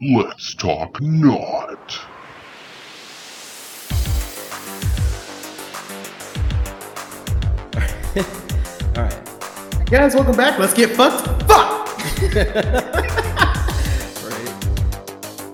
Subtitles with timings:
[0.00, 1.98] Let's talk not.
[8.96, 9.86] All right.
[9.86, 10.56] Guys, welcome back.
[10.60, 11.26] Let's get fucked.
[11.48, 11.98] Fuck!
[12.32, 12.94] Right.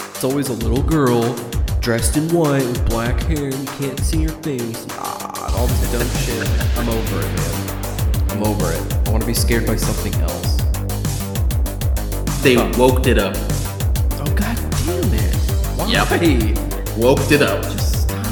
[0.15, 1.35] It's always a little girl
[1.81, 3.49] dressed in white with black hair.
[3.49, 4.87] You can't see her face.
[4.91, 6.47] Ah, all this dumb shit.
[6.79, 8.31] I'm over it, man.
[8.31, 9.09] I'm over it.
[9.09, 10.59] I want to be scared by something else.
[12.43, 13.37] They woke it up.
[15.95, 16.17] Why?
[16.17, 16.99] Yep.
[16.99, 17.63] Woke it up.
[17.63, 18.27] Just stop.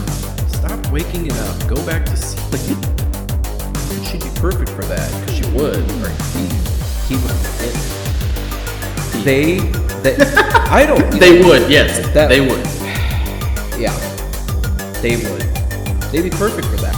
[0.50, 1.68] Stop waking it up.
[1.68, 2.76] Go back to sleep.
[4.04, 5.76] She'd be perfect for that because she would.
[6.02, 6.48] Or he,
[7.06, 7.38] he would.
[7.62, 7.74] It,
[9.24, 9.58] they,
[10.02, 10.16] they,
[10.70, 11.02] I don't.
[11.20, 12.00] They would, yes.
[12.12, 12.66] That- they would.
[13.80, 13.96] Yeah,
[15.00, 15.42] they would.
[16.10, 16.96] They'd be perfect for that.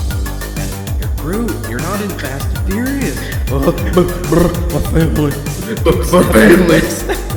[0.98, 1.68] You're Groot.
[1.68, 3.16] You're not in Fast and Furious.
[3.50, 5.30] my family.
[6.04, 7.04] For families.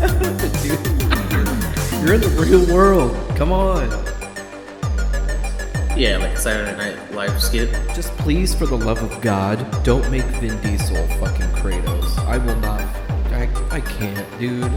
[2.08, 3.12] You're in the real world.
[3.36, 3.90] Come on.
[6.00, 7.70] Yeah, like a Saturday Night Live skit.
[7.94, 12.18] Just please, for the love of God, don't make Vin Diesel fucking Kratos.
[12.20, 12.80] I will not.
[13.34, 14.72] I, I can't, dude.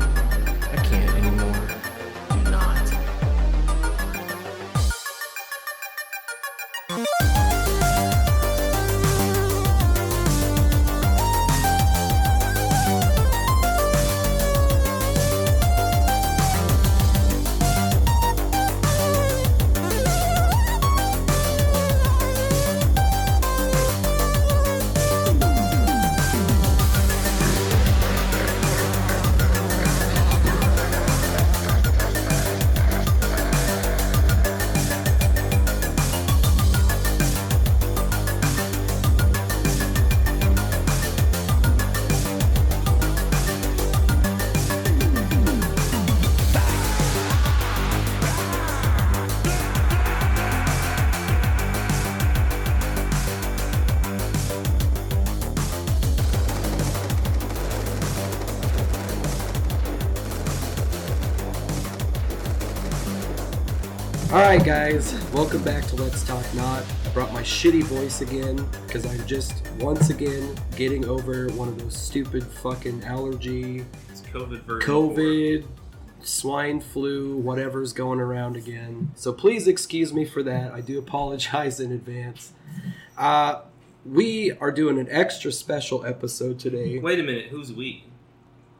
[67.60, 68.56] Shitty voice again
[68.87, 74.62] because I'm just once again getting over one of those stupid fucking allergy, It's COVID
[74.62, 74.91] version.
[74.91, 75.65] COVID,
[76.22, 79.10] swine flu, whatever's going around again.
[79.15, 80.72] So please excuse me for that.
[80.72, 82.53] I do apologize in advance.
[83.19, 83.60] Uh,
[84.06, 86.98] we are doing an extra special episode today.
[86.98, 88.04] Wait a minute, who's we?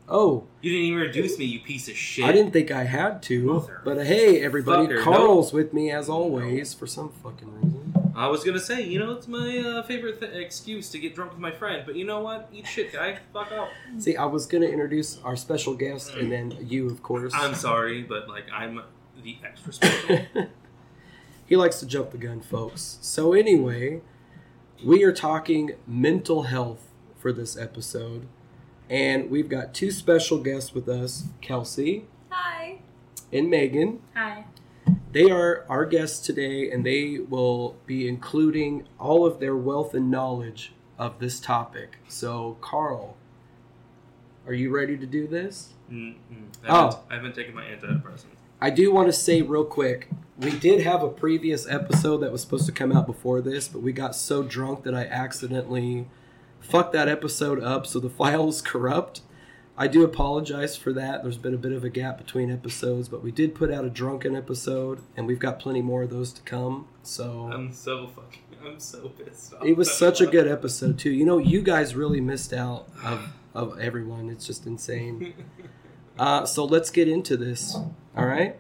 [0.09, 2.25] Oh, You didn't even introduce me, you piece of shit.
[2.25, 6.09] I didn't think I had to, Mother- but hey, everybody, Fucker, Carl's with me as
[6.09, 7.90] always for some fucking reason.
[8.15, 11.33] I was gonna say, you know, it's my uh, favorite th- excuse to get drunk
[11.33, 12.49] with my friend, but you know what?
[12.53, 13.19] Eat shit, guy.
[13.33, 13.69] Fuck off.
[13.99, 17.33] See, I was gonna introduce our special guest, and then you, of course.
[17.35, 18.83] I'm sorry, but like I'm
[19.23, 20.27] the extra special.
[21.47, 22.99] he likes to jump the gun, folks.
[23.01, 24.01] So anyway,
[24.85, 28.27] we are talking mental health for this episode,
[28.89, 32.81] and we've got two special guests with us, Kelsey Hi.
[33.33, 34.01] and Meagan.
[34.15, 34.45] Hi.
[35.13, 40.11] They are our guests today, and they will be including all of their wealth and
[40.11, 41.97] knowledge of this topic.
[42.07, 43.17] So, Carl,
[44.47, 45.71] are you ready to do this?
[45.91, 46.15] Mm-mm.
[46.65, 46.75] I, Oh.
[46.85, 48.27] haven't, I haven't taken my antidepressant.
[48.61, 52.43] I do want to say real quick, we did have a previous episode that was
[52.43, 56.07] supposed to come out before this, but we got so drunk that I accidentally
[56.61, 59.23] fucked that episode up, so the file is corrupt.
[59.81, 61.23] I do apologize for that.
[61.23, 63.89] There's been a bit of a gap between episodes, but we did put out a
[63.89, 66.87] drunken episode, and we've got plenty more of those to come.
[67.03, 68.43] So I'm so fucking.
[68.63, 69.65] I'm so pissed off.
[69.65, 71.11] it was such a good episode too.
[71.11, 74.29] You know, you guys really missed out of, of everyone.
[74.29, 75.33] It's just insane.
[76.19, 77.75] Uh, so let's get into this.
[78.15, 78.57] All right.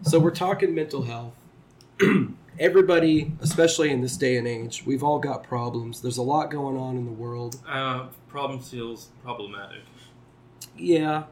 [0.00, 1.34] So we're talking mental health.
[2.58, 6.00] Everybody, especially in this day and age, we've all got problems.
[6.00, 7.56] There's a lot going on in the world.
[7.68, 9.80] Uh, problem feels problematic.
[10.76, 11.24] Yeah.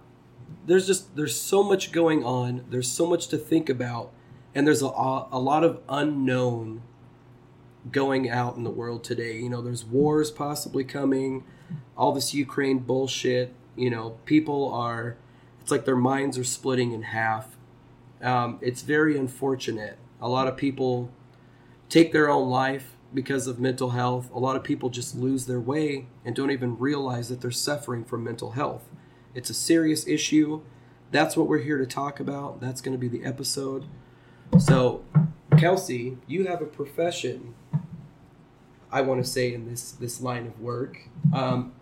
[0.66, 2.64] There's just there's so much going on.
[2.70, 4.12] There's so much to think about,
[4.54, 6.82] and there's a a lot of unknown
[7.90, 9.38] going out in the world today.
[9.38, 11.44] You know, there's wars possibly coming,
[11.96, 13.54] all this Ukraine bullshit.
[13.76, 15.16] You know, people are,
[15.60, 17.56] it's like their minds are splitting in half.
[18.22, 19.98] Um, it's very unfortunate.
[20.20, 21.10] A lot of people
[21.88, 24.30] take their own life because of mental health.
[24.32, 28.04] A lot of people just lose their way and don't even realize that they're suffering
[28.04, 28.88] from mental health.
[29.34, 30.62] It's a serious issue.
[31.10, 32.60] That's what we're here to talk about.
[32.60, 33.84] That's going to be the episode.
[34.58, 35.04] So,
[35.58, 37.54] Kelsey, you have a profession.
[38.90, 40.98] I want to say in this this line of work.
[41.32, 41.72] Um,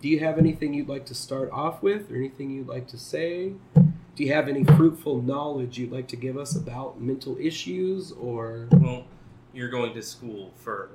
[0.00, 2.96] do you have anything you'd like to start off with, or anything you'd like to
[2.98, 8.12] say Do you have any fruitful knowledge you'd like to give us about mental issues
[8.12, 8.68] or?
[8.72, 9.04] Well,
[9.52, 10.90] you're going to school for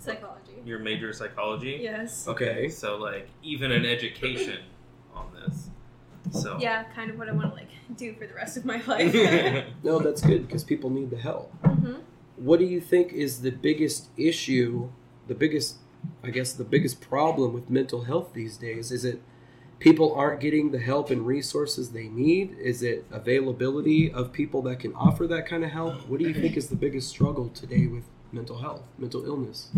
[0.00, 0.54] Psychology.
[0.64, 1.78] your major psychology.
[1.80, 2.26] Yes.
[2.26, 2.68] Okay.
[2.68, 4.58] So like even an education
[5.18, 5.68] on this.
[6.30, 8.82] So Yeah, kind of what I want to like do for the rest of my
[8.86, 9.14] life.
[9.82, 11.52] No, that's good because people need the help.
[11.62, 11.96] hmm
[12.36, 14.90] What do you think is the biggest issue,
[15.26, 15.76] the biggest,
[16.22, 18.92] I guess, the biggest problem with mental health these days?
[18.92, 19.20] Is it
[19.78, 22.56] people aren't getting the help and resources they need?
[22.58, 25.94] Is it availability of people that can offer that kind of help?
[26.08, 29.70] What do you think is the biggest struggle today with mental health, mental illness?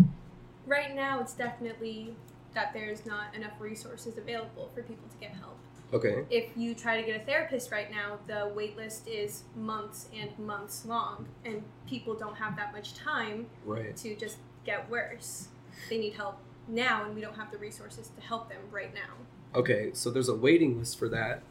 [0.67, 2.15] Right now, it's definitely
[2.55, 5.57] that there's not enough resources available for people to get help.
[5.93, 6.25] Okay.
[6.31, 10.37] If you try to get a therapist right now, the wait list is months and
[10.39, 13.97] months long, and people don't have that much time Right.
[13.97, 15.49] to just get worse.
[15.89, 16.37] They need help
[16.69, 19.15] now, and we don't have the resources to help them right now.
[19.59, 21.43] Okay, so there's a waiting list for that.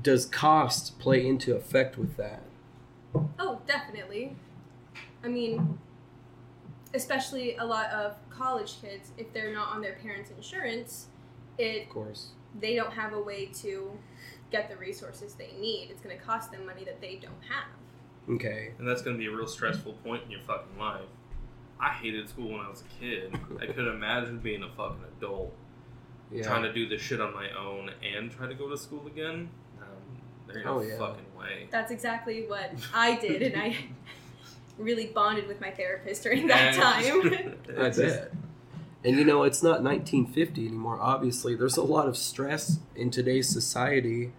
[0.00, 2.42] Does cost play into effect with that?
[3.38, 4.36] Oh, definitely.
[5.24, 5.78] I mean,
[6.94, 11.06] especially a lot of college kids, if they're not on their parents' insurance,
[11.58, 12.28] it Of course.
[12.60, 13.90] they don't have a way to
[14.50, 15.88] get the resources they need.
[15.90, 17.68] It's going to cost them money that they don't have.
[18.36, 18.72] Okay.
[18.78, 21.00] and that's gonna be a real stressful point in your fucking life.
[21.80, 23.34] I hated school when I was a kid.
[23.60, 25.52] I could imagine being a fucking adult
[26.30, 26.44] Yeah.
[26.44, 29.50] trying to do this shit on my own and try to go to school again.
[29.80, 29.86] Um,
[30.46, 30.98] there ain't no Oh, yeah.
[30.98, 31.66] fucking way.
[31.72, 33.76] That's exactly what I did, and I
[34.78, 37.04] really bonded with my therapist during that time.
[37.76, 38.32] I It's just- bet.
[39.04, 40.96] And you know, it's not 1950 anymore.
[41.00, 44.32] Obviously, there's a lot of stress in today's society.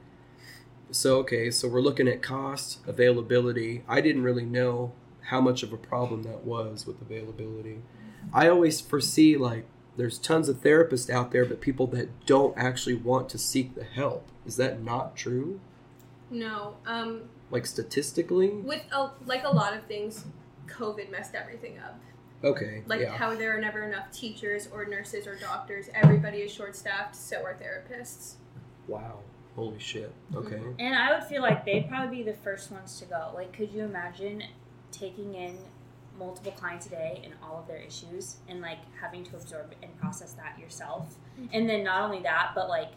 [0.90, 3.84] So, okay, so we're looking at cost, availability.
[3.90, 4.94] I didn't really know
[5.30, 7.80] how much of a problem that was with availability.
[8.32, 9.66] I always foresee like
[9.98, 13.84] there's tons of therapists out there, but people that don't actually want to seek the
[13.84, 14.28] help.
[14.46, 15.60] Is that not true?
[16.34, 17.22] No, um,
[17.52, 18.50] Like statistically?
[18.50, 20.26] with a, like a lot of things,
[20.68, 22.00] COVID messed everything up.
[22.44, 22.84] Okay.
[22.88, 23.16] Like yeah.
[23.16, 25.88] how there are never enough teachers or nurses or doctors.
[25.94, 28.34] Everybody is short staffed, so are therapists.
[28.88, 29.20] Wow.
[29.56, 30.12] Holy shit.
[30.36, 30.60] Okay.
[30.80, 33.32] And I would feel like they'd probably be the first ones to go.
[33.36, 34.44] Like, could you imagine
[34.92, 35.58] taking in
[36.18, 39.96] multiple clients a day and all of their issues and like having to absorb and
[40.00, 41.16] process that yourself?
[41.52, 42.92] And then not only that, but like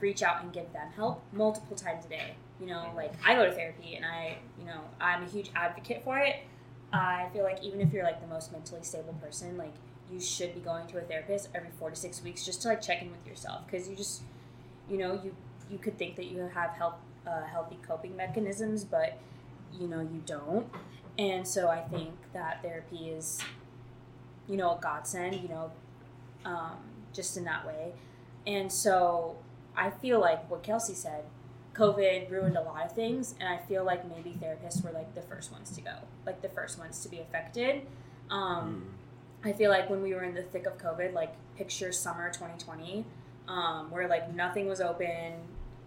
[0.00, 2.34] reach out and give them help multiple times a day.
[2.60, 6.02] You know, like I go to therapy and I, you know, I'm a huge advocate
[6.04, 6.36] for it.
[6.92, 9.72] I feel like even if you're like the most mentally stable person, like
[10.12, 12.82] you should be going to a therapist every four to six weeks just to like
[12.82, 14.22] check in with yourself because you just,
[14.88, 15.34] you know, you
[15.70, 19.18] you could think that you have help uh, healthy coping mechanisms, but
[19.78, 20.66] you know you don't.
[21.18, 23.40] And so I think that therapy is,
[24.48, 25.36] you know, a godsend.
[25.36, 25.70] You know,
[26.44, 26.78] um,
[27.12, 27.92] just in that way.
[28.46, 29.36] And so
[29.76, 31.24] I feel like what Kelsey said,
[31.74, 35.22] COVID ruined a lot of things, and I feel like maybe therapists were like the
[35.22, 35.94] first ones to go,
[36.26, 37.86] like the first ones to be affected.
[38.30, 38.86] Um,
[39.44, 43.04] I feel like when we were in the thick of COVID, like picture summer 2020,
[43.48, 45.34] um, where like nothing was open,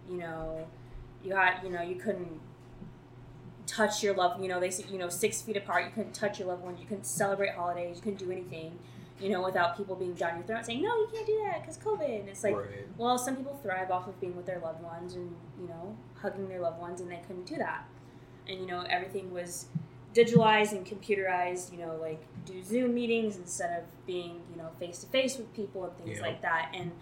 [0.08, 0.66] you know,
[1.22, 2.40] you had, you know, you couldn't
[3.66, 6.38] touch your loved, you know, they said, you know, six feet apart, you couldn't touch
[6.38, 8.78] your loved one, you couldn't celebrate holidays, you couldn't do anything,
[9.20, 11.78] you know, without people being down your throat saying, no, you can't do that because
[11.78, 12.20] COVID.
[12.20, 12.66] And it's like, right.
[12.98, 16.48] well, some people thrive off of being with their loved ones and, you know, hugging
[16.48, 17.86] their loved ones, and they couldn't do that.
[18.48, 19.66] And, you know, everything was
[20.14, 24.98] digitalized and computerized, you know, like do Zoom meetings instead of being, you know, face
[25.00, 26.22] to face with people and things Yeah.
[26.26, 26.72] like that.
[26.74, 26.92] And,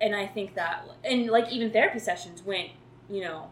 [0.00, 2.70] and I think that, and like even therapy sessions went,
[3.08, 3.50] you know,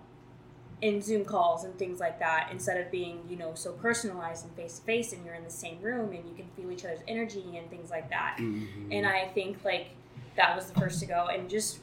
[0.80, 4.54] in Zoom calls and things like that instead of being, you know, so personalized and
[4.54, 7.00] face to face and you're in the same room and you can feel each other's
[7.08, 8.36] energy and things like that.
[8.38, 8.88] Mhm.
[8.92, 9.88] And I think like
[10.36, 11.26] that was the first to go.
[11.26, 11.80] And just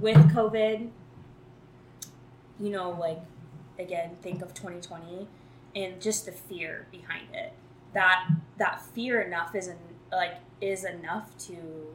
[0.00, 0.90] with COVID,
[2.60, 3.20] you know, like
[3.78, 5.28] again, think of 2020
[5.74, 7.52] and just the fear behind it.
[7.94, 9.78] That that fear enough is en-
[10.12, 11.94] like is enough to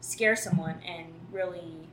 [0.00, 1.88] scare someone and really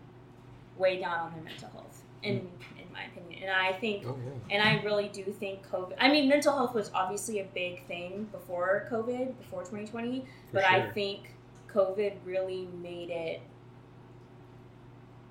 [0.77, 2.03] weigh down on their mental health.
[2.23, 4.17] In in my opinion, and I think Oh
[4.49, 4.55] yeah.
[4.59, 5.93] and I really do think COVID.
[5.99, 10.19] I mean, mental health was obviously a big thing before COVID, before 2020.
[10.21, 11.31] For but I think
[11.73, 13.41] COVID really made it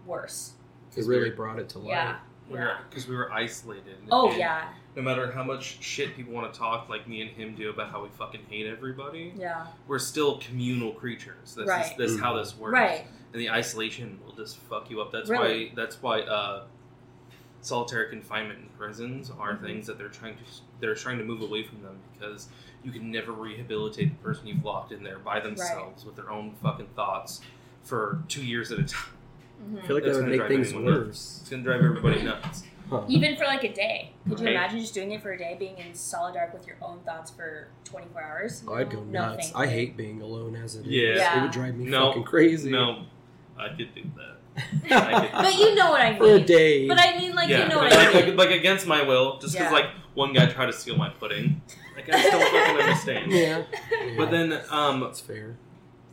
[0.07, 0.53] worse.
[0.97, 1.89] It really brought it to light.
[1.91, 2.17] Yeah.
[2.49, 2.79] We Yeah.
[2.89, 3.97] because we were isolated.
[4.11, 4.69] Oh And yeah.
[4.97, 7.91] No matter how much shit people want to talk, like me and him do about
[7.93, 9.67] how we fucking hate everybody, Yeah.
[9.87, 11.55] we're still communal creatures.
[11.55, 11.85] That's Right.
[11.85, 12.73] just, that's how this works.
[12.73, 13.07] Right.
[13.33, 15.13] And the isolation will just fuck you up.
[15.13, 15.67] That's Really?
[15.69, 15.73] why.
[15.77, 16.23] That's why.
[16.23, 16.65] Uh,
[17.63, 19.63] solitary confinement in prisons are Mhm.
[19.63, 20.43] things that they're trying to
[20.81, 22.49] they're trying to move away from them because
[22.83, 26.53] you can never rehabilitate the person you've locked in there by themselves with their own
[26.63, 27.43] fucking thoughts
[27.83, 29.13] for two years at a time.
[29.77, 31.07] I feel like That's that would gonna make things anyone nuts.
[31.07, 31.39] worse.
[31.43, 32.65] It's gonna drive everybody nuts.
[32.91, 33.05] Huh.
[33.07, 34.11] Even for like a day.
[34.29, 36.75] Could you imagine just doing it for a day, being in solid dark with your
[36.83, 38.65] own thoughts for 24 hours?
[38.67, 39.51] Oh, I'd go No, nuts.
[39.53, 40.87] thank I hate being alone as it is.
[40.89, 41.15] Yeah.
[41.15, 41.39] Yeah.
[41.39, 42.09] It would drive me No.
[42.09, 42.69] fucking crazy.
[42.73, 43.05] No,
[43.57, 44.39] I could do that.
[44.91, 46.19] I could- But you know what I mean.
[46.19, 46.87] For a day.
[46.89, 48.37] But I mean, like, yeah, you know but what I like, mean.
[48.37, 49.79] like, like against my will, just because Yeah.
[49.79, 51.61] like one guy tried to steal my pudding.
[51.97, 53.33] Like I still fucking understand.
[53.33, 53.63] yeah.
[54.17, 55.57] But then um, That's fair.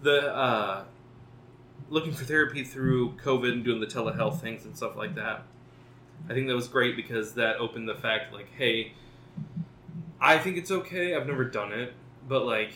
[0.01, 0.83] the uh,
[1.89, 5.43] looking for therapy through COVID and doing the telehealth things and stuff like that.
[6.29, 8.93] I think that was great because that opened the fact like, hey,
[10.19, 11.15] I think it's okay.
[11.15, 11.93] I've never done it,
[12.27, 12.73] but like,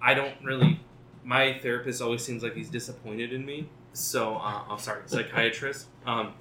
[0.00, 0.80] I don't really.
[1.24, 3.68] My therapist always seems like he's disappointed in me.
[3.92, 5.86] So uh, I'm sorry, psychiatrist.
[6.06, 6.34] Um,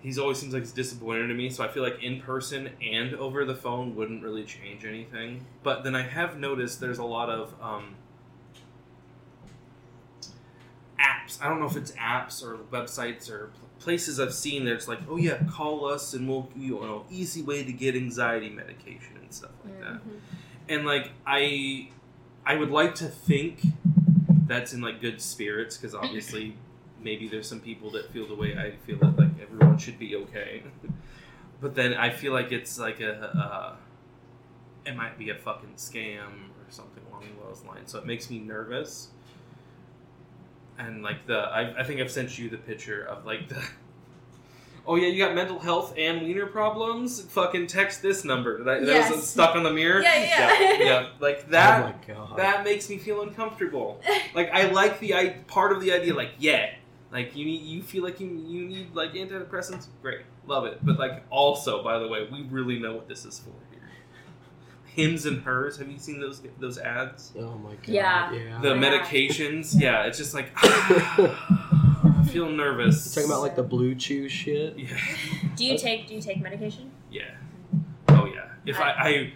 [0.00, 1.50] he's always seems like he's disappointed in me.
[1.50, 5.44] So I feel like in person and over the phone wouldn't really change anything.
[5.62, 7.94] But then I have noticed there's a lot of um,
[10.98, 11.40] apps.
[11.42, 14.64] I don't know if it's apps or websites or places I've seen.
[14.64, 18.48] There's like, oh yeah, call us and we'll you know easy way to get anxiety
[18.48, 20.00] medication and stuff like that.
[20.68, 21.90] And like I,
[22.46, 23.60] I would like to think
[24.46, 26.56] that's in like good spirits because obviously
[27.02, 30.16] maybe there's some people that feel the way I feel that like everyone should be
[30.16, 30.62] okay.
[31.60, 33.76] but then I feel like it's like a, uh,
[34.84, 37.92] it might be a fucking scam or something along those lines.
[37.92, 39.08] So it makes me nervous
[40.80, 43.62] and like the I, I think I've sent you the picture of like the
[44.86, 49.10] oh yeah you got mental health and wiener problems fucking text this number that, that
[49.10, 50.60] was stuck on the mirror Yeah, yeah.
[50.60, 51.08] yeah, yeah.
[51.20, 52.38] like that oh my god.
[52.38, 54.00] that makes me feel uncomfortable
[54.34, 56.70] like I like the I part of the idea like yeah
[57.12, 59.86] like you need you feel like you you need like antidepressants?
[60.02, 60.20] Great.
[60.46, 60.78] Love it.
[60.82, 63.88] But like also by the way we really know what this is for here.
[64.84, 65.76] Hims and hers.
[65.78, 67.32] Have you seen those those ads?
[67.38, 67.88] Oh my god.
[67.88, 68.32] Yeah.
[68.32, 68.60] Yeah.
[68.60, 68.74] the Yeah.
[68.74, 69.74] medications?
[69.80, 70.04] Yeah.
[70.04, 73.14] It's just like I feel nervous.
[73.14, 74.78] Talking about like the BlueChew shit.
[74.78, 74.96] yeah.
[75.56, 76.90] Do you take Do you take medication?
[77.10, 77.22] yeah.
[78.08, 78.46] Oh yeah.
[78.66, 79.32] If i i,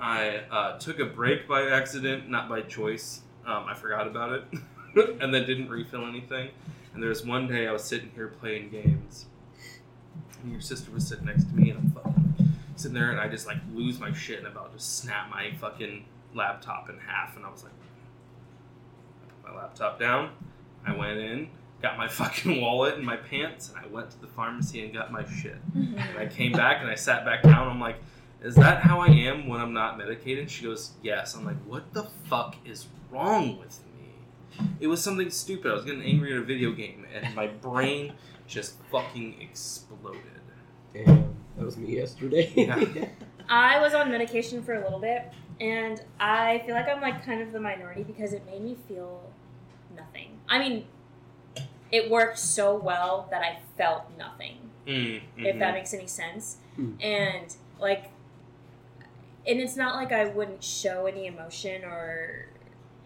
[0.00, 4.44] I uh, took a break by accident not by choice um, i forgot about it
[5.20, 6.50] and then didn't refill anything
[6.98, 9.26] and there was one day i was sitting here playing games
[10.42, 13.28] and your sister was sitting next to me and i'm fucking sitting there and i
[13.28, 17.46] just like lose my shit and about to snap my fucking laptop in half and
[17.46, 17.72] i was like
[19.22, 20.30] I put my laptop down
[20.84, 21.48] i went in
[21.80, 25.12] got my fucking wallet and my pants and i went to the pharmacy and got
[25.12, 27.68] my shit and I came back and I sat back down.
[27.68, 27.96] I'm like,
[28.42, 30.50] is that how I am when I'm not medicated?
[30.50, 31.34] She goes, yes.
[31.34, 33.87] I'm like, what the fuck is wrong with me?
[34.80, 35.70] It was something stupid.
[35.70, 38.12] I was getting angry at a video game and my brain
[38.46, 40.22] just fucking exploded.
[40.92, 41.34] Damn.
[41.56, 42.52] That was me yesterday.
[42.56, 43.06] Yeah.
[43.48, 47.40] I was on medication for a little bit, and I feel like I'm like kind
[47.40, 49.22] of the minority because it made me feel
[49.96, 50.38] nothing.
[50.48, 50.86] I mean,
[51.90, 54.58] it worked so well that I felt nothing.
[54.86, 56.58] Mm, if that makes any sense.
[56.76, 56.92] Hmm.
[57.00, 58.10] And like,
[59.46, 62.48] and it's not like I wouldn't show any emotion or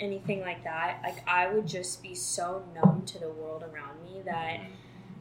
[0.03, 1.01] anything like that.
[1.03, 4.59] Like, I would just be so numb to the world around me that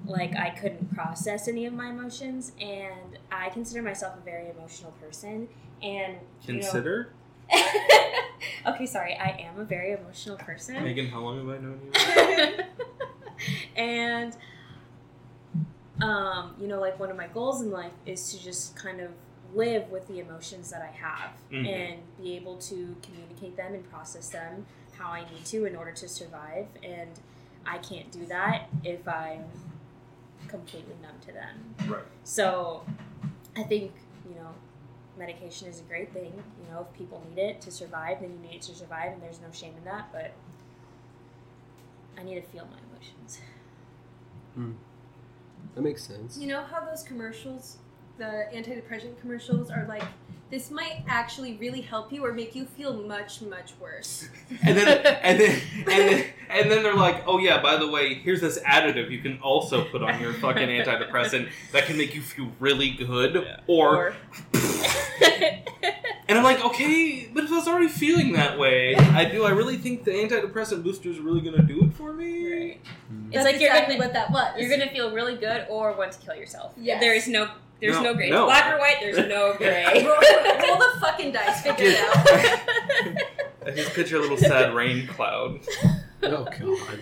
[0.05, 2.51] like I couldn't process any of my emotions.
[2.59, 5.47] And I consider myself a very emotional person.
[5.81, 7.13] And you know- Consider?
[8.65, 10.81] okay, sorry, I am a very emotional person.
[10.83, 12.63] Meagan, how long have I known you?
[13.75, 14.35] and
[16.01, 19.11] um, you know, like one of my goals in life is to just kind of
[19.53, 21.67] live with the emotions that I have Mhm.
[21.67, 24.65] and be able to communicate them and process them
[24.97, 26.67] how I need to in order to survive.
[26.83, 27.19] And
[27.65, 29.45] I can't do that if I'm
[30.47, 31.75] completely numb to them.
[31.87, 32.03] Right.
[32.23, 32.85] So
[33.55, 33.93] I think,
[34.27, 34.53] you know,
[35.17, 36.43] medication is a great thing.
[36.63, 39.21] You know, if people need it to survive, then you need it to survive, and
[39.21, 40.11] there's no shame in that.
[40.11, 40.31] But
[42.17, 43.39] I need to feel my emotions.
[45.75, 46.37] That makes sense.
[46.37, 47.77] You know how those commercials,
[48.21, 50.03] the antidepressant commercials, are like,
[50.51, 54.27] this might actually really help you or make you feel much, much worse.
[54.63, 54.87] and then
[55.23, 58.59] and then and then and then they're like, oh yeah, by the way, here's this
[58.59, 62.91] additive you can also put on your fucking antidepressant that can make you feel really
[62.91, 63.47] good.
[63.65, 64.13] Or,
[65.23, 69.45] and I'm like, okay, but if I was already feeling that way, I do.
[69.45, 72.53] I really think the antidepressant booster is really gonna do it for me.
[72.53, 72.81] Right.
[73.11, 73.27] Mm.
[73.27, 74.59] It's That's like you're gonna what that was.
[74.59, 76.73] you're gonna feel really good or want to kill yourself.
[76.77, 76.99] Yes.
[76.99, 77.49] There is no
[77.81, 78.29] there's No, no, gray.
[78.29, 78.45] no.
[78.45, 78.97] Black or white.
[79.01, 79.85] There's no gray.
[80.05, 83.67] roll, roll the fucking dice, figure it out.
[83.67, 85.59] I just picture a little sad rain cloud.
[86.23, 86.99] Oh god.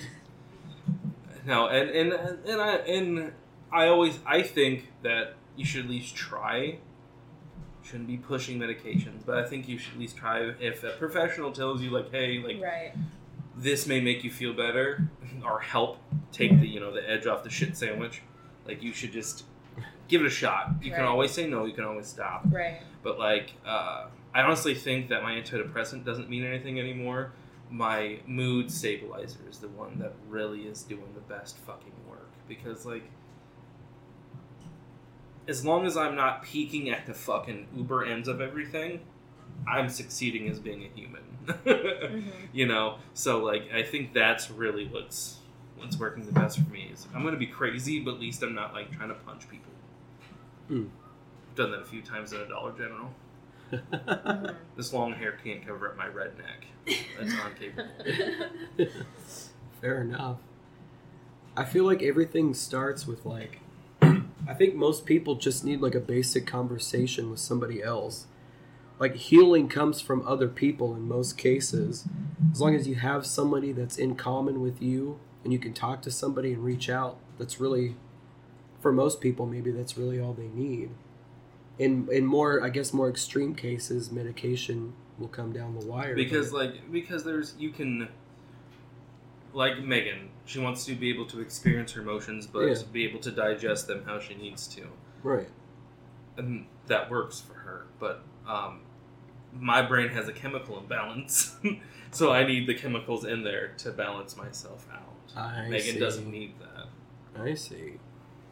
[1.46, 2.14] No, and and
[2.48, 3.32] and I and
[3.72, 6.80] I always I think that you should at least try.
[7.84, 10.52] Shouldn't be pushing medications, but I think you should at least try.
[10.60, 12.94] If a professional tells you like, hey, like right.
[13.58, 15.10] this may make you feel better
[15.44, 15.98] or help
[16.32, 18.22] take the you know the edge off the shit sandwich.
[18.68, 19.46] Like you should just
[20.10, 20.72] give it a shot.
[20.82, 21.64] You can always say no.
[21.66, 22.42] You can always stop.
[22.50, 22.80] Right.
[23.04, 27.32] But like, uh, I honestly think that my antidepressant doesn't mean anything anymore.
[27.72, 32.86] My mood stabilizer is the one that really is doing the best fucking work because
[32.86, 33.04] like.
[35.48, 39.00] As long as I'm not peaking at the fucking uber ends of everything,
[39.68, 41.24] I'm succeeding as being a human.
[41.48, 42.24] Mhm.
[42.54, 45.38] you know, so like I think that's really what's
[45.78, 48.54] what's working the best for me is I'm gonna be crazy, but at least I'm
[48.54, 49.72] not like trying to punch people.
[50.70, 50.86] Hmm.
[51.50, 53.12] I've done that a few times at a Dollar General.
[54.78, 56.66] This long hair can't cover up my red neck.
[57.20, 58.90] That's uncapable.
[59.82, 60.38] Fair enough.
[61.58, 63.60] I feel like everything starts with like
[64.02, 68.28] I think most people just need like a basic conversation with somebody else.
[69.00, 72.08] Like healing comes from other people in most cases.
[72.52, 76.02] As long as you have somebody that's in common with you and you can talk
[76.04, 77.96] to somebody and reach out, that's really
[78.82, 80.90] for most people maybe that's really all they need.
[81.78, 86.16] In in more I guess more extreme cases, medication will come down the wire.
[86.16, 88.08] because but- like because there's you can
[89.54, 92.76] like Meagan, she wants to be able to experience her emotions, but Yeah.
[92.92, 94.84] be able to digest them how she needs to.
[95.24, 95.48] right.
[96.38, 97.86] and that works for her.
[98.00, 98.82] But um,
[99.60, 101.58] my brain has a chemical imbalance,
[102.12, 105.36] so I need the chemicals in there to balance myself out.
[105.38, 106.00] I Meagan see.
[106.00, 107.42] doesn't need that.
[107.42, 107.94] I see.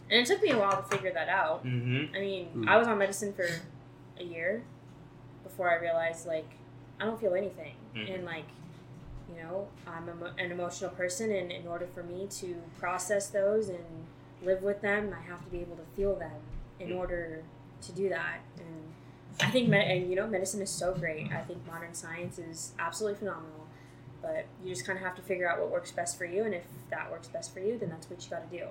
[0.10, 1.66] And it took me a while to figure that out.
[1.66, 2.16] Mm-hmm.
[2.16, 2.70] I mean, Hmm.
[2.70, 3.48] I was on medicine for
[4.20, 4.64] a year
[5.44, 6.48] before I realized like
[7.00, 8.16] I don't feel anything, Mhm.
[8.16, 8.46] and like
[9.30, 13.70] you know I'm emo- an emotional person, and in order for me to process those
[13.70, 13.84] and
[14.42, 16.40] live with them, I have to be able to feel them
[16.80, 16.98] in Mhm.
[16.98, 17.44] order
[17.82, 18.40] to do that.
[18.58, 18.94] And
[19.42, 21.32] I think med- and, you know medicine is so great.
[21.32, 23.68] I think modern science is absolutely phenomenal.
[24.22, 26.54] But you just kind of have to figure out what works best for you, and
[26.56, 28.68] if that works best for you, then that's what you got to do.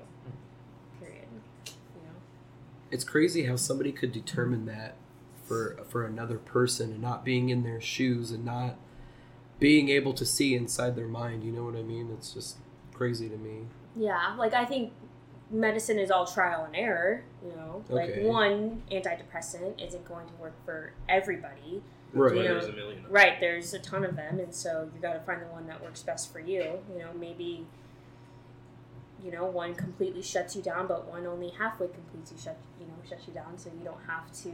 [2.91, 2.93] Period.
[2.93, 2.93] You know.
[2.93, 4.97] It's crazy how somebody could determine that
[5.45, 8.77] for for another person and not being in their shoes and not
[9.59, 11.45] being able to see inside their mind.
[11.45, 12.11] You know what I mean?
[12.13, 12.57] It's just
[12.93, 13.67] crazy to me.
[13.97, 14.93] Yeah, like I think
[15.51, 17.85] medicine is all trial and error, you know.
[17.91, 18.23] Okay.
[18.23, 21.83] Like one antidepressant isn't going to work for everybody.
[22.13, 22.37] Right.
[22.37, 22.99] You know, there's a million.
[22.99, 23.13] of them.
[23.13, 25.83] Right, there's a ton of them and so you got to find the one that
[25.83, 26.81] works best for you.
[26.93, 27.67] You know, maybe
[29.25, 32.87] you know, one completely shuts you down, but one only halfway completes you shut, you
[32.87, 34.53] know, shuts you down so you don't have to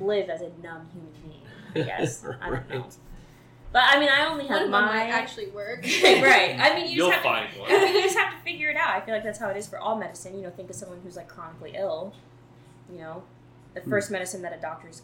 [0.00, 1.42] live as a numb human being,
[1.74, 2.24] I guess.
[2.40, 2.80] I don't know.
[2.80, 2.96] Right.
[3.72, 5.82] But I mean, I only have of my might actually work.
[6.04, 6.56] right.
[6.60, 7.70] I mean, you You'll just have find to, one.
[7.70, 8.90] you just have to figure it out.
[8.90, 10.36] I feel like that's how it is for all medicine.
[10.36, 12.12] You know, think of someone who's like chronically ill.
[12.92, 13.22] You know,
[13.74, 13.88] the Hmm.
[13.90, 15.00] first medicine that a doctor's,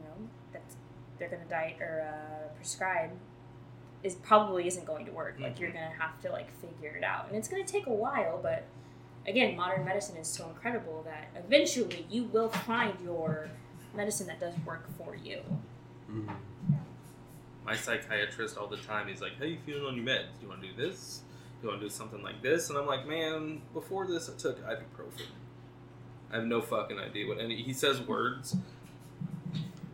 [0.00, 0.62] you know, that
[1.18, 3.10] they're gonna diet or uh, prescribe
[4.02, 5.36] is probably isn't going to work.
[5.40, 5.74] Like you're Mhm.
[5.74, 8.38] gonna have to like figure it out, and it's gonna take a while.
[8.42, 8.64] But
[9.26, 13.48] again, modern medicine is so incredible that eventually you will find your
[13.94, 15.40] medicine that does work for you.
[16.10, 16.28] Mm.
[17.64, 20.28] My psychiatrist all the time, he's like, "How you feeling on your meds?
[20.38, 21.22] Do you want to do this?
[21.60, 24.36] Do you want to do something like this?" And I'm like, "Man, before this, I
[24.38, 25.26] took ibuprofen.
[26.30, 28.56] I have no fucking idea what any." He says words,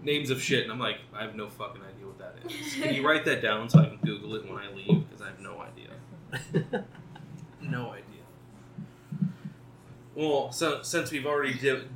[0.04, 2.74] names of shit, and I'm like, "I have no fucking idea what that is.
[2.74, 5.08] Can you write that down so I can Google it when I leave?
[5.08, 6.84] Because I have no idea.
[7.62, 8.04] No idea."
[10.14, 11.88] Well, so since we've already div-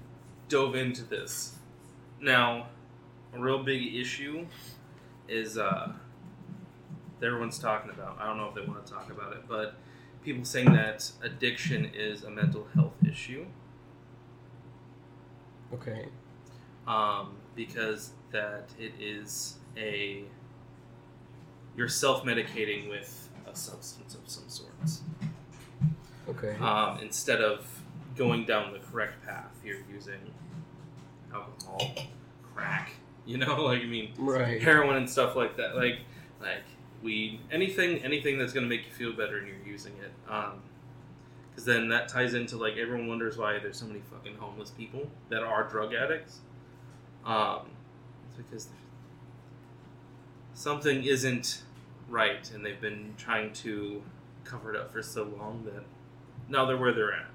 [0.49, 1.57] dove into this,
[2.21, 2.69] now
[3.35, 4.47] a real big issue
[5.29, 5.93] is uh,
[7.21, 8.17] that everyone's talking about.
[8.19, 9.75] I don't know if they want to talk about it, but
[10.25, 13.45] people saying that addiction is a mental health issue
[15.73, 16.07] Okay.
[16.87, 20.23] um, because that it is a
[21.77, 25.03] you're self-medicating with a substance of some sorts
[26.29, 26.55] Okay.
[26.61, 27.67] um, instead of
[28.17, 29.51] going down the correct path.
[29.65, 30.21] You're using
[31.35, 31.95] alcohol,
[32.55, 32.93] crack,
[33.27, 34.63] you know, like I mean, right.
[34.63, 35.99] heroin and stuff like that, like
[36.41, 36.63] like
[37.03, 40.13] weed, anything, anything that's gonna make you feel better, and you're using it.
[41.51, 45.11] Because then that ties into like everyone wonders why there's so many fucking homeless people
[45.31, 46.41] that are drug addicts.
[47.29, 47.61] Um,
[48.39, 48.69] because
[50.55, 51.63] something isn't
[52.09, 54.03] right, and they've been trying to
[54.45, 55.85] cover it up for so long that
[56.49, 57.27] now they're where they're at.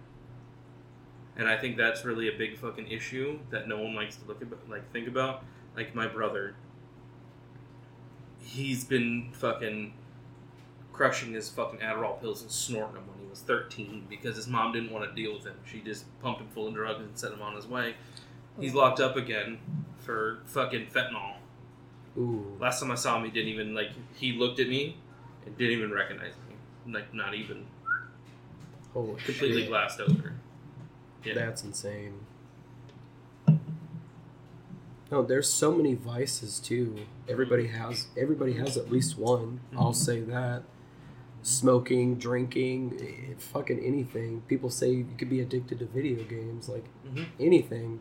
[1.38, 4.42] And I think that's really a big fucking issue that no one likes to look
[4.42, 5.44] about, like think about.
[5.76, 6.56] Like my brother,
[8.40, 9.94] he's been fucking
[10.92, 14.72] crushing his fucking Adderall pills and snorting them when he was 13 because his mom
[14.72, 15.56] didn't want to deal with him.
[15.66, 17.96] She just pumped him full of drugs and sent him on his way.
[18.60, 19.58] He's locked up again
[20.00, 21.36] for fucking fentanyl.
[22.18, 22.56] Ooh.
[22.60, 23.90] Last time I saw him, he didn't even like.
[24.16, 24.98] He looked at me
[25.46, 26.94] and didn't even recognize me.
[26.94, 27.66] Like not even
[28.94, 29.70] Holy completely shit.
[29.70, 30.34] glassed over.
[31.24, 31.34] Yeah.
[31.36, 32.20] That's insane.
[35.12, 36.98] No, there's so many vices too.
[37.28, 39.60] Everybody has everybody has at least one.
[39.78, 39.96] I'll Mhm.
[39.96, 40.64] say that.
[41.44, 44.42] Smoking, drinking, eh, fucking anything.
[44.48, 47.26] People say you could be addicted to video games, like Mhm.
[47.40, 48.00] anything.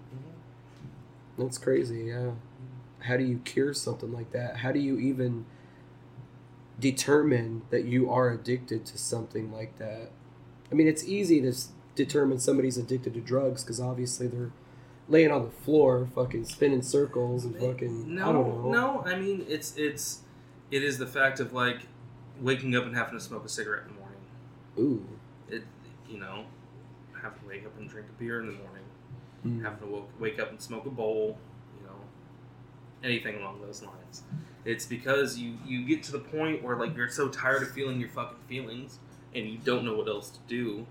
[1.38, 2.33] That's crazy, yeah.
[3.01, 4.59] How do you cure something like that?
[4.59, 5.45] How do you even
[6.79, 10.11] determine that you are addicted to something like that?
[10.71, 11.55] I mean, it's easy to
[11.95, 14.53] determine somebody's addicted to drugs because obviously they're
[15.09, 18.14] laying on the floor, fucking spinning circles and eh, fucking.
[18.14, 18.71] No, I don't know.
[18.71, 19.05] no.
[19.05, 20.21] I mean, it's it's
[20.71, 21.87] it is the fact of like
[22.40, 24.21] waking up and having to smoke a cigarette in the morning.
[24.79, 25.07] Ooh.
[25.49, 25.64] It
[26.09, 26.45] you know,
[27.21, 28.82] have to wake up and drink a beer in the morning,
[29.46, 29.62] Mm.
[29.62, 31.37] having to wake up and smoke a bowl,
[31.81, 31.96] you know,
[33.02, 34.22] anything along those lines.
[34.64, 37.98] It's because you you get to the point where like you're so tired of feeling
[37.98, 39.00] your fucking feelings
[39.35, 40.87] and you don't know what else to do.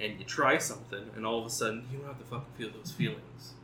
[0.00, 2.70] And you try something, and all of a sudden you don't have to fucking feel
[2.70, 3.54] those feelings.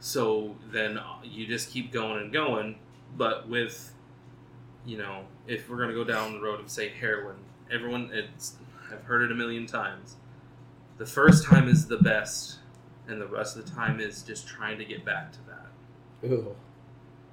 [0.00, 2.76] So then uh, you just keep going and going,
[3.16, 3.94] but with,
[4.84, 7.36] you know, if we're gonna go down the road of say heroin,
[7.70, 8.56] everyone, it's
[8.90, 10.16] I've heard it a million times.
[11.02, 12.60] The first time is the best,
[13.08, 16.30] and the rest of the time is just trying to get back to that.
[16.30, 16.54] Ooh.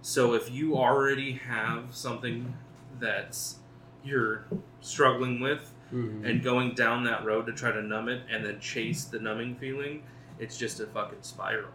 [0.02, 2.56] So if you already have something
[3.00, 3.60] that's
[4.04, 4.46] you're
[4.82, 6.26] struggling with Mhm.
[6.28, 9.56] and going down that road to try to numb it and then chase the numbing
[9.58, 10.02] feeling,
[10.40, 11.70] it's just a fucking spiral.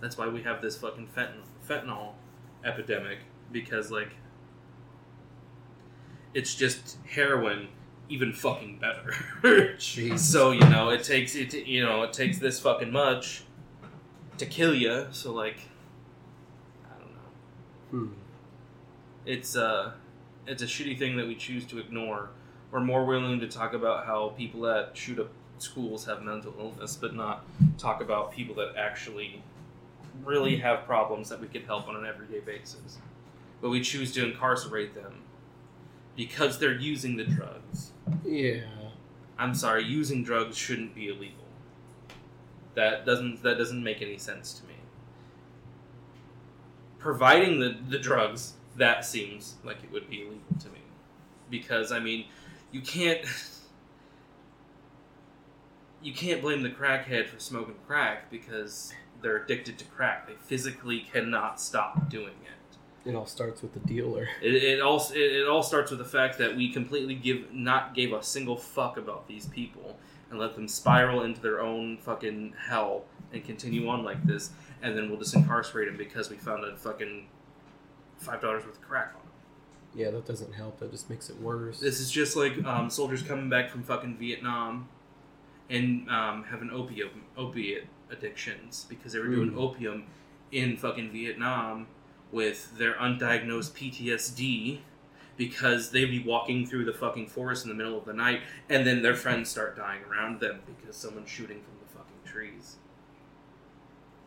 [0.00, 2.14] That's why we have this fucking fentanyl, fentanyl
[2.64, 3.18] epidemic
[3.52, 4.16] because like
[6.34, 7.68] it's just heroin
[8.08, 9.14] even fucking better.
[9.78, 10.18] Jeez.
[10.32, 13.44] so, you know, it takes it you know, it takes this fucking much
[14.38, 15.58] to kill you, so like
[16.84, 18.12] I don't know Hmm.
[19.24, 19.92] it's uh
[20.46, 22.30] it's a shitty thing that we choose to ignore.
[22.70, 26.96] We're more willing to talk about how people that shoot up schools have mental illness,
[26.96, 27.44] but not
[27.78, 29.42] talk about people that actually
[30.24, 32.98] really have problems that we could help on an everyday basis.
[33.62, 35.22] But we choose to incarcerate them
[36.16, 37.92] because they're using the drugs.
[38.24, 38.60] Yeah.
[39.38, 41.44] I'm sorry, using drugs shouldn't be illegal.
[42.74, 44.74] That doesn't that doesn't make any sense to me.
[46.98, 50.80] Providing the, the drugs, that seems like it would be illegal to me.
[51.50, 52.26] Because I mean,
[52.72, 53.24] you can't
[56.02, 60.26] you can't blame the crackhead for smoking crack because they're addicted to crack.
[60.26, 62.58] They physically cannot stop doing it.
[63.04, 64.28] It all starts with the dealer.
[64.40, 67.94] It, it all it, it all starts with the fact that we completely give not
[67.94, 69.98] gave a single fuck about these people
[70.30, 74.96] and let them spiral into their own fucking hell and continue on like this, and
[74.96, 77.26] then we'll just incarcerate them because we found a fucking
[78.18, 79.30] five dollars worth of crack on them.
[79.94, 80.78] Yeah, that doesn't help.
[80.80, 81.80] That just makes it worse.
[81.80, 84.88] This is just like um, soldiers coming back from fucking Vietnam
[85.68, 89.58] and um, having opium opiate addictions because they were doing Mm.
[89.58, 90.04] opium
[90.52, 91.86] in fucking Vietnam
[92.34, 94.78] with their undiagnosed PTSD
[95.36, 98.86] because they'd be walking through the fucking forest in the middle of the night and
[98.86, 102.76] then their friends start dying around them because someone's shooting from the fucking trees.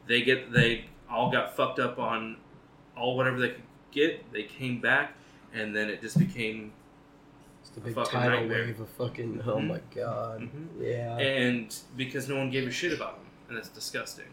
[0.07, 2.37] They get they all got fucked up on
[2.95, 4.31] all whatever they could get.
[4.31, 5.13] They came back
[5.53, 6.71] and then it just became
[7.61, 8.65] It's the big fucking tidal nightmare.
[8.65, 9.41] wave of fucking.
[9.45, 9.67] Oh Mhm.
[9.67, 10.41] my god.
[10.41, 10.67] Mhm.
[10.79, 11.17] Yeah.
[11.17, 14.25] and because no one gave a shit about them, and that's disgusting.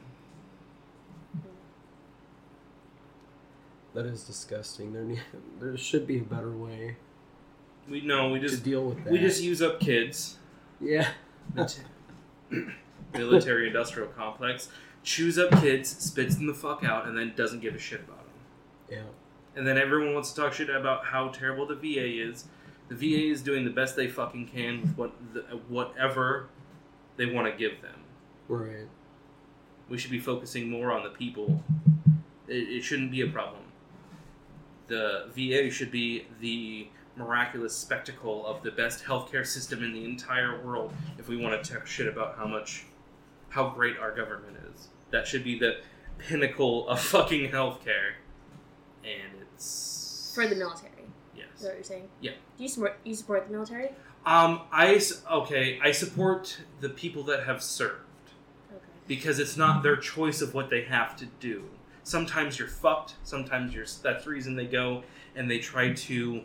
[3.94, 4.92] That is disgusting.
[4.92, 5.20] There, ne-
[5.60, 6.96] there should be a better way
[7.88, 9.12] We know we to just deal with that.
[9.12, 10.38] we just use up kids.
[10.80, 11.08] yeah.
[13.12, 14.68] Military industrial complex
[15.04, 18.24] chews up kids, spits them the fuck out, and then doesn't give a shit about
[18.24, 18.34] them.
[18.90, 19.02] Yeah.
[19.56, 22.46] And then everyone wants to talk shit about how terrible the VA is.
[22.88, 26.48] The VA is doing the best they fucking can with what the, whatever
[27.16, 28.00] they want to give them.
[28.48, 28.88] Right.
[29.88, 31.62] We should be focusing more on the people.
[32.48, 33.62] It, it shouldn't be a problem.
[34.88, 40.60] The VA should be the miraculous spectacle of the best healthcare system in the entire
[40.64, 42.84] world if we want to talk shit about how much,
[43.50, 44.88] how great our government is.
[45.10, 45.78] That should be the
[46.18, 48.14] pinnacle of fucking healthcare.
[49.04, 50.32] And it's.
[50.34, 50.90] For the military.
[51.36, 51.46] Yes.
[51.56, 52.08] Is that what you're saying?
[52.20, 52.32] Yeah.
[52.56, 53.90] Do you support you support the military?
[54.26, 55.00] Um, I.
[55.30, 58.00] Okay, I support the people that have served.
[58.72, 58.82] Okay.
[59.06, 61.64] because it's not their choice of what they have to do.
[62.04, 63.14] Sometimes you're fucked.
[63.24, 63.86] Sometimes you're.
[64.02, 65.02] That's the reason they go
[65.34, 66.42] and they try to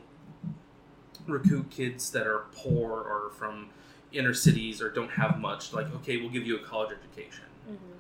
[1.27, 3.69] recruit kids that are poor or from
[4.11, 5.73] inner cities or don't have much.
[5.73, 7.43] Like, okay, we'll give you a college education.
[7.69, 7.93] Mm-hmm.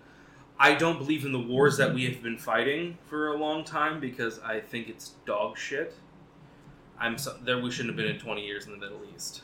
[0.57, 3.99] I don't believe in the wars that we have been fighting for a long time
[3.99, 5.95] because I think it's dog shit.
[6.99, 7.59] I'm so, there.
[7.59, 9.43] We shouldn't have been in 20 years in the Middle East.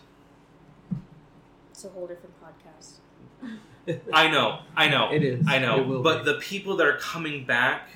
[1.72, 2.96] It's a whole different podcast.
[4.14, 5.46] I know, I know, It is.
[5.48, 5.84] I It know.
[5.84, 6.32] will But be.
[6.34, 7.90] the people that are coming back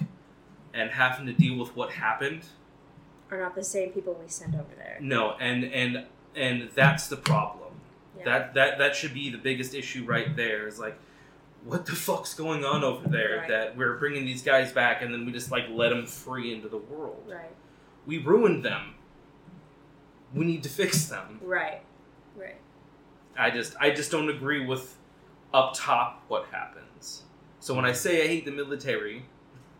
[0.73, 2.43] and having to deal with what happened,
[3.32, 4.97] Are not the same people we send over there.
[5.02, 7.73] no, and and and that's the problem.
[8.17, 8.25] Yeah.
[8.25, 10.67] That that that should be the biggest issue right there.
[10.67, 10.97] Is like,
[11.63, 13.38] what the fuck's going on over there?
[13.39, 13.47] Right.
[13.49, 16.69] That we're bringing these guys back and then we just like let them free into
[16.69, 17.23] the world.
[17.28, 17.52] Right.
[18.06, 18.93] We ruined them.
[20.34, 21.39] We need to fix them.
[21.41, 21.82] Right.
[22.36, 22.58] Right.
[23.38, 24.95] I just I just don't agree with
[25.53, 27.23] up top what happens.
[27.59, 29.25] So when I say I hate the military,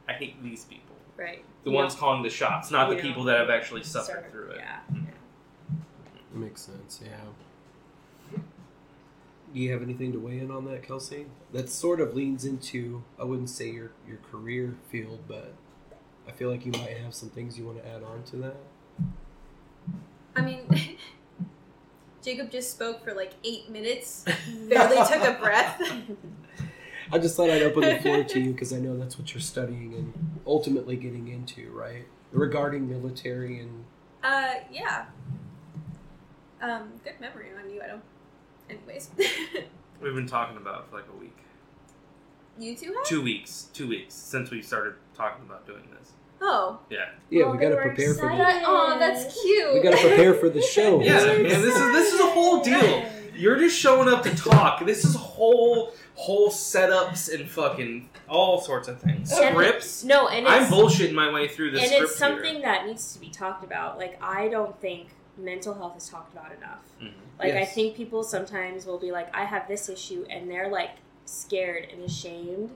[0.08, 0.95] I hate these people.
[1.17, 1.43] Right.
[1.63, 4.32] The You ones calling the shots, not the you people that have actually suffered Suffered,
[4.32, 4.58] through it.
[4.60, 4.79] Yeah.
[4.91, 6.41] Mm-hmm.
[6.41, 7.17] Makes sense, yeah.
[9.53, 11.25] Do you have anything to weigh in on that, Kelsey?
[11.53, 15.53] That sort of leans into I wouldn't say your your career field, but
[16.27, 18.55] I feel like you might have some things you want to add on to that.
[20.36, 20.60] I mean,
[22.21, 24.25] Jacob just spoke for like eight minutes,
[24.69, 25.82] barely took a breath.
[27.12, 29.41] I just thought I'd open the floor to you because I know that's what you're
[29.41, 30.13] studying and
[30.45, 32.05] ultimately getting into, right?
[32.32, 33.86] Regarding military and
[34.23, 35.05] Uh, yeah.
[36.62, 38.03] Um, good memory on you, I don't.
[38.69, 39.10] Anyways,
[40.01, 41.38] We've been talking about it for like a week.
[42.60, 43.05] you two have?
[43.05, 43.69] Two weeks.
[43.73, 46.12] Two weeks since we started talking about doing this.
[46.41, 47.10] Oh, Yeah.
[47.30, 49.73] yeah, Oh, we got to were prepare for the oh, that's cute.
[49.73, 51.02] we got to prepare for the show.
[51.04, 53.06] Yeah, man, this is this is a whole deal.
[53.36, 54.86] You're just showing up to talk.
[54.86, 59.32] This is whole whole setups and fucking all sorts of things.
[59.32, 60.04] And- Scripts.
[60.04, 62.62] No, and I'm bullshitting my way through this and script it's something here.
[62.63, 63.97] that needs to be talked about.
[63.97, 66.84] Like I don't think mental health is talked about enough.
[67.02, 67.12] Mhm.
[67.39, 70.91] Like I think people sometimes will be like, I have this issue, and they're like
[71.25, 72.71] scared and ashamed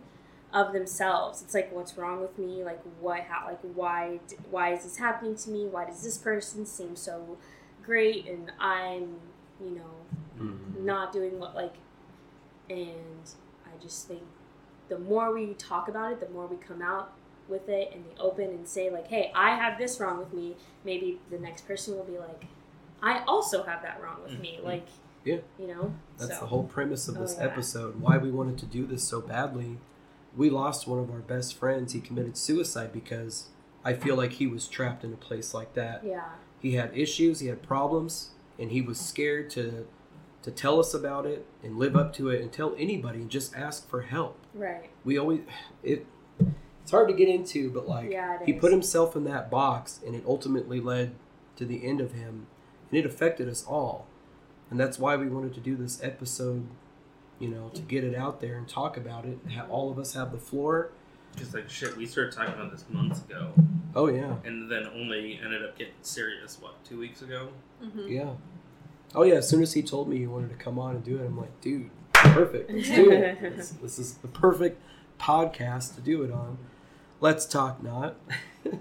[0.53, 1.41] of themselves.
[1.41, 2.63] It's like, what's wrong with me?
[2.63, 3.21] Like what?
[3.21, 3.47] How?
[3.47, 4.19] Like why?
[4.51, 5.65] Why is this happening to me?
[5.65, 7.37] Why does this person seem so
[7.83, 9.19] great and I'm,
[9.61, 9.91] you know,
[10.39, 10.79] Mhm.
[10.83, 11.75] not doing what like
[12.69, 13.29] and
[13.65, 14.21] i just think
[14.89, 17.11] the more we talk about it the more we come out
[17.47, 20.55] with it in the open and say like hey i have this wrong with me
[20.85, 22.45] maybe the next person will be like
[23.01, 24.65] i also have that wrong with me Mhm.
[24.65, 24.87] like
[25.25, 25.37] Yeah.
[25.59, 27.45] you know That's so the whole premise of Oh, this yeah.
[27.45, 28.01] episode.
[28.01, 29.77] Why we wanted to do this so badly.
[30.35, 31.93] We lost one of our best friends.
[31.93, 33.47] He committed suicide because
[33.85, 36.03] I feel like he was trapped in a place like that.
[36.03, 36.23] yeah
[36.61, 39.85] He had issues, he had problems, and he was scared to
[40.43, 43.55] to tell us about it and live up to it and tell anybody and just
[43.55, 44.37] ask for help.
[44.53, 45.41] right We always
[45.83, 46.05] it
[46.81, 48.59] it's hard to get into, but like Yeah, he is.
[48.59, 51.15] put himself in that box and it ultimately led
[51.55, 52.47] to the end of him
[52.89, 54.07] and it affected us all.
[54.69, 56.67] And that's why we wanted to do this episode,
[57.39, 59.37] you know, to get it out there and talk about it.
[59.51, 60.91] Have all of us have the floor.
[61.33, 63.51] Because like shit, we started talking about this months ago,
[63.95, 64.35] Oh yeah.
[64.45, 66.57] and then only ended up getting serious.
[66.61, 67.49] What two weeks ago?
[67.83, 68.09] Mhm.
[68.09, 68.33] Yeah.
[69.15, 71.17] Oh yeah, as soon as he told me he wanted to come on and do
[71.17, 72.71] it, I'm like, dude, perfect.
[72.71, 73.39] Let's do it.
[73.57, 74.79] This, this is the perfect
[75.19, 76.57] podcast to do it on.
[77.19, 78.15] Let's talk not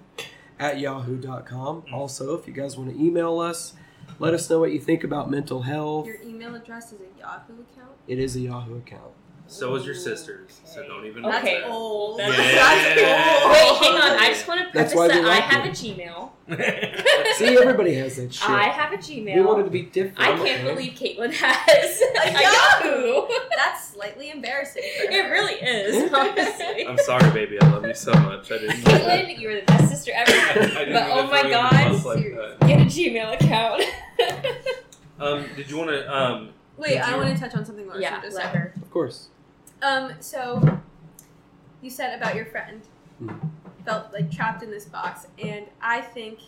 [0.59, 1.85] at yahoo.com.
[1.93, 3.75] Also, if you guys want to email us,
[4.19, 6.07] let us know what you think about mental health.
[6.07, 7.97] Your email address is a Yahoo account.
[8.07, 9.13] It is a Yahoo account.
[9.53, 10.61] So is your sister's.
[10.65, 11.27] So don't even.
[11.27, 11.45] Okay.
[11.57, 12.19] mention old.
[12.19, 13.51] That's- Yeah.
[13.53, 15.69] wait hang on i just want to That's preface why that i like have it.
[15.69, 16.31] a gmail.
[17.37, 18.49] See, everybody has that shit.
[18.49, 20.19] i have a gmail we wanted to be different.
[20.21, 20.75] I can't man.
[20.75, 23.07] believe Caitlin has a Yahoo!
[23.07, 23.29] Yahoo.
[23.57, 24.83] That's slightly embarrassing.
[24.85, 26.87] It really is, honestly.
[26.87, 27.61] I'm sorry, baby.
[27.61, 28.51] I love you so much.
[28.51, 28.77] I didn't.
[28.77, 30.33] Caitlin, you're the best sister ever.
[30.93, 33.83] But oh my God, under the bus like Get a Gmail account.
[35.21, 36.13] Um, did you want to?
[36.15, 38.73] Um, Wait, I want to touch on something Larson yeah, just said.
[38.81, 39.29] Of course.
[39.83, 40.81] Um, so
[41.81, 42.83] you said about your friend
[43.21, 43.51] Mhm.
[43.85, 46.39] felt like trapped in this box, and I think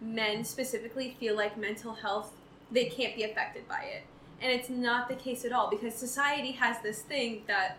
[0.00, 2.32] men specifically feel like mental health
[2.70, 4.04] they can't be affected by it,
[4.40, 7.78] and it's not the case at all because society has this thing that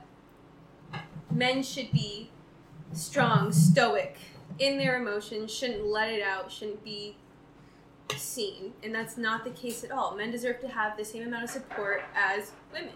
[1.32, 2.30] men should be
[2.92, 4.18] strong, stoic
[4.58, 7.16] in their emotions, shouldn't let it out, shouldn't be
[8.18, 10.16] seen, and that's not the case at all.
[10.16, 12.94] Men deserve to have the same amount of support as women.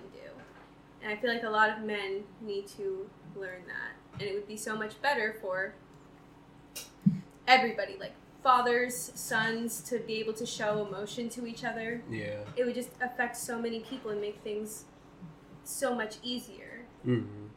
[1.03, 4.19] And I feel like a lot of men need to learn that.
[4.19, 5.75] And it would be so much better for
[7.47, 12.01] everybody, like fathers, sons, to be able to show emotion to each other.
[12.09, 12.39] Yeah.
[12.55, 14.85] It would just affect so many people and make things
[15.65, 16.85] so much easier.
[17.03, 17.47] hmm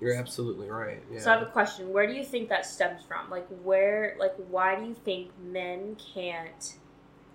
[0.00, 1.02] You're absolutely right.
[1.12, 1.20] Yeah.
[1.20, 1.92] So I have a question.
[1.92, 3.30] Where do you think that stems from?
[3.30, 6.76] Like where like why do you think men can't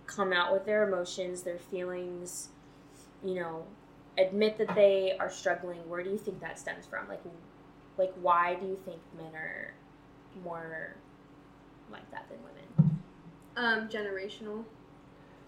[0.07, 2.49] come out with their emotions, their feelings,
[3.23, 3.65] you know,
[4.21, 7.07] admit that they are struggling, where do you think that stems from?
[7.07, 7.21] Like,
[7.97, 9.73] like why do you think men are
[10.43, 10.95] more
[11.91, 13.01] like that than women?
[13.57, 14.63] Um, generational.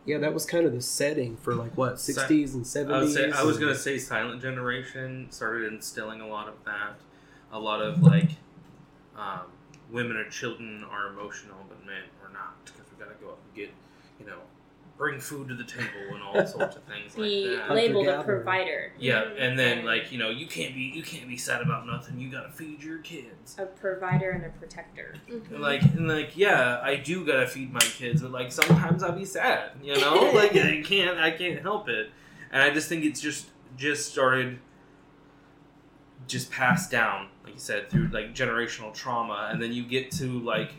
[0.06, 3.04] Yeah, that was kind of the setting for like what Si- sixties and I seventies.
[3.04, 6.96] was, say, I was gonna say Silent Generation started instilling a lot of that.
[7.54, 8.32] A lot of like,
[9.18, 9.42] um,
[9.92, 13.56] women or children are emotional, but men are not because we gotta go out and
[13.56, 13.70] get,
[14.20, 14.40] you know,
[15.04, 17.76] bring food to the table and all sorts of things Be like that.
[17.76, 18.38] labeled a Hunter-gatherer.
[18.44, 21.86] provider, Yeah, and then like you know you can't be you can't be sad about
[21.86, 22.18] nothing.
[22.18, 23.58] You gotta feed your kids.
[23.60, 25.16] a provider and a protector.
[25.30, 25.52] Mhm.
[25.52, 29.12] And like and like yeah, I do gotta feed my kids, but like sometimes I'll
[29.12, 30.32] be sad, you know.
[30.34, 32.10] like I can't I can't help it,
[32.50, 34.60] and I just think it's just just started
[36.28, 40.40] just passed down, like you said, through like generational trauma, and then you get to
[40.40, 40.72] like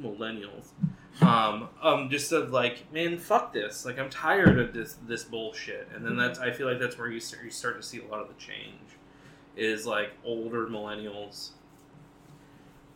[0.00, 0.68] millennials.
[1.22, 3.84] Um, um, just of like, man, fuck this.
[3.86, 5.88] Like, I'm tired of this this bullshit.
[5.94, 8.06] And then that's, I feel like that's where you start, you start to see a
[8.06, 8.90] lot of the change,
[9.56, 11.50] is like older millennials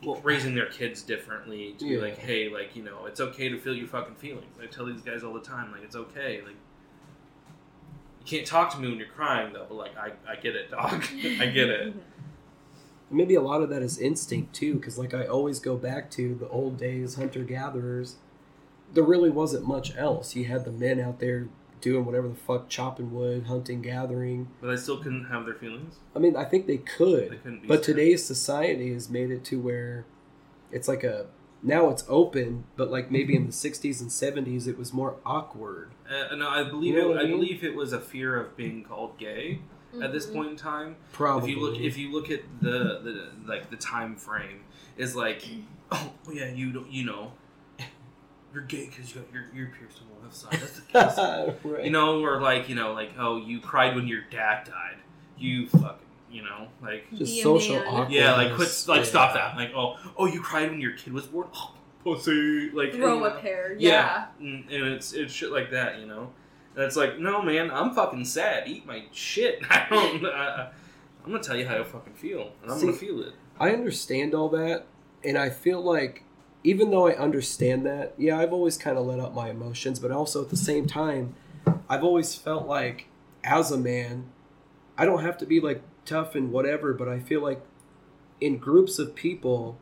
[0.05, 3.59] Well- raising their kids differently to be like, hey, like you know, it's okay to
[3.59, 4.55] feel your fucking feelings.
[4.63, 6.43] I tell these guys all the time, like it's okay.
[6.43, 6.57] Like,
[8.21, 9.65] you can't talk to me when you're crying though.
[9.69, 11.05] But like, I I get it, dog.
[11.41, 11.95] I get it.
[13.11, 16.35] Maybe a lot of that is instinct too, because like I always go back to
[16.35, 18.17] the old days, hunter gatherers.
[18.93, 20.35] There really wasn't much else.
[20.35, 21.49] You had the men out there
[21.81, 24.49] doing whatever the fuck, chopping wood, hunting, gathering.
[24.61, 25.97] But I still couldn't have their feelings.
[26.15, 27.25] I mean, I think they could.
[27.25, 27.69] They could, couldn't be.
[27.69, 27.95] but sad.
[27.95, 30.05] today's society has made it to where
[30.71, 31.27] it's like a
[31.63, 35.91] now it's open, but like maybe in the '60s and '70s it was more awkward.
[36.09, 37.19] Uh, no, I believe You know it.
[37.19, 39.61] I I believe it was a fear of being called gay
[40.03, 40.33] at this Mhm.
[40.35, 40.97] point in time.
[41.13, 41.51] Probably.
[41.53, 42.71] If you look, if you look at the,
[43.03, 44.61] the like the time frame,
[44.97, 45.43] is like,
[45.93, 47.33] oh yeah, you don't, you know,
[48.55, 50.53] you're gay because you got your ear pierced on the left side.
[50.53, 51.65] That's the case.
[51.65, 51.85] right.
[51.85, 54.97] you know, or like you know, like oh, you cried when your dad died.
[55.39, 55.97] You fucking,
[56.31, 57.87] you know, like just Be social man.
[57.87, 58.13] awkwardness.
[58.15, 59.05] yeah, like quit, like Yeah.
[59.05, 59.57] stop that.
[59.57, 61.49] Like oh, oh, you cried when your kid was born.
[61.55, 61.75] Oh,
[62.05, 62.71] pussy.
[62.71, 63.75] Like Grow you a pair.
[63.79, 64.47] Yeah, Yeah.
[64.47, 66.31] Mm, and it's it's shit like that, you know.
[66.75, 68.69] And it's like, no, man, I'm fucking sad.
[68.69, 69.61] Eat my shit.
[69.71, 70.25] I don't.
[70.27, 70.71] I,
[71.25, 73.35] I'm gonna tell you how I fucking feel, and I'm gonna feel it.
[73.59, 74.87] I understand all that,
[75.23, 76.25] and I feel like
[76.63, 80.11] even though I understand that, yeah, I've always kind of let up my emotions, but
[80.11, 81.35] also at the same time,
[81.89, 83.07] I've always felt like
[83.43, 84.27] as a man,
[84.99, 87.63] I don't have to be like tough and whatever, but I feel like
[88.41, 89.79] in groups of people,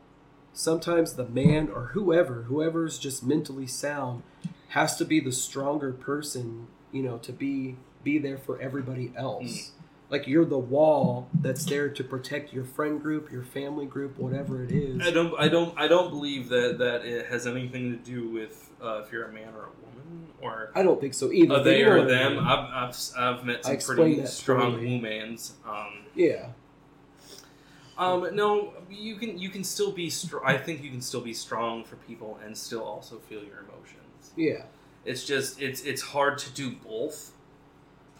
[0.52, 4.22] sometimes the man or whoever, whoever's just mentally sound,
[4.68, 9.72] has to be the stronger person, you know, to be be there for everybody else.
[10.10, 14.64] Like you're the wall that's there to protect your friend group, your family group, whatever
[14.64, 15.06] it is.
[15.06, 15.38] I don't.
[15.38, 15.78] I don't.
[15.78, 19.32] I don't believe that that it has anything to do with uh, if you're a
[19.32, 21.48] man or a woman or I don't think so either.
[21.48, 22.38] but they or them.
[22.38, 25.52] I've, I've I've met some pretty strong womans.
[25.66, 26.46] Um, yeah,
[27.98, 30.42] Um, no, you can you can still be strong.
[30.46, 34.32] I think you can still be strong for people and still also feel your emotions.
[34.36, 34.62] yeah.
[35.08, 37.32] It's just it's it's hard to do both,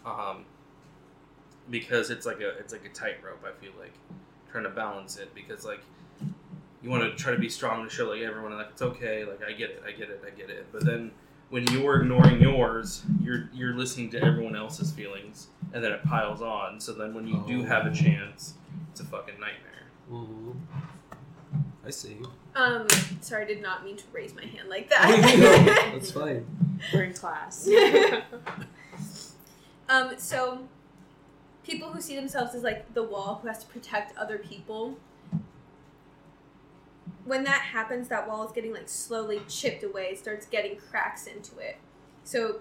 [0.03, 0.43] um,
[1.69, 3.45] because it's like a it's like a tightrope.
[3.45, 3.93] I feel like
[4.51, 5.81] trying to balance it because like
[6.81, 9.43] you want to try to be strong to show like everyone like it's okay, like
[9.43, 10.65] I get it, I get it, I get it.
[10.71, 11.11] But then
[11.51, 16.41] when you're ignoring yours, you're you're listening to everyone else's feelings, and then it piles
[16.41, 16.79] on.
[16.79, 17.93] So then when you do have a Oh.
[17.93, 18.55] chance,
[18.91, 19.65] it's a fucking nightmare.
[20.09, 20.51] hmm
[21.89, 22.17] I see.
[22.55, 22.85] Um,
[23.19, 25.89] sorry, I did not mean to raise my hand like that.
[25.91, 26.45] that's fine.
[26.93, 27.67] We're in class.
[29.89, 30.67] um, so
[31.63, 34.97] people who see themselves as like the wall who has to protect other people.
[37.25, 40.09] When that happens, that wall is getting like slowly chipped away.
[40.11, 41.77] It starts getting cracks into it.
[42.23, 42.59] So,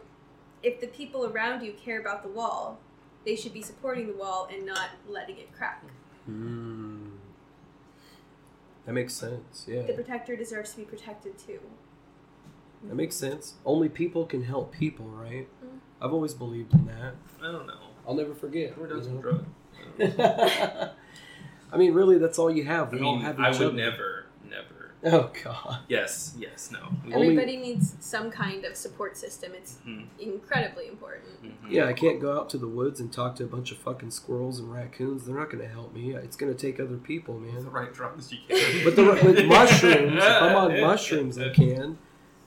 [0.63, 2.79] if the people around you care about the wall,
[3.27, 5.85] they should be supporting the wall and not letting it crack.
[6.31, 6.88] Mm.
[8.89, 9.67] That makes sense.
[9.69, 11.61] Yeah, The protector deserves to be protected too.
[12.85, 13.53] that makes sense.
[13.67, 15.47] Only people can help people, right?
[15.63, 15.81] Mm.
[16.01, 17.13] I've always believed in that.
[17.43, 17.75] I don't know.
[18.07, 18.79] I'll never forget.
[18.79, 19.45] We're you done some know?
[20.01, 20.91] drugs.
[21.71, 22.89] I mean, really, that's all you have.
[22.95, 23.77] I We all mean, have I each would other.
[23.77, 24.18] never, never.
[25.05, 25.79] Oh God.
[25.89, 26.81] Yes, yes, no.
[27.15, 29.53] Only- Everybody needs some kind of support system.
[29.55, 31.41] It's Mhm, incredibly important.
[31.45, 31.53] mhm.
[31.71, 34.11] Yeah, I can't go out to the woods and talk to a bunch of fucking
[34.11, 35.25] squirrels and raccoons.
[35.27, 36.15] They're not going to help me.
[36.17, 37.65] It's going to take other people, With man.
[37.65, 38.85] the right drugs, you can.
[38.85, 41.97] But the with mushrooms, if I'm on mushrooms, I can.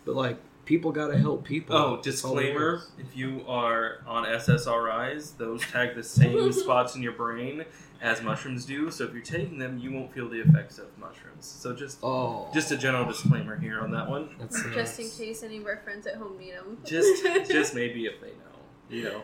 [0.04, 1.76] But like, people got to help people.
[1.78, 2.92] Oh, That's all it disclaimer: is.
[3.00, 7.64] if you are on SSRIs, those tag the same spots in your brain
[8.02, 8.90] as mushrooms do.
[8.92, 11.46] So if you're taking them, you won't feel the effects of mushrooms.
[11.46, 14.30] So just Oh, just a general disclaimer here on that one.
[14.40, 16.78] That's Just in case any of our friends at home need them.
[16.84, 19.22] Just just maybe if they know, you know.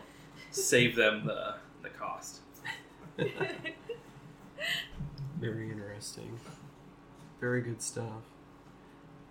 [0.50, 2.40] save them the the cost.
[5.40, 6.38] Very interesting.
[7.40, 8.22] Very good stuff.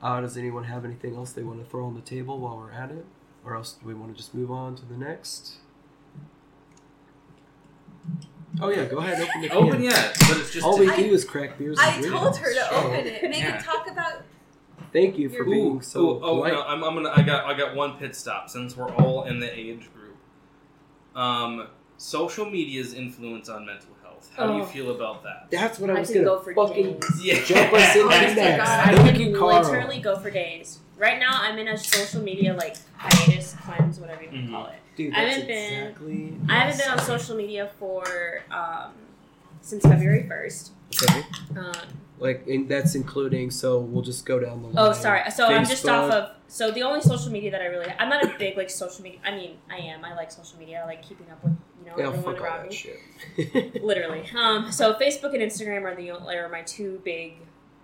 [0.01, 2.71] Uh, does anyone have anything else they want to throw on the table while we're
[2.71, 3.05] at it?
[3.43, 5.55] Or else do we want to just move on to the next?
[8.61, 9.57] Oh yeah, go ahead, open the can.
[9.57, 11.77] Open yeah, but it's just All we I- do is crack beers.
[11.79, 12.13] And I drink.
[12.15, 13.23] told her to So, open it.
[13.29, 13.57] Make Yeah.
[13.59, 14.21] it talk about.
[14.93, 16.53] Thank you for You're- being Ooh, so ooh, oh polite.
[16.53, 17.11] no, I'm, I'm gonna.
[17.15, 17.45] I got.
[17.45, 20.15] I got one pit stop since we're all in the age group.
[21.15, 21.67] Um,
[21.97, 24.29] social media's influence on mental health.
[24.35, 24.65] How do you Oh.
[24.65, 25.47] feel about that?
[25.51, 27.23] That's what I, I was could gonna go for fucking days.
[27.23, 27.43] Yeah.
[27.43, 28.35] jump us into next.
[28.35, 28.59] God.
[28.69, 29.61] I Thank can you, Carl.
[29.63, 30.79] literally go for days.
[30.97, 34.45] Right now, I'm in a social media like hiatus, cleanse, whatever you want Mhm.
[34.47, 34.73] to call it.
[34.97, 36.33] Dude, I haven't been- exactly.
[36.49, 38.03] I haven't been on social media for
[38.51, 38.91] um,
[39.61, 40.71] since February first.
[41.03, 41.21] Okay.
[41.57, 41.71] Um,
[42.19, 43.51] Like, and that's including.
[43.51, 44.75] So we'll just go down the line.
[44.77, 45.29] oh, sorry.
[45.29, 46.31] So I'm just off of.
[46.47, 49.19] So the only social media that I really, I'm not a big like social media.
[49.23, 50.03] I mean, I am.
[50.03, 50.81] I like social media.
[50.83, 52.75] I like keeping up with you know Yeah, everyone around that me.
[52.75, 53.83] shit.
[53.83, 54.23] Literally.
[54.35, 57.35] Um, so Facebook and Instagram are the only, are my two big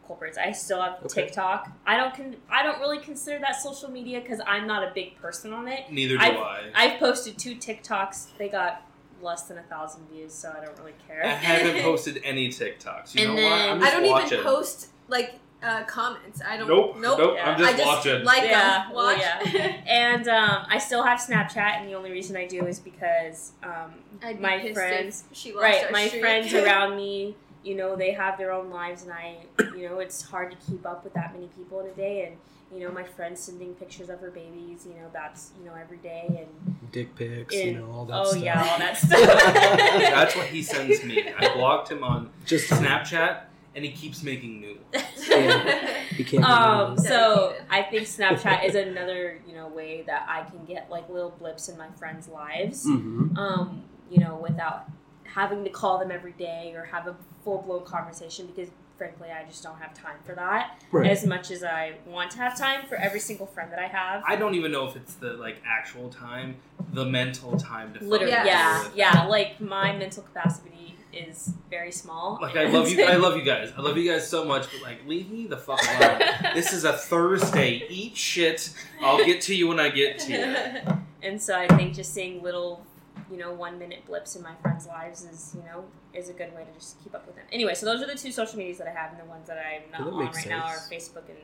[0.08, 0.38] culprits.
[0.38, 1.26] I still have Okay.
[1.26, 1.70] TikTok.
[1.86, 5.18] I don't con- I don't really consider that social media because I'm not a big
[5.18, 5.92] person on it.
[5.92, 6.62] Neither do I've- I.
[6.76, 8.38] I've posted two TikToks.
[8.38, 8.82] They got
[9.22, 11.24] less than a thousand views, so I don't really care.
[11.26, 13.16] I haven't posted any TikToks.
[13.16, 13.50] You And know what?
[13.58, 14.40] then- I'm I don't watching.
[14.40, 16.42] even post like uh, comments.
[16.46, 16.68] I don't.
[16.68, 16.98] Nope.
[17.00, 17.20] Nope.
[17.20, 17.34] Nope.
[17.38, 17.50] Yeah.
[17.50, 18.24] I'm just, I just watching.
[18.26, 18.94] like Yeah, them.
[18.94, 19.22] well, Watch.
[19.54, 19.78] yeah.
[19.88, 23.94] And um, I still have Snapchat, and the only reason I do is because um,
[24.22, 26.22] I'd my pissed friends, she lost right, my streak.
[26.22, 29.38] friends around me, you know, they have their own lives, and I,
[29.76, 32.26] you know, it's hard to keep up with that many people in a day.
[32.28, 32.38] And
[32.74, 35.98] you know, my friend sending pictures of her babies, you know, that's you know every
[35.98, 38.26] day, and Dick pics, you know, all that stuff.
[38.26, 38.44] oh stuff.
[38.44, 39.20] yeah, all that stuff.
[40.14, 41.24] That's what he sends me.
[41.38, 43.42] I blocked him on Just Snapchat,
[43.76, 44.78] and he keeps making new.
[45.30, 46.02] Yeah.
[46.10, 46.44] He can't.
[46.44, 51.10] um, so I think Snapchat is another you know way that I can get like
[51.10, 52.84] little blips in my friends' lives.
[52.84, 54.88] hmm um, you know, without
[55.34, 59.44] having to call them every day or have a full blown conversation because frankly I
[59.46, 61.10] just don't have time for that Right.
[61.10, 64.24] as much as I want to have time for every single friend that I have.
[64.28, 66.58] I don't even know if it's the like actual time,
[66.94, 68.04] the mental time to.
[68.04, 68.90] Literally, Yes.
[68.96, 69.26] yeah, yeah.
[69.28, 72.38] Like my mental capacity is very small.
[72.42, 73.04] Like I love you.
[73.16, 73.72] I love you guys.
[73.78, 76.22] I love you guys so much, but like, leave me the fuck alone.
[76.54, 77.84] this is a Thursday.
[77.90, 78.74] Eat shit.
[79.02, 80.98] I'll get to you when I get to you.
[81.24, 82.86] and so I think just seeing little,
[83.34, 86.54] you know, one minute blips in my friends' lives is, you know, is a good
[86.56, 87.46] way to just keep up with them.
[87.52, 89.58] Anyway, so those are the two social medias that I have, and the ones that
[89.58, 90.78] I'm not that on right makes now are.
[90.92, 91.40] Facebook and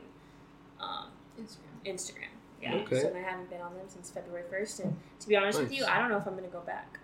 [0.80, 1.06] um,
[1.40, 1.92] Instagram.
[1.92, 2.28] Instagram.
[2.62, 2.74] Yeah.
[2.76, 3.00] Okay.
[3.00, 5.84] So I haven't been on them since February first, and to be honest with you,
[5.84, 6.98] I don't know if I'm going to go back.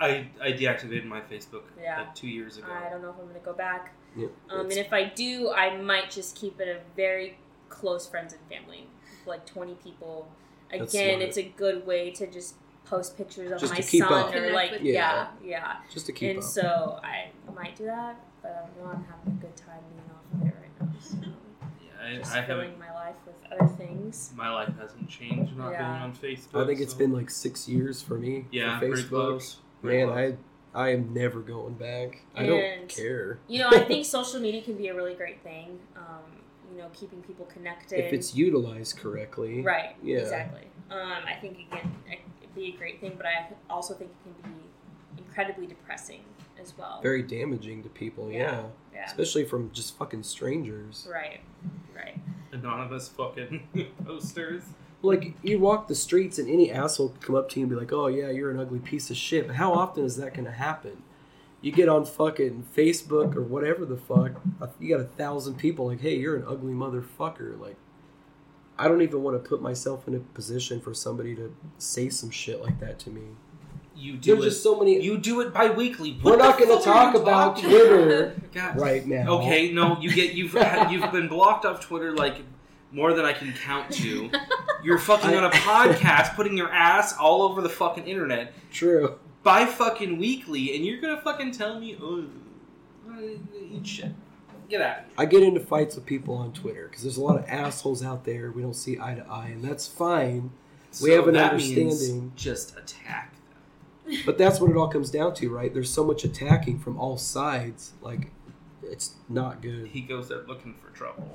[0.00, 1.98] I I deactivated my Facebook Yeah.
[1.98, 2.68] like two years ago.
[2.72, 3.92] I don't know if I'm going to go back.
[4.16, 7.36] Yeah, Um, and if I do, I might just keep it a very
[7.68, 8.86] close friends and family,
[9.26, 10.28] like 20 people.
[10.70, 12.54] That's Again, it's a good way to just
[12.84, 14.34] post pictures of Just my to keep son up.
[14.34, 15.76] or like with- yeah, yeah.
[15.92, 16.44] just to keep and up.
[16.44, 20.42] so I might do that, but I know I'm having a good time being off
[20.42, 20.98] of it right now.
[21.00, 21.16] So
[22.10, 22.56] yeah, just I, I haven't.
[22.56, 24.32] filling my life with other things.
[24.36, 25.78] My life hasn't changed not Yeah.
[25.78, 26.62] being on Facebook.
[26.62, 28.46] I think it's so- been like six years for me.
[28.50, 29.08] yeah, for Facebook.
[29.08, 29.56] close.
[29.82, 30.34] Man, close.
[30.34, 30.36] I
[30.76, 32.22] I am never going back.
[32.34, 33.38] I don't care.
[33.46, 35.78] You know, I think social media can be a really great thing.
[35.96, 36.02] Um,
[36.72, 38.04] you know, keeping people connected.
[38.04, 39.62] If it's utilized correctly.
[39.62, 39.94] Right.
[40.02, 40.18] Yeah.
[40.18, 40.62] Exactly.
[40.90, 44.42] Um, I think again it could be a great thing, but I also think it
[44.42, 46.20] can be incredibly depressing
[46.60, 47.00] as well.
[47.02, 48.30] Very damaging to people.
[48.30, 48.38] Yeah.
[48.38, 48.62] Yeah.
[48.94, 49.04] yeah.
[49.06, 51.06] Especially from just fucking strangers.
[51.10, 51.40] Right.
[51.94, 52.18] Right.
[52.52, 53.66] anonymous fucking
[54.06, 54.62] posters.
[55.02, 57.76] Like you walk the streets and any asshole could come up to you and be
[57.76, 60.46] like, "Oh yeah, you're an ugly piece of shit." But how often is that going
[60.46, 61.02] to happen?
[61.60, 64.32] You get on fucking Facebook or whatever the fuck,
[64.80, 67.76] you got a thousand people like, "Hey, you're an ugly motherfucker." Like,
[68.78, 72.30] I don't even want to put myself in a position for somebody to say some
[72.30, 73.22] shit like that to me.
[73.96, 74.48] You do There's it.
[74.50, 75.00] just so many.
[75.00, 76.18] you do it bi-weekly.
[76.22, 78.80] We're not going to talk about Twitter God.
[78.80, 79.38] right now.
[79.38, 82.38] Okay, no, you get you've had- you've been blocked off Twitter like
[82.90, 84.30] more than I can count to.
[84.82, 89.18] You're fucking I- on a podcast, putting your ass all over the fucking internet True.
[89.44, 92.24] by fucking weekly, and you're gonna fucking tell me, oh,
[93.72, 94.12] eat shit.
[94.74, 94.96] Get out.
[95.16, 98.24] I get into fights with people on Twitter because there's a lot of assholes out
[98.24, 98.50] there.
[98.50, 100.50] We don't see eye to eye, and that's fine.
[101.00, 102.32] We have an understanding.
[102.34, 103.32] just attack
[104.04, 104.16] them.
[104.26, 105.72] But that's what it all comes down to, right?
[105.72, 107.92] There's so much attacking from all sides.
[108.02, 108.32] Like,
[108.82, 109.86] it's not good.
[109.86, 111.30] He goes there looking for trouble,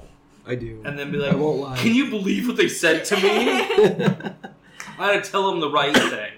[0.46, 0.82] I do.
[0.84, 1.78] and then be like, I won't lie.
[1.78, 3.50] "Can you believe what they said to me?"
[5.00, 6.34] I had to tell him the right thing.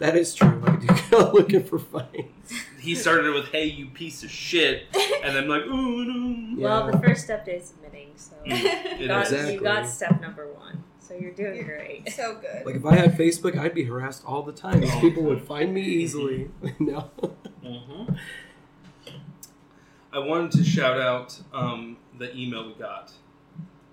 [0.00, 0.62] That is true.
[0.66, 2.52] I do go looking for fights.
[2.80, 4.84] He started with, "Hey, you piece of shit,"
[5.22, 8.08] and then like, "Ooh, no." Well, the first step is admitting.
[8.16, 9.22] So you got.
[9.22, 9.54] Exactly.
[9.54, 10.82] you got step number one.
[10.98, 12.10] So So you're doing great.
[12.12, 12.64] So good.
[12.64, 14.80] Like if I had Facebook, I'd be harassed all the time.
[14.80, 16.50] These people would find me easily.
[16.78, 17.10] no.
[17.62, 18.14] Mm-hmm.
[20.12, 23.12] I wanted to shout out um, the email we got.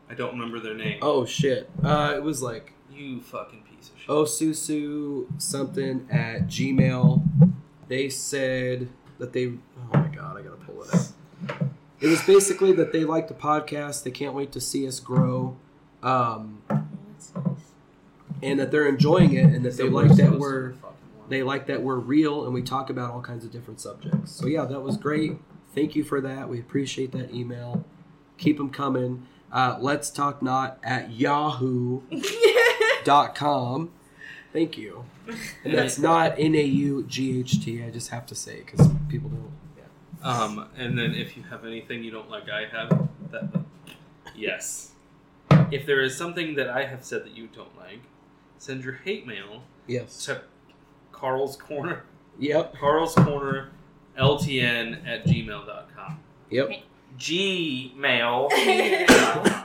[0.09, 0.99] I don't remember their name.
[1.01, 1.69] Oh shit.
[1.83, 4.07] Uh, it was like You fucking piece of shit.
[4.09, 7.21] osusu something at Gmail.
[7.87, 9.47] They said that they.
[9.47, 9.59] Oh
[9.93, 11.69] my god, I gotta pull it up.
[11.99, 14.03] It was basically that they like the podcast.
[14.03, 15.57] They can't wait to see us grow,
[16.03, 16.61] um,
[18.43, 20.89] and that they're enjoying it, and that It's they like that we're in the fucking
[20.89, 20.95] world.
[21.29, 24.31] they like that we're real and we talk about all kinds of different subjects.
[24.31, 25.37] So yeah, that was great.
[25.73, 26.49] Thank you for that.
[26.49, 27.83] We appreciate that email.
[28.37, 29.25] Keep them coming.
[29.51, 31.09] Uh, let's talk not at
[33.07, 33.91] yahoo.com.
[34.53, 35.05] Thank you.
[35.63, 37.83] And that's not N A U G H T.
[37.83, 39.51] I just have to say because people don't.
[39.77, 39.83] Yeah.
[40.29, 43.49] Um, and then if you have anything you don't like, I have that.
[44.35, 44.91] Yes.
[45.71, 48.01] If there is something that I have said that you don't like,
[48.57, 50.25] send your hate mail Yes.
[50.25, 50.41] to
[51.11, 52.03] Carl's Corner,
[52.39, 52.75] Yep.
[52.77, 53.69] Carl's Corner,
[54.17, 56.19] LTN at gmail.com.
[56.51, 56.69] Yep.
[57.17, 58.49] Gmail.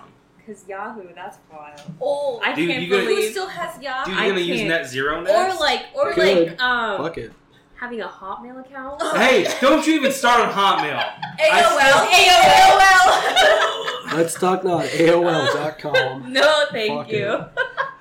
[0.45, 1.81] Because Yahoo, that's wild.
[2.01, 3.31] Oh, I Dude, can't you gotta- who believe.
[3.31, 4.11] still has Yahoo?
[4.11, 4.69] Dude, you I gonna use can't.
[4.71, 5.57] net zero next?
[5.57, 6.49] Or like, or Good.
[6.49, 7.33] like, um, Fuck it.
[7.77, 9.01] having a Hotmail account.
[9.17, 10.99] Hey, don't you even start on Hotmail.
[11.39, 12.07] AOL.
[12.09, 14.13] AOL.
[14.17, 16.33] Let's talk not AOL.com.
[16.33, 17.33] No, thank Fuck you.
[17.35, 17.49] it.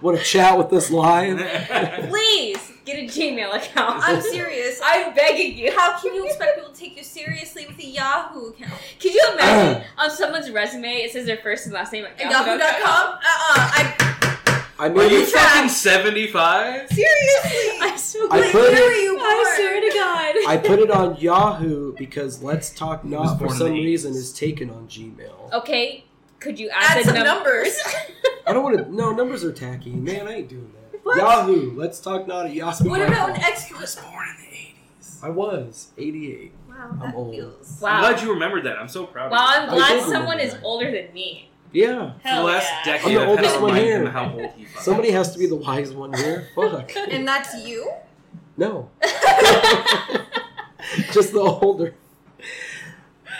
[0.01, 1.37] Want to chat with this live?
[2.09, 4.01] Please get a Gmail account.
[4.03, 4.79] I'm serious.
[4.85, 5.71] I'm begging you.
[5.77, 8.73] How can you expect people to take you seriously with a Yahoo account?
[8.99, 12.59] Can you imagine on someone's resume it says their first and last name at Yahoo.com?
[12.59, 13.19] Uh-uh.
[13.23, 16.89] I, I Are mean, you fucking 75?
[16.89, 17.01] seriously.
[17.81, 19.25] I swear, I Like, put when it- were you born?
[19.25, 20.49] I swear to God.
[20.51, 24.33] I put it on Yahoo because Let's Talk was Not for some the reason is
[24.33, 25.53] taken on Gmail.
[25.53, 26.03] okay,
[26.39, 27.77] could you add, Add the some num- numbers.
[28.47, 28.91] I don't want to.
[28.95, 29.91] No, numbers are tacky.
[29.91, 30.80] Man, I ain't doing that.
[31.03, 31.17] What?
[31.17, 31.73] Yahoo.
[31.75, 32.89] Let's talk not at Yahoo.
[32.89, 33.71] what about an ex?
[33.71, 35.23] I was born in the 80s.
[35.23, 36.53] I was 88.
[36.67, 37.35] Wow, I'm that old.
[37.35, 37.79] feels.
[37.81, 37.89] Wow.
[37.89, 38.77] I'm glad you remembered that.
[38.77, 39.37] I'm so proud of you.
[39.37, 40.63] Wow, I'm glad someone is that.
[40.63, 41.49] older than me.
[41.71, 42.13] Yeah.
[42.21, 42.83] For the last yeah.
[42.93, 44.01] decade, I'm the oldest one here.
[44.01, 46.47] him how old he Somebody has to be the wise one here.
[46.55, 46.91] Fuck.
[47.09, 47.91] And that's you?
[48.57, 48.89] No.
[51.11, 51.95] Just the older.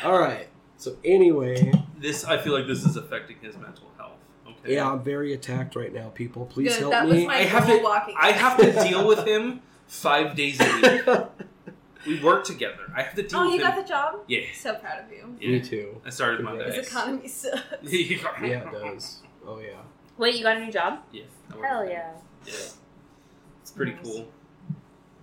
[0.04, 0.48] All right.
[0.78, 4.14] So anyway, This, I feel like this is affecting his mental health.
[4.64, 4.76] Okay.
[4.76, 6.10] yeah, I'm very attacked right now.
[6.10, 7.16] People, please Good, help that me.
[7.18, 8.16] was my I have to- walking.
[8.20, 11.26] I have to deal with him five days a week.
[12.08, 12.80] We work together.
[12.98, 13.68] I have to deal Oh, with you him.
[13.68, 14.16] got the job?
[14.28, 14.40] yeah.
[14.58, 15.36] So proud of you.
[15.40, 15.50] yeah.
[15.52, 16.02] Me too.
[16.04, 16.76] I started Congrats.
[16.76, 17.22] This Monday.
[17.22, 17.62] economy sucks.
[18.42, 19.20] Yeah, it does.
[19.46, 19.74] Oh yeah.
[20.18, 21.00] Wait, you got a new job?
[21.12, 21.26] Yeah.
[21.54, 21.92] I work Hell for him.
[21.92, 22.12] yeah.
[22.48, 22.54] Yeah.
[23.62, 24.02] It's pretty Nice.
[24.04, 24.28] cool.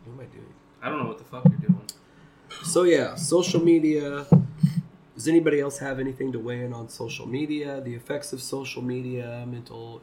[0.04, 0.54] What am I doing?
[0.80, 1.82] I don't know what the fuck you're doing.
[2.62, 4.24] So yeah, social media.
[5.18, 8.82] Does anybody else have anything to weigh in on social media, the effects of social
[8.82, 10.00] media, mental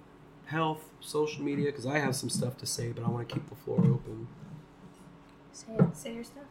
[0.48, 1.68] health, social media?
[1.68, 4.28] Because I have some stuff to say, but I want to keep the floor open.
[5.54, 5.78] Say.
[5.94, 6.44] Say your stuff.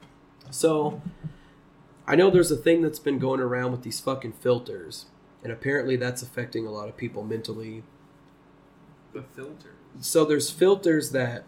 [0.51, 1.03] So,
[2.07, 5.09] I know there's a thing that's been going around with these fucking filters,
[5.43, 7.83] and apparently that's affecting a lot of people mentally.
[9.12, 9.75] The filter.
[10.01, 11.45] So there's filters that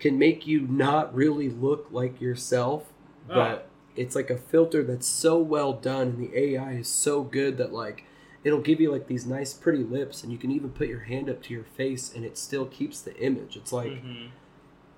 [0.00, 2.90] can make you not really look like yourself,
[3.28, 3.34] Oh.
[3.34, 7.56] but it's like a filter that's so well done and the AI is so good
[7.58, 8.04] that like
[8.44, 11.28] it'll give you like these nice pretty lips and you can even put your hand
[11.30, 13.56] up to your face and it still keeps the image.
[13.56, 14.28] It's like Mhm.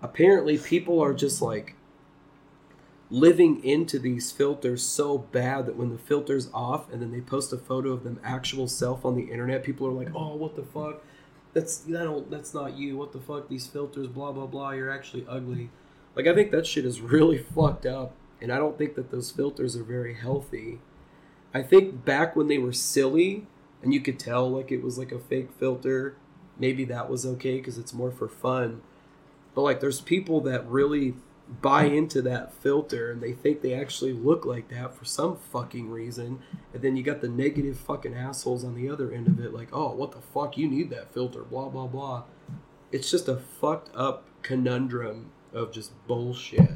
[0.03, 1.75] apparently people are just like
[3.11, 7.53] living into these filters so bad that when the filter's off and then they post
[7.53, 10.63] a photo of them actual self on the internet, people are like, "Oh, what the
[10.63, 11.03] fuck?
[11.53, 12.97] That's that don't that's not you.
[12.97, 13.49] What the fuck?
[13.49, 14.71] These filters, blah blah blah.
[14.71, 15.71] You're actually ugly."
[16.17, 18.13] Like I think that shit is really fucked up,
[18.45, 20.79] and I don't think that those filters are very healthy.
[21.55, 23.47] I think back when they were silly
[23.83, 26.17] and you could tell like it was like a fake filter,
[26.59, 28.83] maybe that was okay because it's more for fun.
[29.55, 31.15] But like, there's people that really
[31.63, 35.89] buy into that filter and they think they actually look like that for some fucking
[35.89, 36.41] reason.
[36.75, 39.69] And then you got the negative fucking assholes on the other end of it, like,
[39.73, 40.59] oh, what the fuck?
[40.59, 42.25] You need that filter, blah, blah, blah.
[42.93, 46.73] It's just a fucked up conundrum of just bullshit.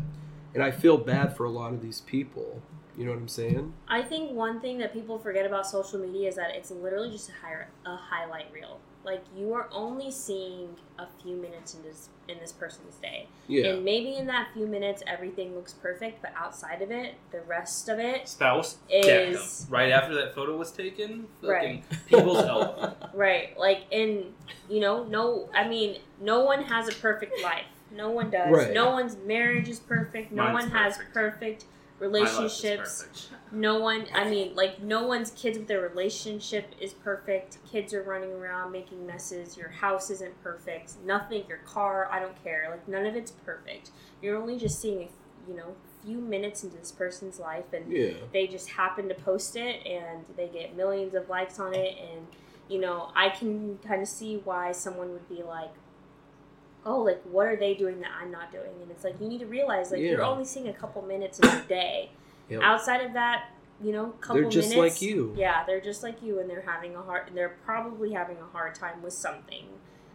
[0.55, 2.63] And I feel bad for a lot of these people.
[2.97, 3.75] You know what I'm saying?
[3.87, 7.29] I think one thing that people forget about social media is that it's literally just
[7.29, 8.81] a, hi- a highlight reel.
[9.05, 13.69] Like you are only seeing a few minutes in this in this person's day, Yeah.
[13.69, 17.89] and maybe in that few minutes everything looks perfect, but outside of it, the rest
[17.89, 21.27] of it, Spouse Is- decked right after that photo was taken.
[21.41, 21.85] Fucking Right.
[22.07, 22.95] people's elbow.
[23.15, 23.57] right?
[23.57, 24.35] Like in
[24.69, 27.65] you know, no, I mean, no one has a perfect life.
[27.91, 28.51] No one does.
[28.51, 28.72] Right.
[28.74, 30.32] No one's marriage is perfect.
[30.32, 31.14] No Mine's one has perfect.
[31.14, 31.64] perfect
[32.01, 33.03] My life is relationships.
[33.03, 33.53] perfect.
[33.53, 38.03] no one i mean like no one's kids with their relationship is perfect kids are
[38.05, 42.86] running around making messes your house isn't perfect nothing your car i don't care like
[42.86, 43.91] none of it's perfect
[44.22, 45.09] you're only just seeing a
[45.51, 45.74] you know
[46.05, 48.12] few minutes into this person's life and Yeah.
[48.32, 52.26] they just happen to post it and they get millions of likes on it and
[52.68, 55.72] you know i can kind of see why someone would be like
[56.89, 59.39] oh like what are they doing that i'm not doing and it's like you need
[59.41, 62.11] to realize like you're only seeing a couple minutes in your day
[62.49, 62.62] Yep.
[62.62, 63.51] outside of that
[63.84, 64.55] you know couple minutes.
[64.55, 65.34] They're just minutes like you.
[65.36, 68.74] yeah they're just like you and they're having a hard they're probably having a hard
[68.74, 69.66] time with something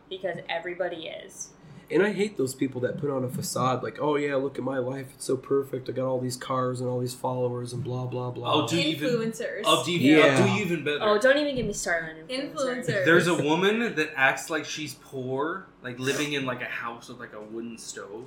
[0.10, 1.52] because everybody is
[1.94, 4.64] And I hate those people that put on a facade like, oh yeah, look at
[4.64, 5.90] my life, it's so perfect.
[5.90, 8.54] I got all these cars and all these followers and blah blah blah.
[8.54, 9.10] Oh, do you even?
[9.10, 9.62] Influencers.
[9.66, 10.38] Oh, do you, Yeah.
[10.40, 11.00] oh, do you even better?
[11.02, 12.56] oh don't even get me started on influencers.
[12.88, 13.06] Influencers.
[13.06, 17.20] There's a woman that acts like she's poor, like living in like a house with
[17.20, 18.26] like a wooden stove,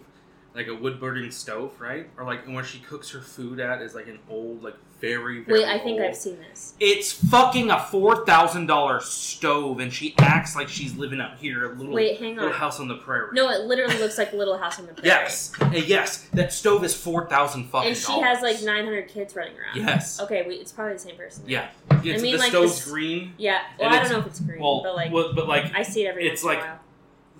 [0.56, 2.08] like a wood burning stove, right?
[2.16, 5.60] Or like where she cooks her food at is like an old, like very very.
[5.60, 9.92] wait i think old- i've seen this It's fucking a four thousand dollar stove, and
[9.92, 12.56] she acts like she's living out here, a little Wait, hang little on.
[12.58, 13.28] house on the prairie.
[13.34, 15.08] No, it literally looks like a Little House on the Prairie.
[15.08, 17.88] Yes, Uh, yes, that stove is four thousand fucking.
[17.88, 19.76] And she has like 900 kids running around.
[19.86, 20.18] Yes.
[20.18, 21.44] Okay, wait, it's probably the same person.
[21.46, 21.68] Yeah.
[22.02, 23.34] It's, mean, the like, stove's this- green.
[23.36, 23.60] Yeah.
[23.78, 25.82] Well, And I don't know if it's green, Well, but like well, but like I
[25.82, 26.80] see it every it's once like- in a while.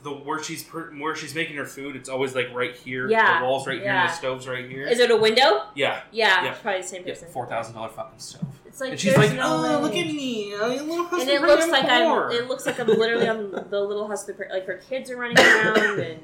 [0.07, 3.09] The where she's per, where she's making her food, it's always like right here.
[3.11, 3.93] Yeah, The walls right here.
[3.93, 4.87] The stove's right here.
[4.87, 5.65] Is it a window?
[5.75, 6.01] yeah.
[6.13, 6.55] Yeah, Yeah.
[6.63, 7.15] probably the same Yeah.
[7.15, 8.45] Four thousand dollar fucking stove.
[8.65, 9.83] It's like and she's like, oh, no "Oh, way.
[9.83, 12.31] look at me, a little house And it looks like I'm.
[12.31, 14.53] It looks like I'm literally on the Little House of the Prairie.
[14.53, 16.21] Like her kids are running around and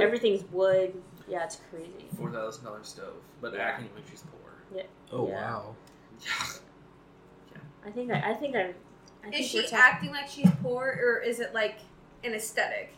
[0.00, 0.94] everything's wood.
[1.28, 2.06] Yeah, it's crazy.
[2.16, 3.60] Four thousand dollar stove, but Yeah.
[3.62, 4.52] acting like she's poor.
[4.76, 4.82] Yeah.
[5.12, 5.74] Oh wow.
[6.20, 6.30] Yeah.
[7.86, 8.30] I think I.
[8.30, 8.74] I think I.
[9.26, 11.76] I think Is she acting like she's poor, or is it like
[12.24, 12.92] an aesthetic?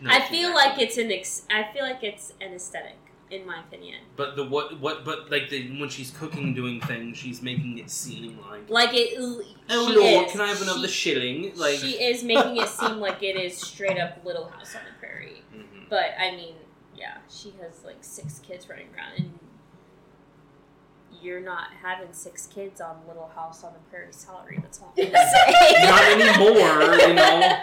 [0.00, 1.12] No, I feel acting like it's an.
[1.12, 2.96] Ex- I feel like it's an aesthetic,
[3.30, 4.00] in my opinion.
[4.16, 7.90] But the what what but like the when she's cooking doing things, she's making it
[7.90, 8.68] seem like.
[8.70, 9.14] Like it.
[9.18, 9.42] Oh
[9.88, 10.32] she Lord, is.
[10.32, 11.52] can I have another She- shilling?
[11.56, 11.78] Like.
[11.78, 15.42] she is making it seem like it is straight up Little House on the Prairie.
[15.54, 15.88] Mhm.
[15.90, 16.54] But I mean,
[16.96, 19.38] yeah, she has like six kids running around, and
[21.22, 24.58] you're not having six kids on Little House on the Prairie salary.
[24.62, 25.84] That's all I'm say.
[25.84, 27.58] Not anymore, you know.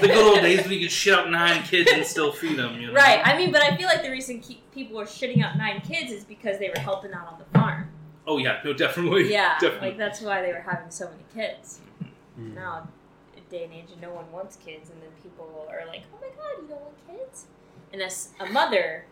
[0.00, 2.80] The good old days when you could shit out nine kids and still feed them.
[2.80, 2.92] You know?
[2.94, 3.20] Right.
[3.24, 6.12] I mean, but I feel like the reason keep, people are shitting out nine kids
[6.12, 7.90] is because they were helping out on the farm.
[8.26, 9.30] Oh yeah, no, definitely.
[9.30, 9.88] Yeah, definitely.
[9.88, 11.80] like that's why they were having so many kids.
[12.38, 12.54] Mm.
[12.54, 12.88] Now,
[13.50, 16.62] day and age, no one wants kids, and then people are like, "Oh my god,
[16.62, 17.46] you don't want kids?"
[17.92, 19.04] And as a mother,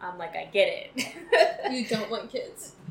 [0.00, 1.72] I'm like, I get it.
[1.72, 2.72] You don't want kids.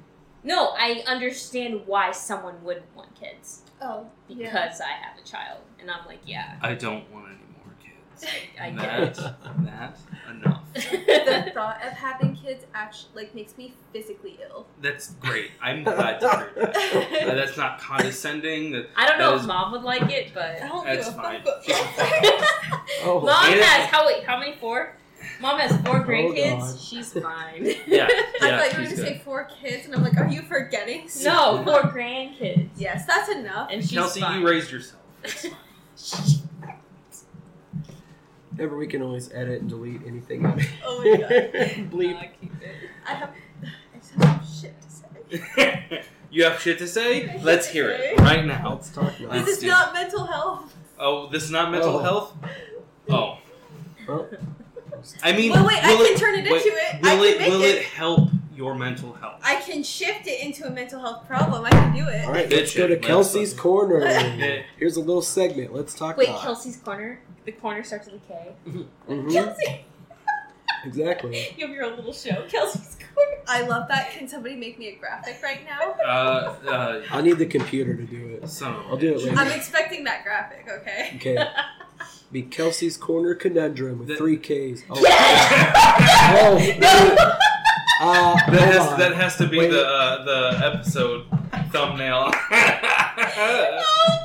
[0.43, 5.91] no, I understand why someone wouldn't want kids Oh, because I have a child, and
[5.91, 8.25] I'm like, yeah, I don't want any more kids.
[8.61, 9.33] I that, get it.
[9.65, 9.97] that
[10.31, 10.59] enough.
[10.73, 14.65] the thought of having kids actually like makes me physically ill.
[14.81, 15.51] That's great.
[15.61, 17.27] I'm glad to hear that.
[17.29, 18.71] Uh, that's not condescending.
[18.71, 21.15] That I don't know if is- mom would like it, I but don't That's give
[21.15, 21.43] fine.
[21.43, 21.63] fuck.
[21.63, 22.45] She can
[23.03, 23.19] Oh.
[23.21, 24.95] mom And- has how wait how many four?
[25.41, 26.59] Mom has four grandkids.
[26.59, 26.79] God.
[26.79, 27.65] She's fine.
[27.87, 28.07] Yeah,
[28.41, 31.09] I thought you were gonna say four kids, and I'm like, are you forgetting?
[31.23, 32.69] no, four grandkids.
[32.75, 33.69] Yes, that's enough.
[33.71, 34.41] And she's Kelsey, fine.
[34.41, 35.01] you raised yourself.
[35.95, 36.15] It's
[38.57, 38.77] fine.
[38.77, 40.59] We can always edit and delete anything out.
[40.85, 41.29] Oh my god.
[41.89, 42.15] Bleep.
[42.17, 42.75] I keep it.
[43.07, 43.29] I have,
[43.63, 46.03] I just have some shit to say.
[46.29, 47.29] you have shit to say?
[47.29, 48.73] I Let's hear to it right now.
[48.73, 49.29] Let's talk now.
[49.31, 50.75] This is not mental health.
[50.99, 51.99] Oh, this is not mental Oh.
[51.99, 52.35] health.
[53.09, 53.37] Oh,
[54.07, 54.29] Well,
[55.23, 57.01] I mean, Well, wait, I will can it- turn it wait, into it.
[57.01, 57.75] Will I can it make will it.
[57.75, 59.41] it help your mental health?
[59.43, 61.65] I can shift it into a mental health problem.
[61.65, 62.25] I can do it.
[62.25, 63.01] all right, Good let's go to shit.
[63.01, 64.05] Let's- Kelsey's corner.
[64.77, 65.73] Here's a little segment.
[65.73, 66.41] Let's talk about Wait, about.
[66.41, 67.19] Kelsey's corner.
[67.45, 68.55] The corner starts with a K.
[69.09, 69.85] Mhm, Kelsey,
[70.85, 71.47] Exactly.
[71.57, 73.41] You have your own little show, Kelsey's corner.
[73.47, 74.11] I love that.
[74.11, 75.95] Can somebody make me a graphic right now?
[76.03, 78.47] Uh, uh, I need the computer to do it.
[78.49, 79.37] son of a I'll do it later.
[79.37, 80.67] I'm expecting that graphic.
[80.69, 81.11] Okay.
[81.15, 81.45] Okay.
[82.33, 84.83] Be Kelsey's corner conundrum with The- three Ks.
[84.89, 86.39] Oh, Yeah!
[86.41, 87.35] oh no.
[88.01, 89.71] Uh, That has, that has to be Wait.
[89.71, 91.25] the uh, the episode
[91.71, 92.33] thumbnail.
[93.15, 94.17] Oh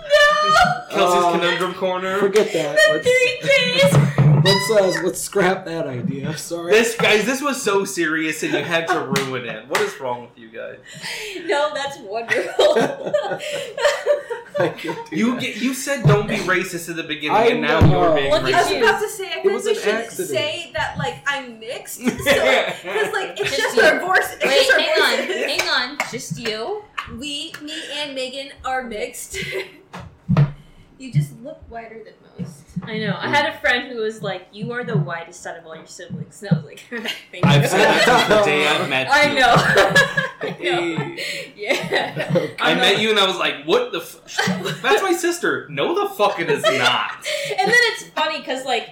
[0.90, 0.96] no!
[0.96, 2.18] Kelsey's Uh, conundrum corner.
[2.18, 2.76] Forget that.
[2.76, 4.44] The Let's, three Ks.
[4.44, 6.36] let's uh, let's scrap that idea.
[6.38, 6.72] Sorry.
[6.72, 9.68] This guys, this was so serious, and you had to ruin it.
[9.68, 10.78] What is wrong with you guys?
[11.46, 12.74] no, that's wonderful.
[14.64, 15.40] I can't do You that.
[15.40, 17.90] get, you said don't be racist at the beginning, I and now know.
[17.90, 18.54] you're being racist.
[18.54, 19.32] I at was about to say.
[19.32, 20.28] I feel was we should accident.
[20.28, 21.98] say that like I'm mixed.
[22.00, 23.82] So, because like it's Just just you.
[23.82, 24.36] our voice.
[24.44, 25.98] Wait, just our hang on, hang on.
[26.10, 26.82] Just you.
[27.18, 29.38] We, me, and Meagan are mixed.
[30.98, 32.62] You just look whiter than most.
[32.82, 33.16] I know.
[33.18, 35.86] I had a friend who was like, "You are the whitest out of all your
[35.86, 39.08] siblings," and I was like, "Thank you." I've said that since the day I've met
[39.10, 39.38] I you.
[39.40, 40.24] know.
[40.58, 41.52] Hey.
[41.56, 42.54] yeah.
[42.60, 43.98] I I'm met not- you and I was like, what the?
[43.98, 44.82] F-?
[44.82, 45.66] That's my sister.
[45.68, 47.12] No, the fuck it is not.
[47.50, 48.90] and then it's funny because like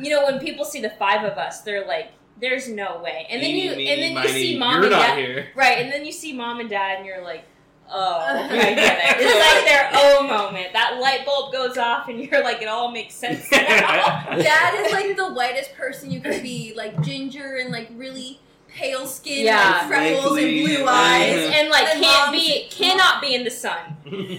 [0.00, 3.42] you know when people see the five of us they're like there's no way and
[3.42, 5.46] then Eeny, you meeny, and then you miny, see mom You're and not dad here.
[5.54, 7.44] right and then you see mom and dad and you're like
[7.92, 8.20] oh
[8.50, 12.42] i get it it's like their own moment that light bulb goes off and you're
[12.42, 13.58] like it all makes sense now
[14.36, 19.06] Dad is like the whitest person you could be, like ginger and like really pale
[19.06, 19.80] skin, Yeah.
[19.80, 20.90] and freckles Wrinkly, and blue yeah.
[20.90, 21.50] eyes.
[21.54, 23.96] and like And can't be cannot be in the sun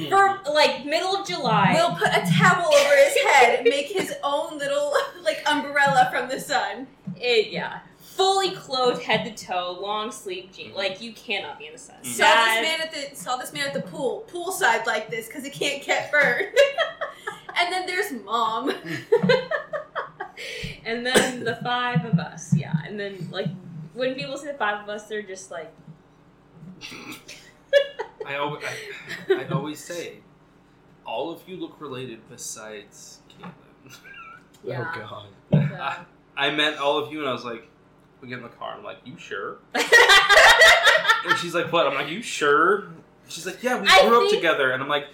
[0.09, 4.57] for like middle of july We'll put a towel over his head, make his own
[4.57, 4.93] little
[5.23, 6.87] like umbrella from the sun.
[7.17, 7.79] It- yeah
[8.15, 11.95] fully clothed head to toe long sleeve jeans like you cannot be in the sun
[12.03, 12.07] Mm.
[12.07, 15.43] Saw this man at the saw this man at the pool, poolside like this because
[15.43, 16.47] he can't get burned.
[17.57, 18.69] and then there's mom.
[20.85, 22.73] and then the five of us, yeah.
[22.85, 23.47] And then like
[23.93, 25.71] when people say the five of us, they're just like,
[28.25, 28.63] I always,
[29.29, 30.17] I, I'd always say,
[31.05, 33.97] all of you look related besides Caitlin.
[34.63, 34.91] Yeah.
[34.95, 35.71] Oh god.
[35.79, 35.95] uh,
[36.35, 37.67] I met all of you and I was like,
[38.23, 38.73] we get in the car.
[38.75, 39.57] I'm like, you sure?
[41.25, 41.87] And she's like, what?
[41.87, 42.89] I'm like, you sure?
[43.29, 44.71] She's like, yeah, we I grew up think- together.
[44.71, 45.05] And I'm like,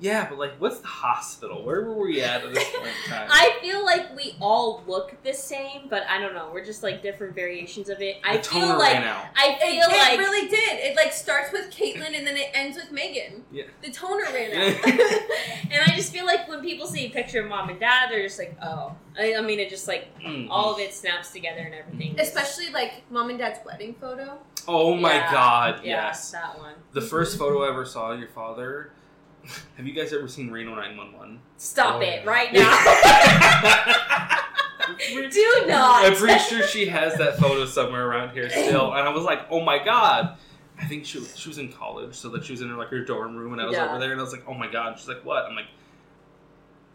[0.00, 1.64] yeah, but like, what's the hospital?
[1.64, 3.28] Where were we at at this point in time?
[3.30, 6.48] I feel like we all look the same, but I don't know.
[6.52, 8.18] We're just like different variations of it.
[8.24, 9.24] I the feel toner like ran out.
[9.36, 10.78] I feel it like really did.
[10.78, 13.44] It like starts with Caitlyn and then it ends with Meagan.
[13.50, 13.64] Yeah.
[13.82, 14.84] The toner ran out.
[15.72, 18.22] and I just feel like when people see a picture of mom and dad, they're
[18.22, 18.94] just like, oh.
[19.18, 20.46] I, I mean, it just like Mm.
[20.50, 22.18] all of it snaps together and everything.
[22.18, 24.38] Especially like mom and dad's wedding photo.
[24.68, 25.32] Oh my Yeah.
[25.32, 26.30] god, yeah, yes.
[26.30, 26.74] that one.
[26.92, 28.92] The first photo I ever saw of your father.
[29.76, 31.40] Have you guys ever seen Reno 911?
[31.56, 32.30] Stop Oh, it yeah.
[32.30, 32.62] right now.
[35.30, 36.04] Do not.
[36.04, 38.92] I'm pretty sure she has that photo somewhere around here still.
[38.92, 40.36] And I was like, oh my god.
[40.80, 43.04] I think she, she was in college, so that she was in her, like her
[43.04, 43.88] dorm room, and I was Yeah.
[43.90, 44.98] over there, and I was like, oh my god.
[44.98, 45.44] She's like, what?
[45.44, 45.66] I'm like,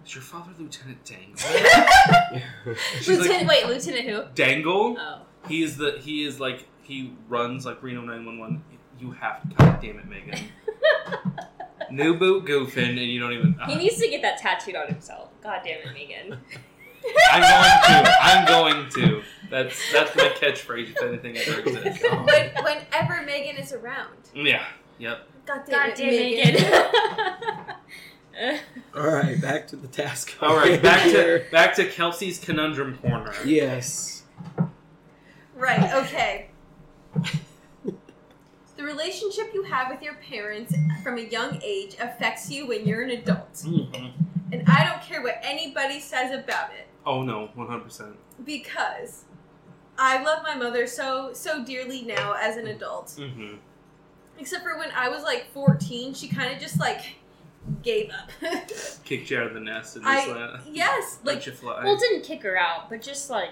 [0.07, 2.41] is your father Lieutenant Dangle?
[3.07, 4.23] Lieutenant, like, wait, Lieutenant who?
[4.35, 4.97] Dangle?
[4.97, 5.21] Oh.
[5.47, 8.63] He is the he is like he runs like Reno 911.
[8.99, 10.39] You have to god damn it, Meagan.
[11.91, 13.53] New boot goofing, and you don't even.
[13.65, 15.29] He uh, needs to get that tattooed on himself.
[15.41, 16.39] God damn it, Meagan.
[17.31, 18.17] I'm going to.
[18.21, 19.21] I'm going to.
[19.49, 22.03] That's that's my catchphrase if anything ever exists.
[22.03, 24.17] when, whenever Meagan is around.
[24.33, 24.65] Yeah.
[24.97, 25.29] Yep.
[25.45, 26.53] God damn God it, damn Meagan.
[26.55, 27.65] Meagan.
[28.95, 30.35] All right, back to the task.
[30.41, 30.81] All right.
[30.81, 33.33] Back to back to Kelsey's conundrum corner.
[33.45, 34.23] yes.
[35.55, 36.49] Right, okay.
[38.75, 40.73] the relationship you have with your parents
[41.03, 43.53] from a young age affects you when you're an adult.
[43.53, 44.11] Mhm.
[44.51, 47.79] And I don't care what anybody says about it Oh no, 100.
[47.83, 48.15] percent
[48.45, 49.23] because
[49.97, 53.07] I love my mother so so dearly now as an adult.
[53.17, 53.55] Mm-hmm.
[54.37, 57.15] Except for when I was like 14, she kind of just like
[57.83, 58.29] gave up.
[59.05, 61.83] Kicked you out of the nest and I- just let, yes, let like you fly.
[61.83, 63.49] well, didn't kick her out, but just like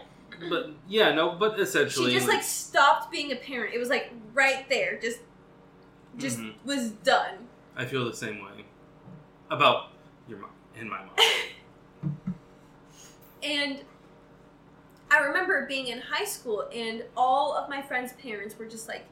[0.49, 3.73] but yeah, no, but essentially, she just like stopped being a parent.
[3.73, 5.19] It was like right there, just
[6.17, 6.53] just Mhm.
[6.65, 7.47] was done.
[7.77, 8.65] I feel the same way
[9.49, 9.91] about
[10.27, 12.15] your mom and my mom.
[13.43, 13.81] And
[15.11, 19.05] I remember being in high school, and all of my friends' parents were just like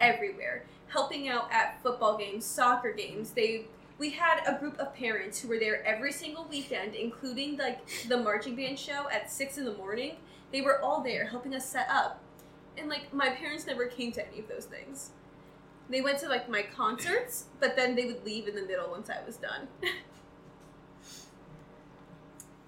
[0.00, 3.30] everywhere, helping out at football games, soccer games.
[3.30, 3.64] They
[3.98, 8.16] we had a group of parents who were there every single weekend, including like the
[8.16, 10.16] marching band show at six in the morning.
[10.52, 12.22] They were all there helping us set up,
[12.76, 15.10] and like my parents never came to any of those things.
[15.90, 19.10] They went to like my concerts, but then they would leave in the middle once
[19.10, 19.68] I was done.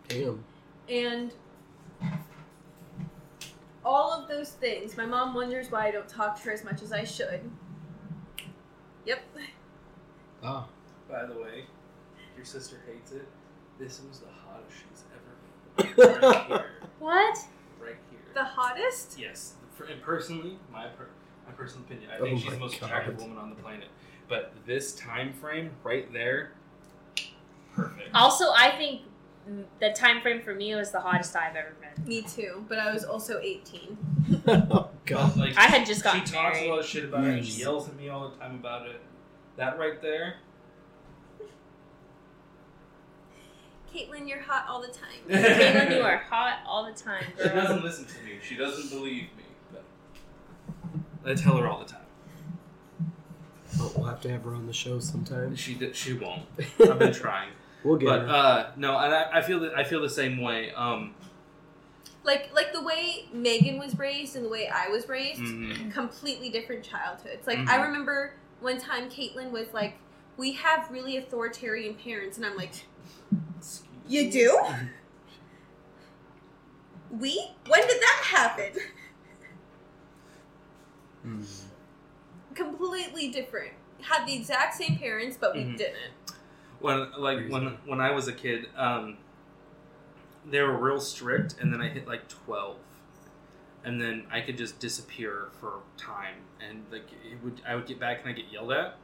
[0.09, 0.45] Damn.
[0.89, 1.33] And
[3.85, 6.83] all of those things, my mom wonders why I don't talk to her as much
[6.83, 7.49] as I should.
[9.07, 9.21] Yep.
[10.43, 10.67] Ah.
[11.11, 11.65] By the way,
[12.37, 13.27] your sister hates it.
[13.79, 16.21] This was the hottest she's ever been.
[16.23, 16.67] Right here.
[16.99, 17.39] what?
[17.81, 18.21] Right here.
[18.35, 19.19] The hottest?
[19.19, 19.55] Yes,
[19.91, 21.09] and personally, my per,
[21.47, 22.87] my personal opinion, I Oh think she's the most God.
[22.91, 23.89] attractive woman on the planet.
[24.29, 26.53] But this time frame right there,
[27.75, 28.11] perfect.
[28.15, 29.03] Also, I think
[29.81, 32.07] the time frame for me was the hottest I've ever been.
[32.07, 33.97] Me too, but I was also 18.
[34.47, 35.37] oh god.
[35.37, 36.25] Like I had just gotten.
[36.25, 36.69] she gotten talks married.
[36.69, 37.45] a lot of shit about it.
[37.45, 39.01] She yells at me all the time about it.
[39.57, 40.37] That right there.
[43.95, 45.19] Caitlin, you're hot all the time.
[45.29, 48.39] Caitlin, you are hot all the time, She doesn't listen to me.
[48.43, 49.45] She doesn't believe me.
[49.73, 49.85] But
[51.33, 51.97] I tell her all the time.
[53.81, 55.55] Oh, we'll have to have her on the show sometime.
[55.57, 56.43] She did, she won't.
[56.81, 57.51] I've been trying.
[57.85, 58.29] We'll get but her.
[58.29, 60.71] uh, no, and I, I feel that I feel the same way.
[60.73, 61.15] Um,
[62.25, 65.91] like like the way Meagan was raised and the way I was raised, Mhm.
[65.93, 67.47] completely different childhoods.
[67.47, 67.69] Like Mhm.
[67.69, 69.95] I remember one time Caitlin was like,
[70.37, 72.75] "We have really authoritarian parents," and I'm like,
[74.09, 74.61] "You do?
[77.11, 77.51] we?
[77.67, 78.73] When did that happen?"
[81.27, 81.45] Mm.
[82.55, 83.73] completely different.
[84.01, 85.77] Had the exact same parents, but we Mhm.
[85.77, 86.13] didn't.
[86.81, 87.53] when like Crazy.
[87.53, 89.19] when when I was a kid, um,
[90.47, 92.79] they were real strict, and then I hit like twelve,
[93.85, 98.01] and then I could just disappear for time, and like it would I would get
[98.01, 98.97] back and I get yelled at,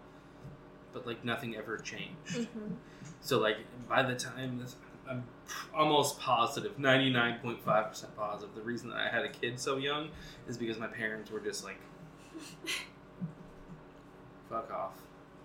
[0.94, 2.48] but like nothing ever changed.
[3.20, 3.58] So like
[3.88, 4.76] by the time this,
[5.08, 5.24] I'm
[5.74, 8.54] almost positive, ninety nine point five percent positive.
[8.54, 10.08] The reason that I had a kid so young
[10.48, 11.78] is because my parents were just like,
[14.48, 14.92] "Fuck off."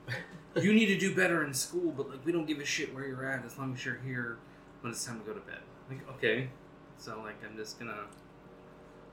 [0.62, 3.06] you need to do better in school, but like we don't give a shit where
[3.06, 4.38] you're at as long as you're here
[4.82, 5.60] when it's time to go to bed.
[5.90, 6.50] Like okay,
[6.98, 8.06] so like I'm just gonna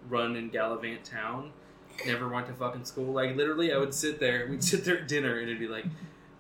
[0.08, 1.52] run in Gallivant Town.
[2.06, 3.12] Never went to fucking school.
[3.12, 4.46] Like literally, I would sit there.
[4.48, 5.86] We'd sit there at dinner, and it'd be like,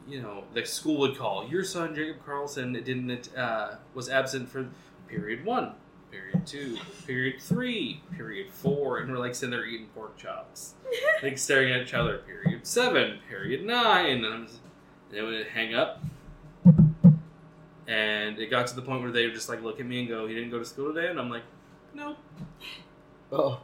[0.08, 4.48] you know, the school would call your son Jacob Carlson it didn't uh, was absent
[4.48, 4.68] for
[5.06, 5.72] period one,
[6.10, 10.74] period two, period three, period four, and we're like sitting there eating pork chops,
[11.22, 12.18] like staring at each other.
[12.18, 14.60] Period seven, period nine, and I'm just,
[15.10, 16.02] and it would hang up.
[17.86, 20.08] And it got to the point where they would just like look at me and
[20.08, 21.44] go, "He didn't go to school today?" And I'm like,
[21.94, 22.16] "No."
[23.32, 23.60] Oh.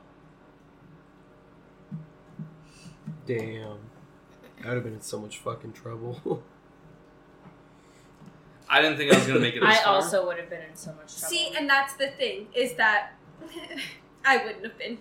[3.26, 3.78] Damn.
[4.64, 6.42] I would have been in so much fucking trouble.
[8.68, 9.60] I didn't think I was gonna make it.
[9.60, 9.94] This I far.
[9.94, 11.36] also would have been in so much trouble.
[11.36, 13.12] See, and that's the thing is that
[14.24, 14.98] I wouldn't have been.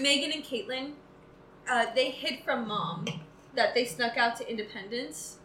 [0.00, 0.92] Meagan and Caitlin,
[1.70, 3.04] uh, they hid from mom
[3.54, 5.38] that they snuck out to Independence.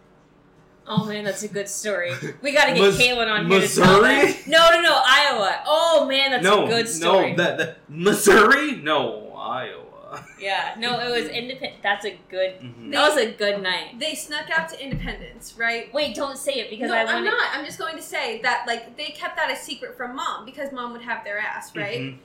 [0.87, 2.11] oh man, that's a good story.
[2.41, 4.31] We gotta get Mis- Caitlin on here to tell Missouri?
[4.31, 4.37] that.
[4.47, 5.61] No, no, no, Iowa.
[5.67, 7.31] Oh man, that's no, a good story.
[7.31, 9.85] no, that, that Missouri, no, Iowa.
[10.39, 11.81] yeah, no, it was independent.
[11.83, 12.59] That's a good.
[12.59, 12.91] Mhm.
[12.91, 13.99] That was a good night.
[13.99, 15.93] They snuck out to Independence, right?
[15.93, 17.49] Wait, don't say it because no, I I'm not.
[17.53, 20.71] I'm just going to say that like they kept that a secret from mom because
[20.71, 21.99] mom would have their ass, right?
[22.01, 22.17] Mhm.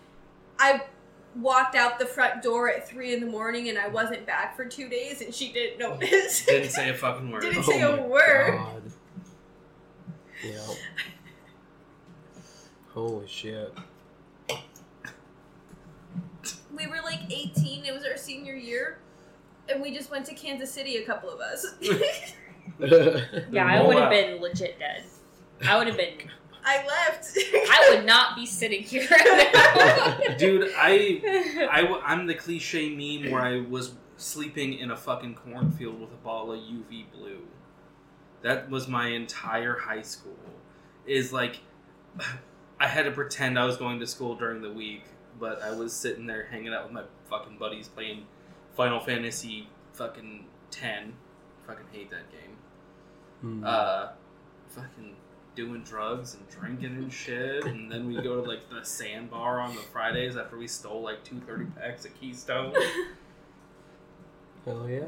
[0.59, 0.83] I
[1.37, 4.65] walked out the front door at three in the morning and I wasn't back for
[4.65, 6.47] two days and she didn't notice.
[6.47, 7.43] Didn't say a fucking word.
[7.43, 8.57] Didn't say Oh a my word.
[8.57, 8.83] God.
[10.45, 10.75] Yeah.
[12.93, 13.73] Holy shit.
[16.77, 17.85] We were like 18.
[17.85, 18.99] It was our senior year,
[19.69, 20.97] and we just went to Kansas City.
[20.99, 21.67] A couple of us.
[22.81, 25.05] Yeah, I would have been legit dead.
[25.67, 26.15] I would have been.
[26.65, 27.31] I left.
[27.55, 30.35] I would not be sitting here right now.
[30.37, 35.37] Dude, I, I, w- I'm the cliche meme where I was sleeping in a fucking
[35.37, 37.43] cornfield with a ball of UV blue.
[38.43, 40.37] That was my entire high school.
[41.07, 41.61] Is like,
[42.81, 45.05] I had to pretend I was going to school during the week,
[45.39, 48.27] but I was sitting there hanging out with my fucking buddies playing
[48.75, 51.13] Final Fantasy fucking 10.
[51.67, 52.57] Fucking hate that game.
[53.41, 53.65] Hmm.
[53.65, 54.09] uh,
[54.69, 55.15] fucking
[55.55, 57.65] doing drugs and drinking and shit.
[57.65, 61.25] And then we go to like the sandbar on the Fridays after we stole like
[61.25, 62.75] two 30 packs of Keystone.
[64.65, 65.05] Hell yeah.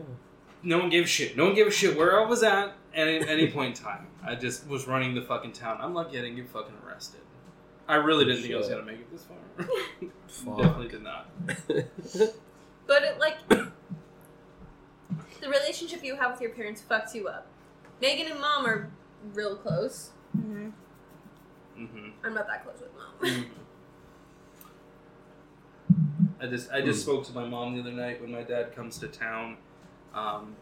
[0.62, 1.36] No one gave a shit.
[1.36, 4.06] No one gave a shit where I was at at any, any point in time.
[4.24, 5.78] I just was running the fucking town.
[5.80, 7.20] I'm lucky I didn't get fucking arrested.
[7.88, 9.38] I really didn't think I was gonna make it this far.
[10.28, 10.56] Fuck.
[10.62, 11.28] Definitely did not.
[12.86, 13.72] but it like the
[15.48, 17.46] relationship you have with your parents fucks you up.
[18.00, 18.90] Meagan and mom are
[19.32, 20.10] real close.
[20.36, 20.72] Mhm.
[21.76, 23.46] hmm I'm not that close with mom.
[26.40, 27.02] I just I just Mm.
[27.02, 29.56] spoke to my mom the other night when my dad comes to town.
[30.14, 30.54] Um,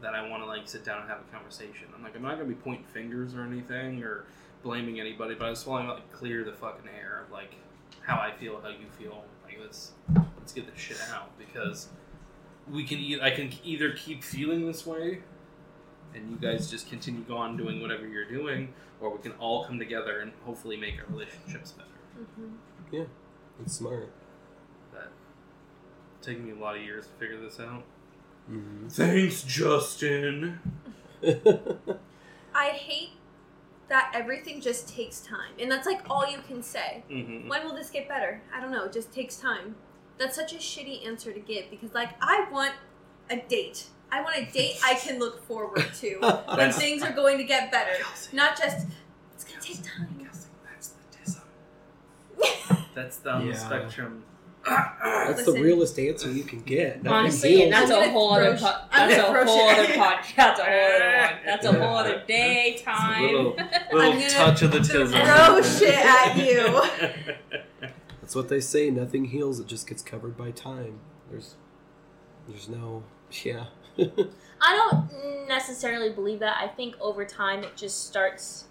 [0.00, 1.88] that I want to like sit down and have a conversation.
[1.96, 4.24] I'm like I'm not gonna be pointing fingers or anything or
[4.64, 7.54] blaming anybody, but I just want to like clear the fucking air of like
[8.00, 9.22] how I feel, how you feel.
[9.44, 9.92] Like let's
[10.38, 11.88] let's get this shit out because
[12.68, 15.20] we can e- I can either keep feeling this way
[16.14, 19.64] and you guys just continue go on doing whatever you're doing, or we can all
[19.64, 22.26] come together and hopefully make our relationships better.
[22.92, 23.06] Mhm.
[23.60, 24.10] It's smart.
[24.92, 25.08] That
[26.22, 27.82] taking me a lot of years to figure this out.
[28.50, 28.88] Mm-hmm.
[28.88, 30.60] Thanks, Justin.
[32.54, 33.10] I hate
[33.88, 37.02] that everything just takes time, and that's like all you can say.
[37.10, 37.48] Mm-hmm.
[37.48, 38.40] When will this get better?
[38.54, 38.84] I don't know.
[38.84, 39.76] It just takes time.
[40.18, 42.72] That's such a shitty answer to give because, like, I want
[43.30, 43.86] a date.
[44.12, 46.18] I want a date I can look forward to
[46.54, 47.90] when things are going to get better.
[48.00, 48.36] Kelsey.
[48.36, 48.86] Not just,
[49.34, 50.08] it's going to take time.
[50.24, 51.40] Kelsey, that's the
[52.38, 52.84] tism.
[52.94, 53.58] That's on the Yeah.
[53.58, 54.22] spectrum.
[54.66, 55.54] That's Listen.
[55.54, 57.02] the realest answer you can get.
[57.02, 60.36] Nothing Honestly, and that's a whole other po- that's a whole other podcast.
[60.36, 61.38] That's a whole other one.
[61.44, 63.22] That's a whole other day It's a time.
[63.22, 63.56] little,
[63.92, 65.10] little gonna touch of the tism.
[65.10, 66.82] throw shit at you.
[68.20, 68.90] That's what they say.
[68.90, 69.60] Nothing heals.
[69.60, 71.00] It just gets covered by time.
[71.30, 71.56] There's,
[72.48, 73.02] there's no,
[73.42, 73.66] yeah.
[73.98, 76.56] I don't necessarily believe that.
[76.58, 78.64] I think over time it just starts.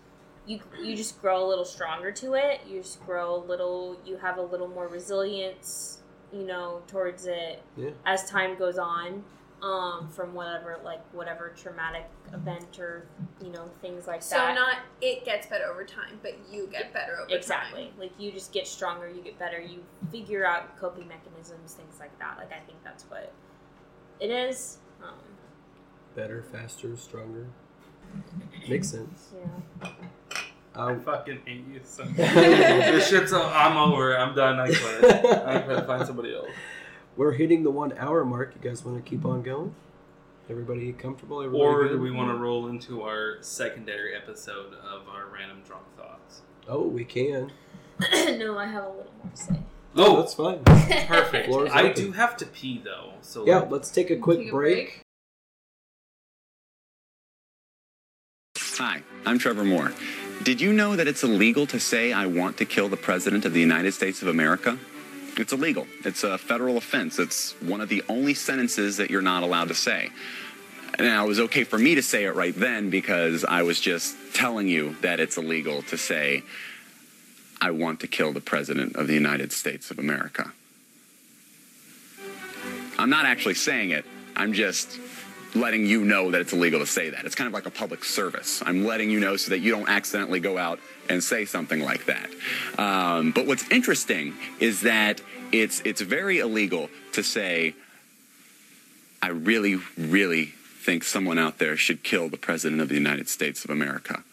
[0.46, 2.62] You you just grow a little stronger to it.
[2.68, 3.98] You just grow a little.
[4.06, 6.00] You have a little more resilience,
[6.34, 7.92] you know, towards it Yeah.
[8.06, 9.24] as time goes on.
[9.62, 13.06] Um, from whatever like whatever traumatic event or
[13.42, 14.58] you know things like So that.
[14.58, 17.86] So not it gets better over time, but you get better over exactly.
[17.86, 17.94] time.
[17.98, 19.08] Like you just get stronger.
[19.08, 19.62] You get better.
[19.62, 19.82] You
[20.12, 22.36] figure out coping mechanisms, things like that.
[22.38, 23.32] Like I think that's what
[24.20, 24.80] it is.
[25.02, 25.14] Um,
[26.14, 27.48] Better, faster, stronger.
[28.70, 29.32] Makes sense.
[29.82, 29.90] yeah.
[30.76, 32.16] I Um, fucking hate you so much.
[32.18, 33.32] this shit's.
[33.34, 34.18] uh, I'm over.
[34.18, 34.60] I'm done.
[34.60, 35.26] I quit.
[35.26, 36.48] I gotta find somebody else.
[37.16, 38.54] we're hitting the one hour mark.
[38.56, 39.76] You guys want to keep on going?
[40.50, 41.42] Everybody comfortable?
[41.42, 41.90] Everybody Or good?
[41.94, 46.42] do we want to roll into our secondary episode of our random drunk thoughts?
[46.68, 47.52] Oh, we can.
[48.40, 49.60] no, I have a little more to say.
[49.96, 50.64] Oh, that's fine.
[50.64, 51.50] perfect.
[51.72, 54.52] I do have to pee though, so Yeah, like, let's take a quick Take a
[54.52, 54.76] break.
[54.88, 55.03] break.
[58.78, 59.94] Hi, I'm Trevor Moore.
[60.42, 63.54] Did you know that it's illegal to say I want to kill the President of
[63.54, 64.80] the United States of America?
[65.38, 65.86] It's illegal.
[66.04, 67.20] It's a federal offense.
[67.20, 70.10] It's one of the only sentences that you're not allowed to say.
[70.98, 74.16] Now, it was okay for me to say it right then because I was just
[74.34, 76.42] telling you that it's illegal to say,
[77.62, 80.52] I want to kill the President of the United States of America.
[82.98, 84.04] I'm not actually saying it,
[84.36, 85.00] I'm just
[85.56, 87.26] letting you know that it's illegal to say that.
[87.26, 88.62] It's kind of like a public service.
[88.66, 90.80] I'm letting you know so that you don't accidentally go out
[91.10, 92.30] and say something like that.
[92.78, 97.76] Um, but what's interesting is that it's it's very illegal to say,
[99.22, 103.64] I really, really think someone out there should kill the president of the United States
[103.64, 104.24] of America.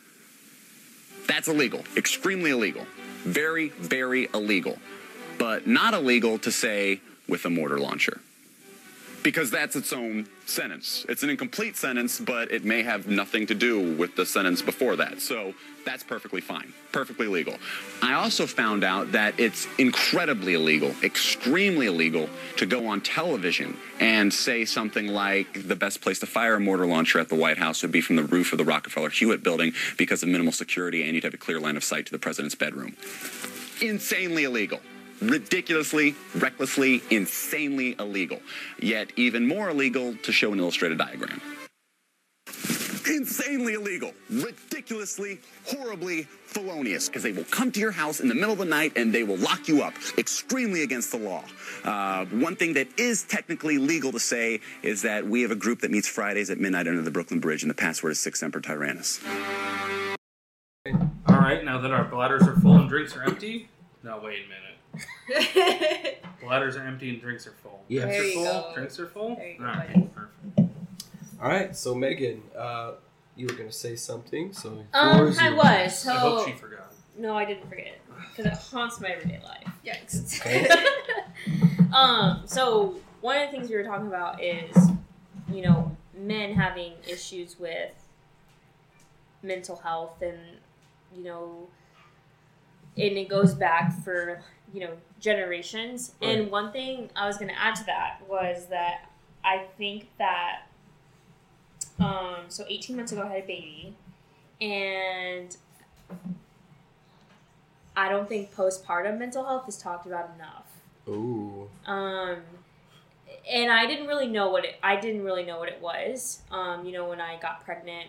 [1.26, 2.86] That's illegal, extremely illegal,
[3.22, 4.78] very, very illegal,
[5.38, 8.20] but not illegal to say with a mortar launcher
[9.22, 11.04] because that's its own sentence.
[11.08, 14.96] It's an incomplete sentence, but it may have nothing to do with the sentence before
[14.96, 15.20] that.
[15.20, 15.54] So
[15.84, 17.56] that's perfectly fine, perfectly legal.
[18.02, 24.32] I also found out that it's incredibly illegal, extremely illegal to go on television and
[24.32, 27.82] say something like the best place to fire a mortar launcher at the White House
[27.82, 31.14] would be from the roof of the Rockefeller Hewitt building because of minimal security and
[31.14, 32.96] you'd have a clear line of sight to the president's bedroom.
[33.80, 34.80] Insanely illegal
[35.20, 38.40] ridiculously, recklessly, insanely illegal.
[38.78, 41.40] Yet even more illegal to show an illustrated diagram.
[43.06, 48.52] Insanely illegal, ridiculously, horribly felonious, because they will come to your house in the middle
[48.52, 49.94] of the night and they will lock you up.
[50.16, 51.42] Extremely against the law.
[51.84, 55.80] Uh, one thing that is technically legal to say is that we have a group
[55.80, 58.60] that meets Fridays at midnight under the Brooklyn Bridge, and the password is Sic Semper
[58.60, 59.20] Tyrannis.
[60.86, 63.68] All right, now that our bladders are full and drinks are empty.
[64.02, 64.79] No, wait a minute.
[66.42, 67.82] Bladders are empty and drinks are full.
[67.88, 68.04] Yes.
[68.04, 68.62] Drinks There are full.
[68.70, 68.74] go.
[68.74, 69.36] Drinks are full.
[69.36, 70.08] There you go, All right, buddy.
[70.14, 70.70] perfect.
[71.42, 72.92] All right, so Meagan, uh,
[73.36, 75.36] you were gonna say something, so Um, I yours.
[75.56, 76.06] was.
[76.06, 76.92] I hope she forgot.
[77.16, 79.68] no, I didn't forget it because it haunts my everyday life.
[79.84, 80.40] Yikes.
[80.40, 80.68] Okay.
[81.94, 84.76] um, so one of the things we were talking about is,
[85.50, 87.92] you know, men having issues with
[89.42, 90.38] mental health and,
[91.16, 91.68] you know,
[92.98, 94.42] and it goes back for,
[94.72, 96.12] you know, generations.
[96.22, 99.10] And one thing I was going to add to that was that
[99.44, 100.62] I think that,
[101.98, 103.94] um, so 18 months ago I had a baby
[104.60, 105.56] and
[107.96, 110.66] I don't think postpartum mental health is talked about enough.
[111.08, 111.68] Ooh.
[111.86, 112.38] Um,
[113.50, 114.76] and I didn't really know what it.
[114.82, 116.42] I didn't really know what it was.
[116.50, 118.08] Um, you know, when I got pregnant.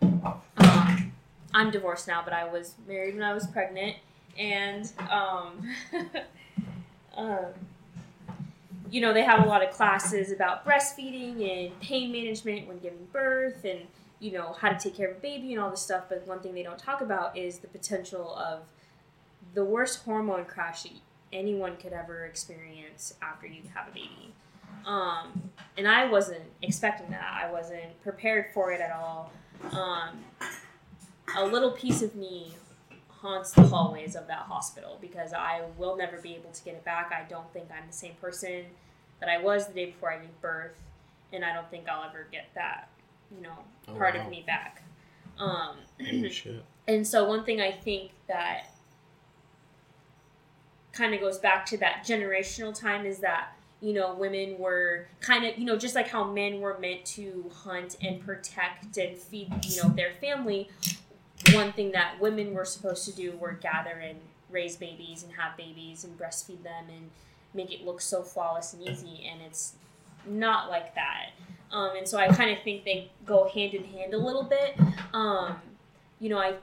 [0.00, 1.12] Um,
[1.54, 3.96] I'm divorced now, but I was married when I was pregnant,
[4.38, 5.68] and um,
[7.16, 7.46] um,
[8.90, 13.06] you know, they have a lot of classes about breastfeeding and pain management when giving
[13.12, 13.80] birth, and
[14.20, 16.04] you know how to take care of a baby and all this stuff.
[16.08, 18.62] But one thing they don't talk about is the potential of
[19.54, 20.86] the worst hormone crash
[21.32, 24.32] anyone could ever experience after you have a baby.
[24.86, 27.42] Um, and I wasn't expecting that.
[27.44, 29.32] I wasn't prepared for it at all.
[29.72, 30.24] Um,
[31.36, 32.54] a little piece of me
[33.20, 36.84] haunts the hallways of that hospital because I will never be able to get it
[36.84, 37.12] back.
[37.12, 38.64] I don't think I'm the same person
[39.20, 40.76] that I was the day before I gave birth,
[41.32, 42.88] and I don't think I'll ever get that,
[43.34, 43.58] you know,
[43.88, 44.22] Oh, part wow.
[44.24, 44.82] of me back.
[45.38, 45.76] Um,
[46.88, 48.70] and so one thing I think that
[50.92, 55.44] kind of goes back to that generational time is that you know women were kind
[55.46, 59.48] of you know just like how men were meant to hunt and protect and feed
[59.64, 60.68] you know their family
[61.54, 64.18] one thing that women were supposed to do were gather and
[64.50, 67.10] raise babies and have babies and breastfeed them and
[67.54, 69.74] make it look so flawless and easy, and it's
[70.26, 71.30] not like that.
[71.70, 74.78] Um, and so I kind of think they go hand in hand a little bit.
[75.12, 75.56] Um,
[76.20, 76.54] you know, I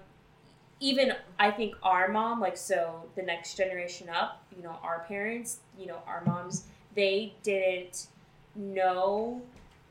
[0.80, 5.60] even I think our mom, like so the next generation up, you know, our parents,
[5.78, 6.66] you know, our moms,
[6.96, 8.08] they didn't
[8.56, 9.42] know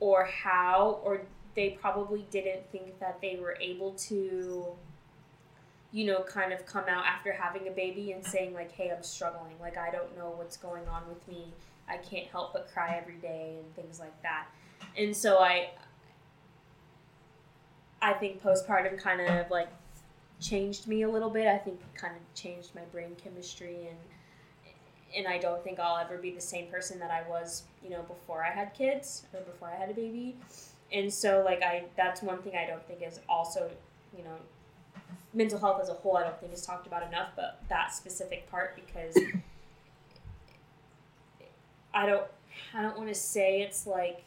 [0.00, 1.22] or how or
[1.54, 4.66] they probably didn't think that they were able to
[5.92, 9.02] you know kind of come out after having a baby and saying like hey i'm
[9.02, 9.54] struggling.
[9.60, 11.52] Like i don't know what's going on with me.
[11.88, 14.46] I can't help but cry every day and things like that.
[14.98, 15.70] And so i
[18.02, 19.68] i think postpartum kind of like
[20.40, 21.46] changed me a little bit.
[21.46, 23.98] I think it kind of changed my brain chemistry and
[25.16, 28.02] and i don't think i'll ever be the same person that i was you know
[28.02, 30.36] before i had kids or before i had a baby
[30.94, 33.70] and so like i that's one thing i don't think is also
[34.16, 34.36] you know
[35.34, 38.48] mental health as a whole i don't think is talked about enough but that specific
[38.50, 39.16] part because
[41.92, 42.26] i don't
[42.74, 44.22] i don't want to say it's like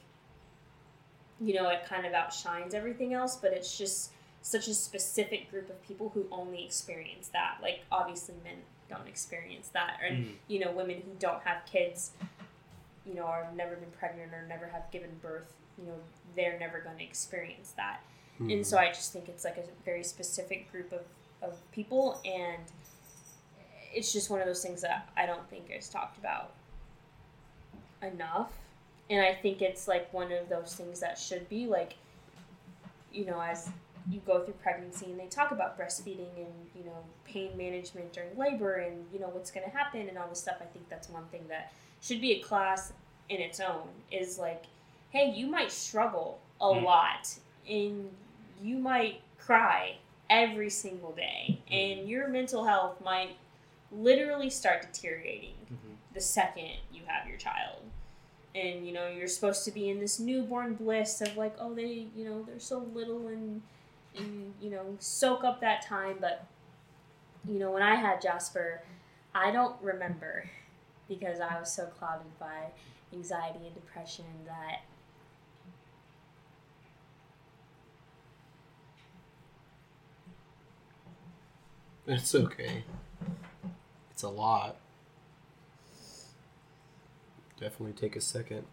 [1.39, 4.11] you know it kind of outshines everything else but it's just
[4.41, 8.55] such a specific group of people who only experience that like obviously men
[8.89, 10.31] don't experience that and Mhm.
[10.47, 12.11] you know women who don't have kids
[13.05, 15.95] you know or have never been pregnant or never have given birth you know
[16.35, 18.01] they're never going to experience that.
[18.39, 18.63] And hmm.
[18.63, 21.01] so i just think it's like a very specific group of,
[21.41, 22.61] of people and
[23.93, 26.51] it's just one of those things that i don't think is talked about
[28.03, 28.51] enough.
[29.09, 31.95] And i think it's like one of those things that should be like
[33.11, 33.69] you know as
[34.09, 38.37] you go through pregnancy and they talk about breastfeeding and you know pain management during
[38.37, 41.09] labor and you know what's going to happen and all this stuff i think that's
[41.09, 42.93] one thing that should be a class
[43.29, 44.63] in its own is like
[45.11, 46.83] hey you might struggle a Mm.
[46.83, 47.37] lot
[47.69, 48.09] and
[48.61, 49.97] you might cry
[50.29, 53.35] every single day and your mental health might
[53.91, 55.95] literally start deteriorating Mhm.
[56.13, 57.83] the second you have your child
[58.55, 62.07] and you know you're supposed to be in this newborn bliss of like oh they
[62.15, 63.61] you know they're so little and
[64.15, 66.45] and you know soak up that time but
[67.47, 68.81] you know when i had jasper
[69.33, 70.43] i don't remember
[71.07, 72.65] because i was so clouded by
[73.13, 74.81] anxiety and depression that
[82.07, 82.83] It's okay.
[84.11, 84.77] It's a lot.
[87.59, 88.65] Definitely take a second.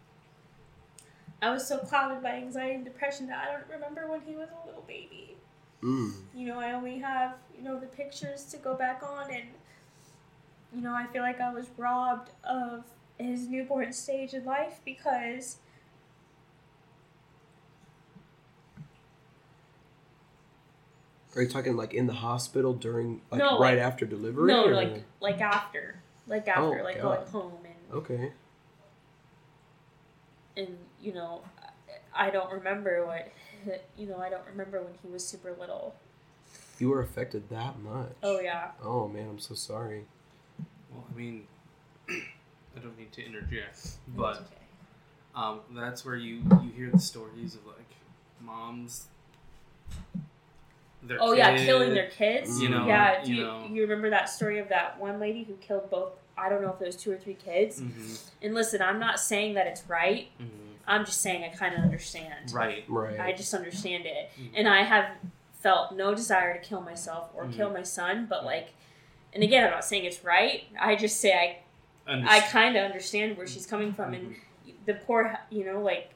[1.41, 4.49] i was so clouded by anxiety and depression that i don't remember when he was
[4.63, 5.31] a little baby
[5.83, 6.13] Mm.
[6.33, 9.43] you know, I only have, you know, the pictures to go back on and
[10.73, 12.85] you know, I feel like I was robbed of
[13.19, 15.57] his newborn stage in life because
[21.35, 24.47] Are you talking like in the hospital during, like No, right like- after delivery?
[24.53, 26.01] no, or- like like after.
[26.27, 27.17] Like after, Oh, like God.
[27.17, 28.31] going home and Okay.
[30.57, 31.41] and you know,
[32.13, 33.31] I don't remember what
[33.97, 35.95] you know, I don't remember when he was super little.
[36.79, 38.11] You were affected that much.
[38.23, 38.71] Oh yeah.
[38.83, 40.05] Oh man, I'm so sorry.
[40.91, 41.47] Well, I mean,
[42.09, 44.45] I don't need to interject, but okay.
[45.35, 47.91] um, that's where you you hear the stories of like
[48.41, 49.07] moms.
[51.07, 52.61] Their Oh yeah, killing their kids.
[52.61, 53.23] You know, yeah.
[53.23, 53.67] Do you you, know.
[53.71, 56.13] you remember that story of that one lady who killed both?
[56.37, 57.81] I don't know if it was two or three kids.
[57.81, 60.27] Mhm, And listen, I'm not saying that it's right.
[60.41, 60.49] mhm.
[60.87, 62.51] I'm just saying I kind of understand.
[62.53, 62.83] Right.
[62.87, 63.19] Right.
[63.19, 64.49] I just understand it, Mhm.
[64.53, 65.11] and I have
[65.53, 68.27] felt no desire to kill myself or kill my son.
[68.29, 68.73] But like,
[69.33, 70.65] and again, I'm not saying it's right.
[70.79, 71.61] I just say I
[72.07, 74.35] I kind of understand where she's coming from, and
[74.85, 76.11] the poor, you know, like,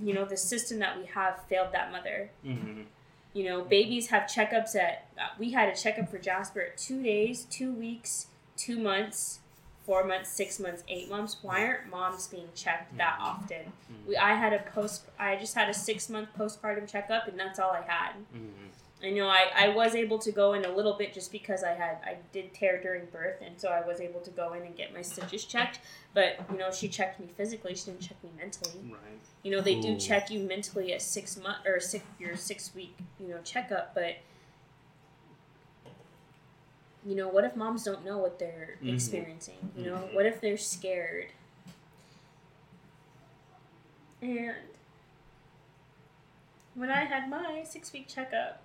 [0.00, 2.30] you know, the system that we have failed that mother.
[2.44, 2.82] hmm
[3.32, 5.06] You know, babies have checkups at.
[5.18, 8.26] Uh, we had a checkup for Jasper at two days, two weeks,
[8.56, 9.38] two months,
[9.86, 11.36] four months, six months, eight months.
[11.42, 13.72] Why aren't moms being checked that often?
[14.08, 15.02] We, I had a post.
[15.18, 18.12] I just had a six month postpartum checkup, and that's all I had.
[18.32, 18.48] hmm
[19.02, 21.72] I know I, I was able to go in a little bit just because I
[21.72, 24.76] had I did tear during birth, and so I was able to go in and
[24.76, 25.80] get my stitches checked.
[26.12, 27.74] But you know, she checked me physically.
[27.74, 28.72] She didn't check me mentally.
[28.90, 29.00] Right.
[29.42, 29.82] You know, they Ooh.
[29.82, 33.94] do check you mentally at six month or six your six week you know checkup,
[33.94, 34.16] but
[37.06, 38.92] you know, what if moms don't know what they're Mhm.
[38.92, 39.72] experiencing?
[39.76, 40.14] You know, Mhm.
[40.14, 41.28] what if they're scared?
[44.20, 44.54] And
[46.74, 48.60] when I had my six week checkup,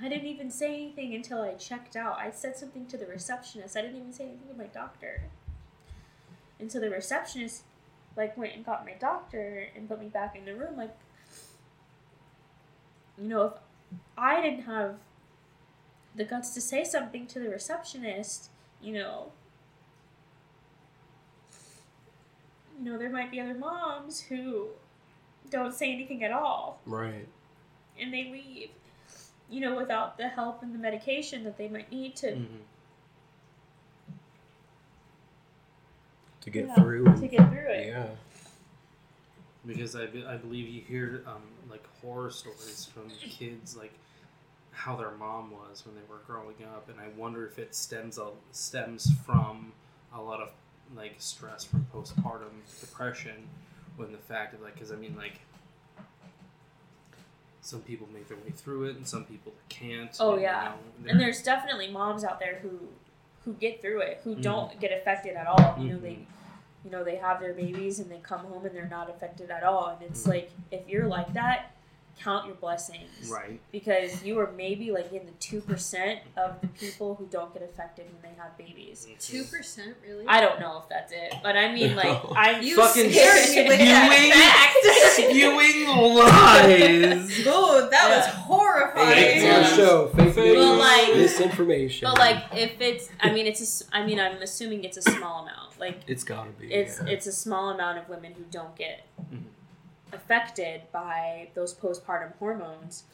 [0.00, 2.18] I didn't even say anything until I checked out.
[2.18, 3.76] I said something to the receptionist.
[3.76, 5.24] I didn't even say anything to my doctor.
[6.60, 7.62] And so the receptionist
[8.16, 10.92] like went and got my doctor and put me back in the room like
[13.16, 13.52] you know if
[14.16, 14.96] I didn't have
[16.16, 18.50] the guts to say something to the receptionist,
[18.82, 19.30] you know,
[22.78, 24.68] you know, there might be other moms who
[25.50, 27.26] don't say anything at all Right.
[28.00, 28.70] and they leave,
[29.50, 32.46] you know, without the help and the medication that they might need to Mhm.
[36.42, 37.04] To get Yeah, through.
[37.20, 37.86] to get through it.
[37.88, 38.08] Yeah.
[39.66, 43.92] because I, be- I believe you hear um, like horror stories from kids like
[44.70, 48.16] how their mom was when they were growing up and I wonder if it stems
[48.16, 49.72] a, stems from
[50.14, 50.52] a lot of
[50.96, 52.48] like stress from postpartum
[52.80, 53.46] depression
[53.96, 55.40] when the fact of like because I mean like
[57.68, 60.72] some people make their way through it and some people can't Oh, and, you yeah.
[61.04, 62.70] know, And there's definitely moms out there who
[63.44, 64.42] who get through it, who Mhm.
[64.42, 65.76] don't get affected at all.
[65.78, 66.02] You know, Mhm.
[66.02, 66.18] they
[66.84, 69.64] you know, they have their babies and they come home and they're not affected at
[69.64, 69.88] all.
[69.88, 70.28] And it's Mhm.
[70.28, 71.72] like if you're like that,
[72.22, 73.30] count your blessings.
[73.30, 77.52] right Because you are maybe like in the two percent of the people who don't
[77.52, 79.06] get affected when they have babies.
[79.20, 80.24] Two percent, really?
[80.26, 82.32] I don't know if that's it, but I mean, like, No.
[82.36, 85.14] I'm You Fucking scared me with that fact.
[85.14, 85.86] spewing
[86.16, 88.32] lies Oh, that was Yeah.
[88.42, 89.18] horrifying.
[89.18, 89.56] It's Yeah.
[89.58, 90.06] our show.
[90.08, 90.78] Fake But, news.
[90.78, 92.08] like- misinformation.
[92.08, 95.02] But like, if it's, I mean, it's a, s- I mean, I'm assuming it's a
[95.02, 95.78] small amount.
[95.80, 96.72] Like, it's gotta be.
[96.72, 97.08] it's yeah.
[97.12, 99.42] it's a small amount of women who don't get Mhm.
[100.12, 103.04] Affected by those postpartum hormones.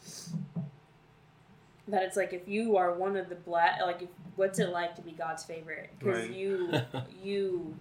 [1.89, 4.97] That it's like if you are one of the black, like, if, what's it like
[4.97, 5.91] to be God's favorite?
[5.99, 6.31] Because Right.
[6.31, 6.73] you
[7.23, 7.75] you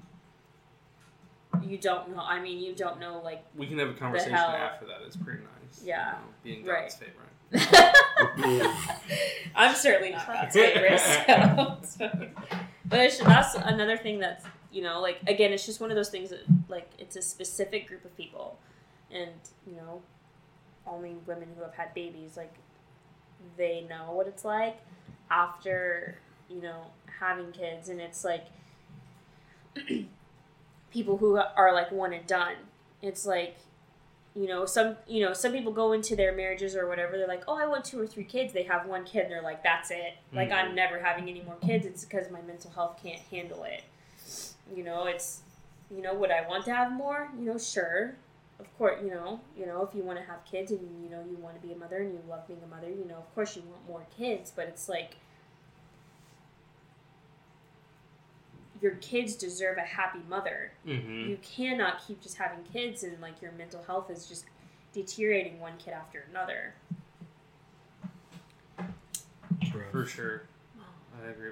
[1.61, 2.21] you don't know.
[2.21, 5.43] I mean, you don't know like we can have a conversation after that it's pretty
[5.43, 6.15] nice Yeah.
[6.43, 6.89] you know, being Right.
[6.89, 7.19] God's favorite
[9.55, 10.99] I'm certainly not God's favorite.
[10.99, 12.27] So, so-
[12.85, 16.09] but it's, that's another thing that's you know like again it's just one of those
[16.09, 18.57] things that like it's a specific group of people,
[19.13, 19.31] and
[19.67, 20.01] you know
[20.87, 22.53] only women who have had babies like
[23.57, 24.77] they know what it's like
[25.29, 26.17] after
[26.49, 26.85] you know
[27.19, 28.45] having kids, and it's like
[30.91, 32.55] people who are like one and done.
[33.01, 33.57] It's like
[34.35, 37.43] you know some you know some people go into their marriages or whatever they're like
[37.47, 38.53] oh i want two or three kids.
[38.53, 40.15] They have one kid and they're like that's it.
[40.33, 40.75] Like i'm Mhm.
[40.75, 41.85] never having any more kids.
[41.85, 43.83] It's because my mental health can't handle it.
[44.75, 45.41] You know it's
[45.95, 47.29] you know would i want to have more?
[47.37, 48.15] You know sure
[48.63, 51.21] of course you know you know if you want to have kids and you know
[51.29, 53.35] you want to be a mother and you love being a mother you know of
[53.35, 55.17] course you want more kids but it's like
[58.81, 60.73] your kids deserve a happy mother.
[60.85, 61.29] Mm-hmm.
[61.29, 64.45] you cannot keep just having kids and like your mental health is just
[64.93, 66.73] deteriorating one kid after another.
[69.91, 70.43] For sure.
[71.23, 71.51] I agree.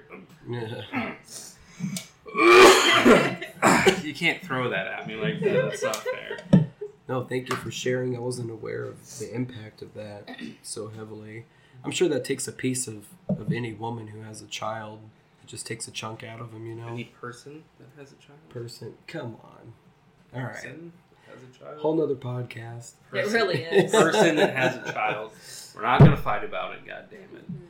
[4.02, 5.70] You can't throw that at me like that.
[5.70, 6.62] That's not fair
[7.12, 8.16] No, thank you for sharing.
[8.16, 10.30] I wasn't aware of the impact of that
[10.62, 11.44] so heavily.
[11.84, 15.00] I'm sure that takes a piece of, of any woman who has a child.
[15.44, 16.88] It just takes a chunk out of them, you know.
[16.88, 19.74] any person that has a child Person, come on.
[20.34, 20.92] All right, person
[21.26, 22.92] that has a child whole nother podcast.
[23.12, 23.92] It really is.
[23.92, 25.32] person that has a child
[25.74, 27.64] we're not gonna fight about it god damn it mm-hmm.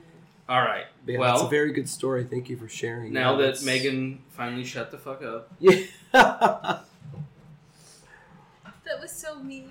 [0.48, 2.22] all right But yeah, that's a very good story.
[2.22, 3.12] Thank you for sharing.
[3.12, 6.78] now that that's- meagan finally shut the fuck up yeah,
[8.92, 9.70] That was so mean.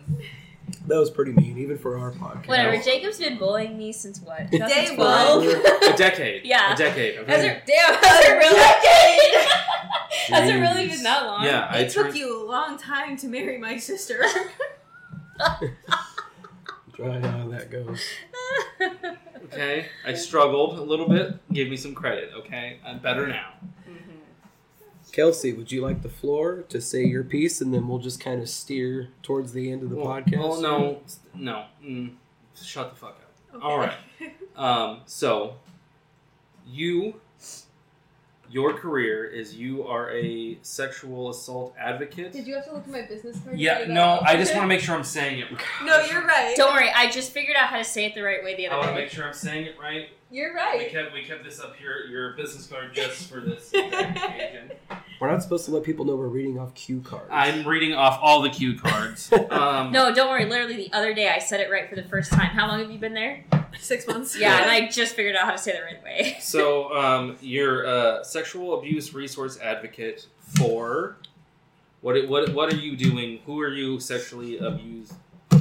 [0.88, 2.48] that was pretty mean, even for our podcast.
[2.48, 2.81] Whatever.
[2.81, 4.49] Jacob's been bullying me since what?
[4.49, 5.43] Day 2012?
[5.93, 6.73] a decade Yeah.
[6.73, 9.38] a decade okay Has it, damn, has it really?
[10.30, 11.43] has it really been that long?
[11.45, 14.23] yeah i It took turned you a long time to marry my sister.
[16.95, 18.03] Try how that goes.
[19.45, 23.52] okay i struggled a little bit give me some credit okay i'm better now
[23.85, 23.95] hmm.
[25.11, 28.41] Kelsey, would you like the floor to say your piece, and then we'll just kind
[28.41, 30.39] of steer towards the end of the well, podcast?
[30.39, 30.99] well no
[31.33, 32.13] no mm,
[32.61, 33.19] shut the fuck
[33.53, 33.93] up All right.
[34.53, 35.55] Um, so,
[36.67, 37.15] you,
[38.51, 42.33] your career is you are a sexual assault advocate.
[42.33, 43.57] Did you have to look at my business card?
[43.57, 44.19] Yeah, no.
[44.23, 45.51] I just want to make sure I'm saying it.
[45.51, 45.61] right.
[45.85, 46.53] No, you're right.
[46.55, 48.75] Don't worry, I just figured out how to say it the right way the other
[48.75, 50.09] I other want to make sure I'm saying it right.
[50.29, 50.77] You're right.
[50.77, 50.91] We right.
[50.91, 54.71] kept we kept this up here, your business card, just for this occasion.
[55.22, 57.27] We're not supposed to let people know we're reading off cue cards.
[57.30, 59.31] I'm reading off all the cue cards.
[59.52, 60.45] Um, No, don't worry.
[60.45, 62.48] Literally, the other day I said it right for the first time.
[62.48, 63.43] How long have you been there?
[63.80, 64.35] Six months.
[64.38, 66.38] Yeah, and I just figured out how to say the right way.
[66.41, 71.18] So, um, you're a sexual abuse resource advocate for
[72.02, 72.27] what?
[72.27, 72.52] What?
[72.56, 73.39] What are you doing?
[73.45, 75.14] Who are you sexually abused?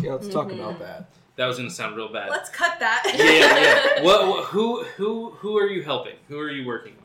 [0.03, 0.55] yeah, let's talk Mhm.
[0.55, 1.11] about that.
[1.37, 2.31] That was gonna sound real bad.
[2.31, 3.03] Let's cut that.
[3.15, 3.61] yeah, yeah,
[3.99, 4.03] yeah.
[4.07, 4.45] What, what?
[4.47, 4.85] Who?
[4.97, 5.31] Who?
[5.41, 6.15] Who are you helping?
[6.29, 7.00] Who are you working with?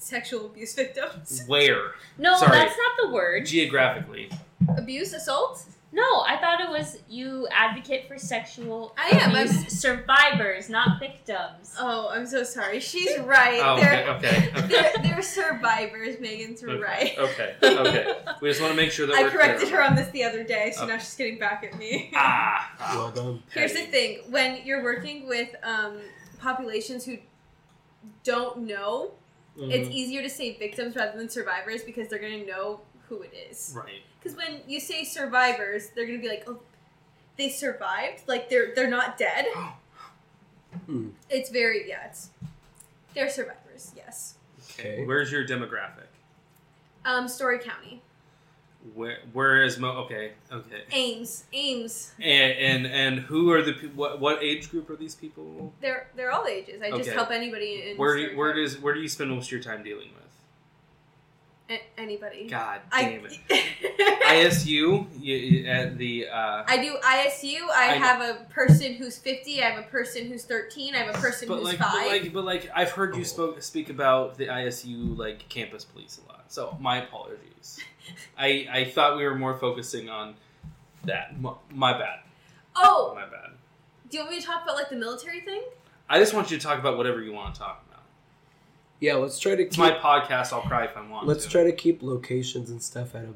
[0.00, 1.44] Sexual abuse victims.
[1.46, 1.92] Where?
[2.16, 2.52] No, Sorry.
[2.52, 3.44] that's not the word.
[3.46, 4.30] Geographically.
[4.76, 5.62] Abuse, assault.
[5.92, 11.00] No, I thought it was you advocate for sexual I am, I'm- abuse survivors, not
[11.00, 11.74] victims.
[11.78, 12.78] Oh, I'm so sorry.
[12.80, 13.60] She's right.
[13.62, 16.18] Oh, they're, okay, okay, they're, they're survivors.
[16.20, 17.18] Meagan's Okay, right.
[17.18, 18.14] Okay, okay.
[18.40, 19.82] We just want to make sure that I we're corrected clear.
[19.82, 20.92] her on this the other day, so Okay.
[20.92, 22.10] now she's getting back at me.
[22.14, 22.92] Ah, ah.
[22.96, 23.42] Well done.
[23.52, 25.98] Here's the thing: when you're working with um,
[26.38, 27.18] populations who
[28.24, 29.10] don't know,
[29.62, 29.92] it's Mm-hmm.
[29.92, 33.72] easier to say victims rather than survivors because they're gonna know who it is.
[33.76, 34.02] Right.
[34.22, 36.60] Because when you say survivors, they're gonna be like, "Oh,
[37.36, 38.22] they survived.
[38.26, 39.46] Like they're they're not dead."
[40.86, 41.08] Hmm.
[41.28, 42.06] It's very yeah.
[42.06, 42.30] It's
[43.14, 43.92] they're survivors.
[43.96, 44.34] Yes.
[44.78, 45.04] Okay.
[45.04, 46.06] Where's your demographic?
[47.04, 48.02] Um, Story County,
[48.94, 49.90] Where where is mo?
[50.04, 50.82] Okay, okay.
[50.92, 52.12] Ames, Ames.
[52.18, 55.74] And and and who are the pe- what what age group are these people?
[55.82, 56.80] They're they're all ages.
[56.82, 57.98] I just help anybody in.
[57.98, 61.78] Where Story do, where does where do you spend most of your time dealing with?
[61.78, 62.48] A- anybody?
[62.48, 64.20] God I, damn it.
[64.30, 67.58] ISU you, you- at the uh, I do ISU.
[67.74, 68.04] I, I know.
[68.04, 69.62] have a person who's 50.
[69.62, 70.94] I have a person who's 13.
[70.94, 71.92] I have a person but who's like, 5.
[71.92, 76.18] but like but like I've heard you spoke speak about the ISU like campus police
[76.24, 76.39] a lot.
[76.50, 77.78] So my apologies.
[78.36, 80.34] I I thought we were more focusing on
[81.04, 81.40] that.
[81.40, 82.18] My, my bad.
[82.74, 83.50] oh, My bad.
[84.10, 85.62] do you want me to talk about like the military thing?
[86.08, 88.02] I just want you to talk about whatever you want to talk about.
[88.98, 90.52] Yeah, let's try to It's keep, my podcast.
[90.52, 91.50] I'll cry if I want let's to.
[91.50, 93.34] try to keep locations and stuff at a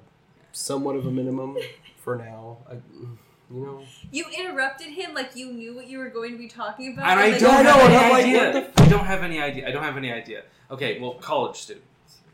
[0.51, 1.57] somewhat of a minimum
[1.99, 2.59] for now.
[2.69, 3.85] I, you know.
[4.11, 7.07] You interrupted him like you knew what you were going to be talking about.
[7.09, 8.61] And I like, don't I know, have and any I'm like, idea.
[8.75, 9.69] what I don't have any idea.
[9.69, 10.43] I don't have any idea.
[10.73, 11.87] Okay, well, college students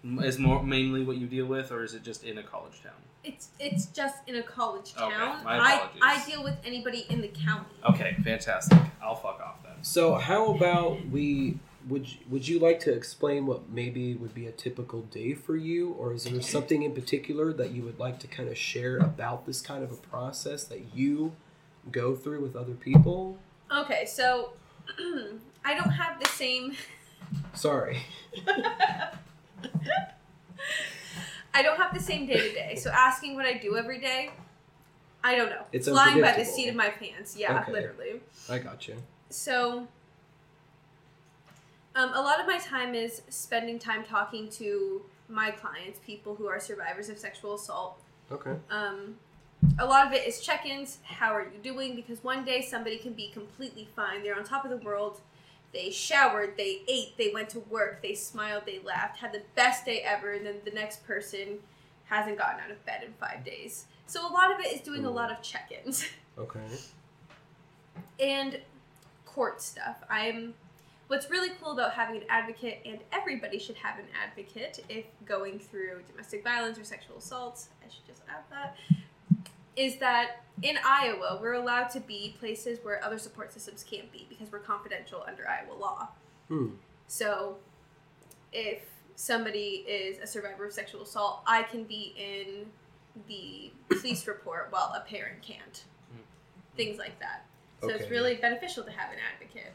[0.04, 2.92] is more mainly what you deal with, or is it just in a college town?
[3.22, 5.44] It's it's just in a college Okay, town.
[5.44, 5.88] my I.
[6.02, 7.66] I deal with anybody in the county.
[7.88, 8.78] Okay, fantastic.
[9.02, 9.82] I'll fuck off then.
[9.82, 11.58] So how about we?
[11.88, 15.56] Would you, would you like to explain what maybe would be a typical day for
[15.56, 18.98] you, or is there something in particular that you would like to kind of share
[18.98, 21.32] about this kind of a process that you
[21.90, 23.38] go through with other people?
[23.74, 24.52] Okay, so
[25.64, 26.74] I don't have the same.
[27.54, 28.02] Sorry.
[31.54, 32.74] I don't have the same day to day.
[32.76, 34.30] So asking what I do every day,
[35.22, 35.64] I don't know.
[35.72, 37.36] It's flying by the seat of my pants.
[37.36, 37.72] Yeah, Okay.
[37.72, 38.20] literally.
[38.48, 38.96] I got you.
[39.28, 39.86] So,
[41.94, 46.46] um, a lot of my time is spending time talking to my clients, people who
[46.46, 48.00] are survivors of sexual assault.
[48.32, 48.54] Okay.
[48.70, 49.16] Um,
[49.78, 50.98] a lot of it is check ins.
[51.02, 51.94] How are you doing?
[51.94, 54.22] Because one day somebody can be completely fine.
[54.22, 55.20] They're on top of the world.
[55.72, 59.84] They showered, they ate, they went to work, they smiled, they laughed, had the best
[59.84, 61.60] day ever, and then the next person
[62.06, 63.86] hasn't gotten out of bed in five days.
[64.06, 65.36] So a lot of it is doing a lot hmm.
[65.36, 66.06] of check ins.
[66.38, 66.60] Okay.
[68.18, 68.60] and
[69.26, 70.02] court stuff.
[70.08, 70.54] I'm
[71.08, 75.58] what's really cool about having an advocate and everybody should have an advocate if going
[75.58, 78.76] through domestic violence or sexual assaults, I should just add that,
[79.80, 84.26] is that in Iowa we're allowed to be places where other support systems can't be
[84.28, 86.08] because we're confidential under Iowa law.
[86.48, 86.68] Hmm.
[87.08, 87.56] So
[88.52, 88.82] if
[89.16, 92.66] somebody is a survivor of sexual assault, I can be in
[93.26, 95.84] the police report while a parent can't.
[96.76, 97.46] Things like that.
[97.80, 97.96] So Okay.
[98.02, 99.72] it's really beneficial to have an advocate.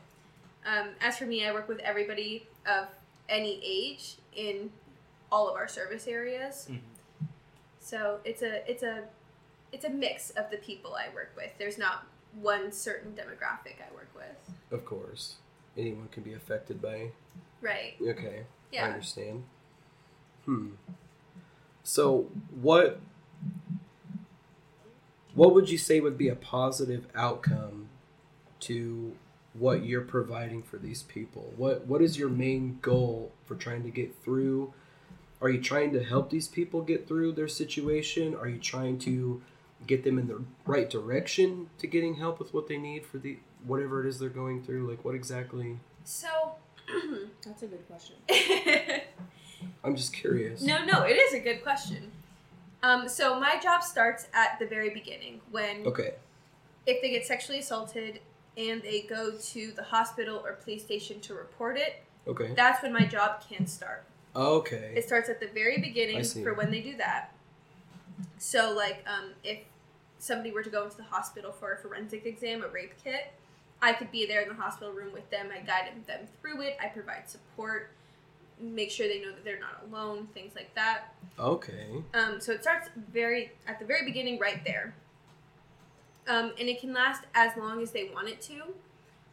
[0.65, 2.87] Um, as for me, I work with everybody of
[3.27, 4.71] any age in
[5.31, 6.67] all of our service areas.
[6.69, 6.79] Mhm.
[7.79, 9.07] So it's a it's a
[9.75, 11.51] it's a mix of the people I work with.
[11.59, 12.07] There's not
[12.41, 14.55] one certain demographic I work with.
[14.71, 15.35] Of course.
[15.77, 17.09] Anyone can be affected by.
[17.61, 17.95] Right.
[18.01, 18.43] Okay.
[18.43, 18.85] I Yeah.
[18.85, 19.43] understand.
[20.45, 20.69] Hmm.
[21.83, 22.29] So
[22.61, 23.01] what
[25.33, 27.89] what would you say would be a positive outcome
[28.61, 29.17] to
[29.53, 31.53] what you're providing for these people?
[31.57, 34.73] What what is your main goal for trying to get through?
[35.41, 38.33] Are you trying to help these people get through their situation?
[38.35, 39.41] Are you trying to
[39.87, 43.37] get them in the right direction to getting help with what they need for the
[43.65, 44.89] whatever it is they're going through?
[44.89, 45.79] Like what exactly?
[46.03, 46.27] So
[47.45, 48.15] That's a good question.
[49.83, 50.61] I'm just curious.
[50.61, 52.11] No, no, it is a good question.
[52.83, 56.13] Um, so my job starts at the very beginning when Okay.
[56.85, 58.19] if they get sexually assaulted
[58.57, 62.53] and they go to the hospital or police station to report it, Okay.
[62.55, 64.03] that's when my job can start.
[64.35, 64.93] Okay.
[64.95, 67.33] It starts at the very beginning for when they do that.
[68.37, 69.59] So, like, um, if
[70.19, 73.33] somebody were to go into the hospital for a forensic exam, a rape kit,
[73.81, 75.49] I could be there in the hospital room with them.
[75.53, 76.77] I guide them through it.
[76.81, 77.91] I provide support,
[78.59, 81.13] make sure they know that they're not alone, things like that.
[81.37, 81.87] Okay.
[82.13, 84.95] Um, so it starts very at the very beginning, right there.
[86.27, 88.63] Um, and it can last as long as they want it to.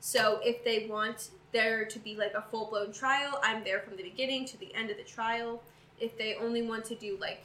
[0.00, 3.96] So if they want there to be like a full blown trial, I'm there from
[3.96, 5.62] the beginning to the end of the trial.
[6.00, 7.42] If they only want to do like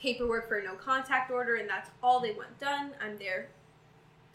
[0.00, 3.48] paperwork for a no contact order and that's all they want done, I'm there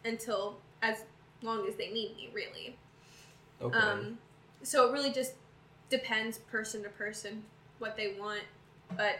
[0.04, 1.04] until as
[1.42, 2.78] long as they need me, really.
[3.62, 3.78] Okay.
[3.78, 4.18] Um,
[4.64, 5.34] so it really just
[5.90, 7.44] depends person to person
[7.80, 8.42] what they want.
[8.96, 9.20] But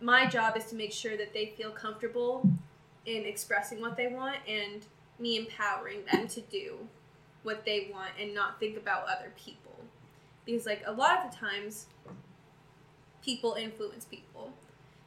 [0.00, 2.48] my job is to make sure that they feel comfortable
[3.06, 4.84] in expressing what they want and
[5.18, 6.76] me empowering them to do
[7.42, 9.72] what they want and not think about other people.
[10.44, 11.86] Because, like, a lot of the times,
[13.22, 14.52] people influence people.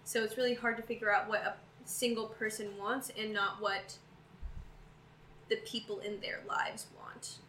[0.08, 3.98] So it's really hard to figure out what a single person wants and not what
[5.50, 7.40] the people in their lives want.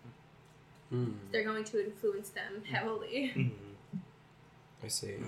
[0.90, 3.32] Hmm, They're going to influence them heavily.
[3.36, 4.01] Mhm.
[4.82, 5.18] I see.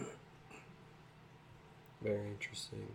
[2.03, 2.89] Very interesting.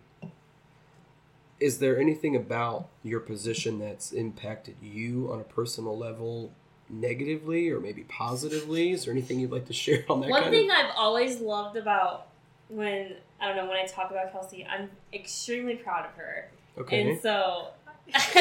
[1.58, 6.52] Is there anything about your position that's impacted you on a personal level
[6.90, 8.90] negatively or maybe positively?
[8.90, 11.40] Is there anything you'd like to share on that One kind thing of I've always
[11.40, 12.26] loved about
[12.68, 16.48] when I don't know when I talk about Kelsey, I'm extremely proud of her,
[16.78, 17.10] Okay.
[17.10, 17.68] and so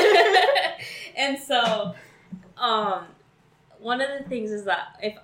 [1.17, 1.95] and so,
[2.57, 3.05] um,
[3.79, 5.17] one of the things is that if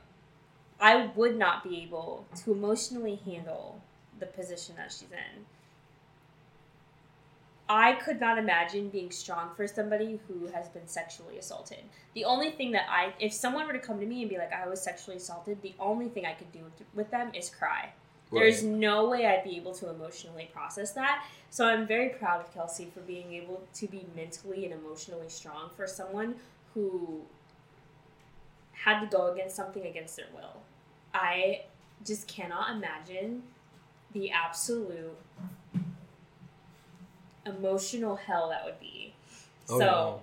[0.79, 3.81] I would not be able to emotionally handle
[4.19, 5.45] the position that she's in.
[7.69, 11.79] I could not imagine being strong for somebody who has been sexually assaulted.
[12.15, 14.51] The only thing that I, if someone were to come to me and be like,
[14.51, 17.93] I was sexually assaulted, the only thing I could do with, with them is cry.
[18.31, 21.25] There's no way I'd be able to emotionally process that.
[21.49, 25.69] So I'm very proud of Kelsey for being able to be mentally and emotionally strong
[25.75, 26.35] for someone
[26.73, 27.21] who
[28.71, 30.61] had to go against something against their will.
[31.13, 31.63] I
[32.05, 33.43] just cannot imagine
[34.13, 35.15] the absolute
[37.45, 39.13] emotional hell that would be.
[39.69, 40.21] Oh, so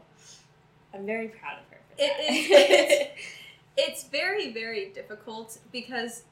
[0.94, 1.78] I'm very proud of her.
[1.90, 3.00] For It that.
[3.00, 3.08] is.
[3.76, 6.22] It's very, very difficult because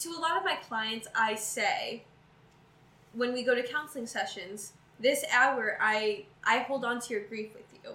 [0.00, 2.02] to a lot of my clients, I say
[3.12, 7.50] when we go to counseling sessions, this hour I I hold on to your grief
[7.54, 7.90] with you.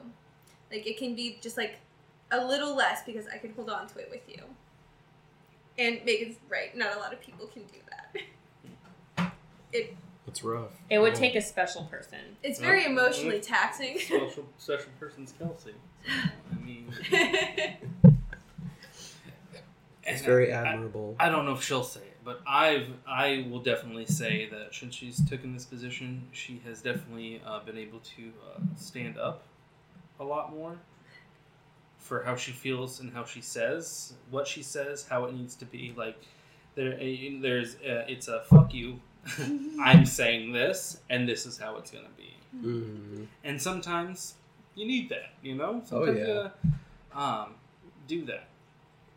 [0.71, 1.77] Like it can be just like
[2.31, 4.41] a little less because I can hold on to it with you.
[5.77, 8.21] And Meagan's right, not a lot of people can do that.
[9.73, 9.93] It
[10.25, 10.71] It's rough.
[10.89, 11.19] it would Yeah.
[11.19, 12.19] take a special person.
[12.43, 13.99] it's very emotionally taxing.
[13.99, 15.73] Special, special person's Kelsey.
[16.05, 16.11] So,
[16.51, 16.93] I mean,
[20.05, 21.15] It's and very I- admirable.
[21.19, 24.95] I don't know if she'll say it, but I've I will definitely say that since
[24.95, 29.43] she's taken this position, she has definitely uh, been able to uh, stand up
[30.19, 30.77] a lot more
[31.97, 35.65] for how she feels and how she says what she says, how it needs to
[35.65, 35.93] be.
[35.97, 36.17] Like
[36.75, 38.99] there, eh, there's uh, it's a fuck you.
[39.81, 42.35] I'm saying this, and this is how it's gonna be.
[42.55, 43.25] Mhm.
[43.43, 44.35] And sometimes
[44.75, 45.81] you need that, you know.
[45.91, 46.49] Oh, yeah.
[46.63, 47.55] you um,
[48.07, 48.49] do that.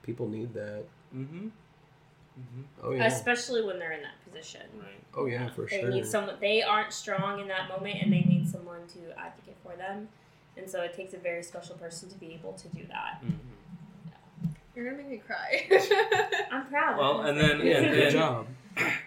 [0.08, 0.84] People need that.
[1.14, 1.48] Mm-hmm.
[1.48, 2.62] Mm-hmm.
[2.82, 3.04] Oh yeah.
[3.04, 4.62] Especially when they're in that position.
[4.78, 4.88] Right.
[5.14, 5.90] Oh yeah, for They sure.
[5.90, 6.36] need someone.
[6.40, 10.08] They aren't strong in that moment, and they need someone to advocate for them.
[10.56, 13.20] And so it takes a very special person to be able to do that.
[13.22, 14.48] Mm-hmm.
[14.74, 15.68] You're gonna make me cry.
[16.50, 16.96] I'm proud.
[16.98, 18.46] Well, and then yeah, and good then job.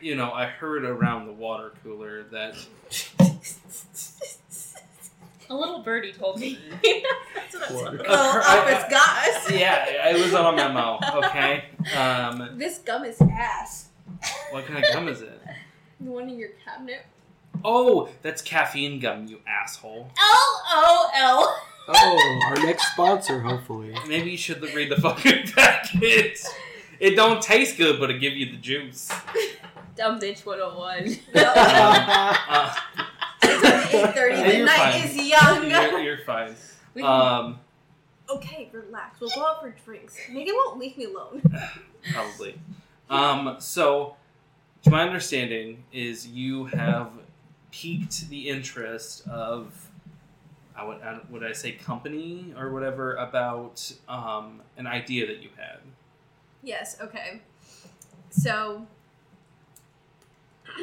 [0.01, 2.53] you know I heard around the water cooler that
[5.51, 6.57] a little birdie told me.
[7.35, 8.05] That's what I'm saying.
[8.07, 9.51] Well, office got us.
[9.51, 10.97] yeah, it was on a memo.
[11.25, 11.65] Okay.
[11.93, 13.89] Um, this gum is ass.
[14.51, 15.41] What kind of gum is it?
[15.99, 17.05] The one in your cabinet.
[17.65, 20.09] Oh, that's caffeine gum, you asshole.
[20.17, 21.61] L O L.
[21.89, 23.93] Oh, our next sponsor, hopefully.
[24.07, 26.43] Maybe you should read the fucking package.
[26.97, 29.11] It don't taste good, but it give you the juice.
[29.97, 31.03] Dumb bitch 101.
[31.03, 32.75] Um, uh, uh,
[33.59, 34.13] 8.30.
[34.51, 35.69] the night is young.
[35.69, 36.55] You're, you're fine.
[37.01, 37.57] Um,
[38.29, 39.21] okay, relax.
[39.21, 40.17] We'll go out for drinks.
[40.29, 41.41] Maybe it won't leave me alone.
[42.13, 42.59] Probably.
[43.09, 44.17] Um, so,
[44.83, 47.11] to my understanding, is you have
[47.71, 49.89] piqued the interest of,
[50.75, 55.49] I would, I, would I say company or whatever, about um, an idea that you
[55.55, 55.77] had.
[56.61, 57.41] Yes, okay.
[58.29, 58.85] So,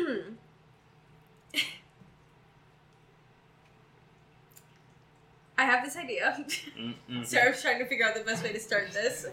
[5.59, 6.39] I have this idea.
[6.79, 7.27] Mm-mm.
[7.27, 9.27] Sorry, I was trying to figure out the best way to start this.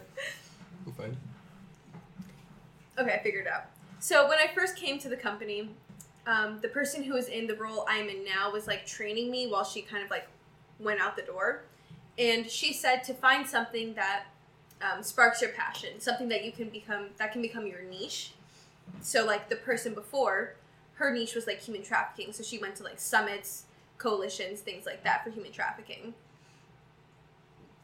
[0.97, 1.15] Fine.
[2.97, 3.65] Okay, I figured it out.
[3.99, 5.69] So when I first came to the company,
[6.25, 9.47] um, the person who was in the role I'm in now was like training me
[9.47, 10.27] while she kind of like
[10.79, 11.63] went out the door,
[12.17, 14.25] and she said to find something that
[14.81, 18.31] um, sparks your passion, something that you can become that can become your niche.
[19.01, 20.55] So like the person before,
[20.95, 23.64] her niche was like human trafficking, so she went to like summits,
[23.97, 26.13] coalitions, things like that for human trafficking.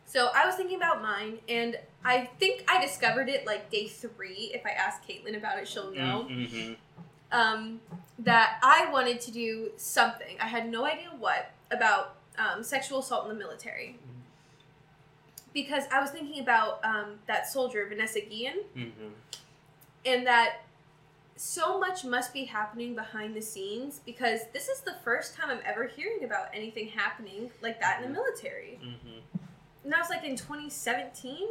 [0.05, 4.51] So I was thinking about mine, and I think I discovered it like day three.
[4.53, 6.27] If I ask Caitlin about it, she'll know.
[6.29, 6.73] Mm-hmm.
[7.31, 7.79] um,
[8.19, 10.35] that I wanted to do something.
[10.39, 13.97] I had no idea what about um, sexual assault in the military.
[15.53, 19.07] Because I was thinking about um, that soldier, Vanessa Guillen, Mm-hmm.
[20.05, 20.63] and that
[21.35, 25.61] so much must be happening behind the scenes because this is the first time I'm
[25.65, 28.79] ever hearing about anything happening like that in the military.
[28.81, 29.19] Mm-hmm.
[29.83, 31.47] And that was like in 2017.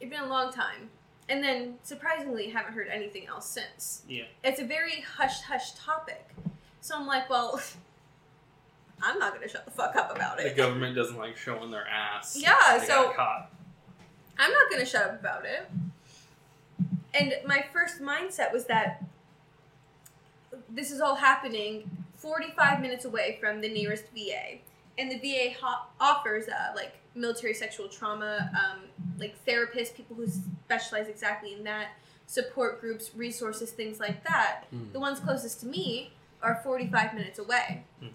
[0.00, 0.90] It's been a long time.
[1.28, 4.02] And then surprisingly, haven't heard anything else since.
[4.08, 4.24] Yeah.
[4.44, 6.34] It's a very hush hush topic.
[6.80, 7.60] So I'm like, well,
[9.02, 10.54] I'm not going to shut the fuck up about it.
[10.54, 12.36] The government doesn't like showing their ass.
[12.38, 13.14] Yeah, so.
[14.38, 15.70] I'm not going to shut up about it.
[17.14, 19.02] And my first mindset was that
[20.68, 24.58] this is all happening 45 minutes away from the nearest VA.
[24.98, 28.80] And the VA ho- offers uh, like military sexual trauma, um,
[29.18, 30.26] like therapists, people who
[30.64, 31.88] specialize exactly in that,
[32.26, 34.64] support groups, resources, things like that.
[34.74, 34.92] Mm.
[34.92, 36.12] The ones closest to me
[36.42, 37.84] are 45 minutes away.
[38.02, 38.10] Mhm.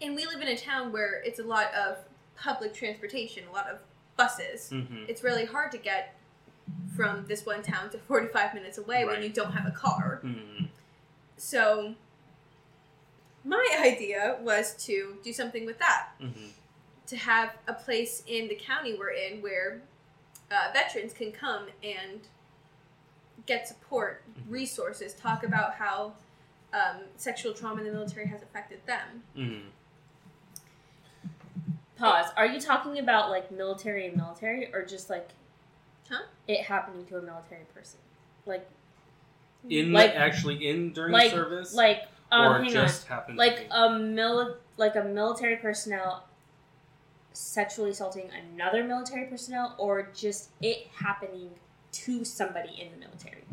[0.00, 1.98] And we live in a town where it's a lot of
[2.36, 3.78] public transportation, a lot of
[4.16, 5.04] buses Mm-hmm.
[5.06, 6.17] it's really hard to get
[6.96, 10.20] from this one town to 45 minutes away when you don't have a car.
[10.24, 10.66] Mm-hmm.
[11.36, 11.94] So,
[13.44, 16.08] my idea was to do something with that.
[16.20, 16.46] Mm-hmm.
[17.06, 19.80] To have a place in the county we're in where
[20.50, 22.20] uh, veterans can come and
[23.46, 24.50] get support, Mhm.
[24.50, 26.14] resources, talk about how
[26.74, 29.22] um, sexual trauma in the military has affected them.
[29.36, 29.68] Mm-hmm.
[31.96, 32.30] Pause.
[32.36, 35.30] Are you talking about like military and military, or just like
[36.10, 36.22] Huh?
[36.46, 38.00] it happening to a military person?
[38.46, 38.66] Like,
[39.68, 43.64] In Like- actually in during like, service, like, um, or hang just happened like be?
[43.70, 46.24] a mili- like a military personnel
[47.32, 51.50] sexually assaulting another military personnel, or just it happening
[51.92, 53.44] to somebody in the military,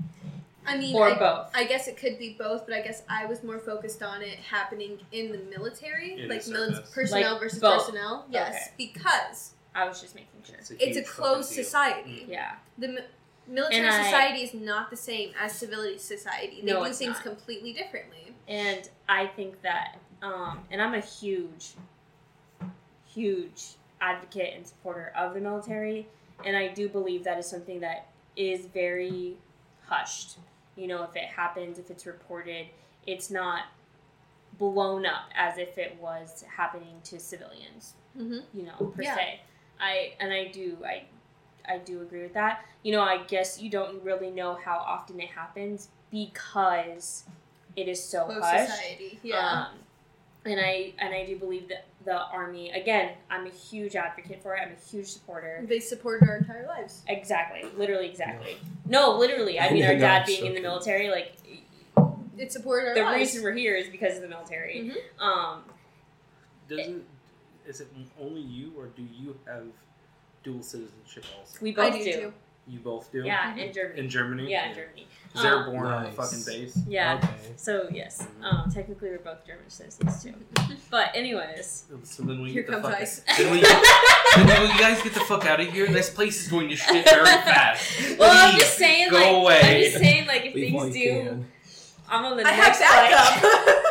[0.66, 1.52] I mean, or I, both.
[1.54, 4.40] I guess it could be both, but I guess I was more focused on it
[4.40, 7.80] happening in the military, In like the mili- personnel Like versus both.
[7.86, 8.26] personnel.
[8.30, 8.90] Yes, Okay.
[8.92, 10.56] because I was just making sure.
[10.58, 11.64] it's a huge closed fucking deal.
[11.66, 12.26] society.
[12.30, 12.56] Yeah.
[12.78, 13.00] The mi-
[13.48, 16.62] military I- society is not the same as civility society.
[16.62, 17.24] They No, do it's things not.
[17.24, 18.34] completely differently.
[18.48, 21.72] And I think that, um, and I'm a huge,
[23.06, 26.08] huge advocate and supporter of the military,
[26.46, 29.38] and I do believe that is something that is very
[29.88, 30.38] hushed.
[30.76, 32.68] You know, if it happens, if it's reported,
[33.08, 33.64] it's not
[34.58, 37.94] blown up as if it was happening to civilians.
[38.18, 38.40] Mm-hmm.
[38.58, 39.16] You know, per Yeah.
[39.16, 39.42] se.
[39.80, 41.04] I and I do I
[41.68, 42.64] I do agree with that.
[42.84, 47.24] You know, I guess you don't really know how often it happens because
[47.76, 48.72] it is so Closed hushed.
[48.72, 49.20] society.
[49.24, 49.66] Yeah.
[49.68, 49.68] Um,
[50.46, 54.56] and I and I do believe that the army again, I'm a huge advocate for
[54.56, 54.62] it.
[54.62, 55.66] I'm a huge supporter.
[55.68, 57.02] they supported our entire lives.
[57.08, 57.64] Exactly.
[57.78, 58.58] Literally exactly.
[58.88, 59.60] No, literally.
[59.60, 61.34] I mean our dad being so in the military, like
[62.38, 63.18] It supported our the lives.
[63.34, 64.94] reason we're here is because of the military.
[64.94, 65.22] Mhm.
[65.24, 65.64] Um
[66.70, 67.04] Doesn't
[67.68, 67.88] is it
[68.20, 69.64] only you or do you have
[70.44, 71.58] dual citizenship also?
[71.62, 72.34] we I both do, do.
[72.68, 73.24] You both do.
[73.24, 74.00] Yeah, in Germany.
[74.00, 74.52] In Germany.
[74.52, 75.08] yeah, in Germany.
[75.36, 76.80] Is there Um, born on a fucking base?
[76.88, 77.20] Yeah.
[77.22, 77.30] Okay.
[77.58, 80.34] So yes, um, technically we're both German citizens too.
[80.90, 83.22] But anyways, So then we Here get the comes fuck ice.
[83.38, 83.60] Then we,
[84.46, 85.88] then you guys get the fuck out of here.
[85.88, 88.18] This place is going to shit very fast.
[88.18, 89.60] well, I'm just saying, go like, away.
[89.62, 91.46] I'm just saying, like, if Leave things do, can.
[92.08, 93.12] I'm on the I next flight.
[93.12, 93.84] backup.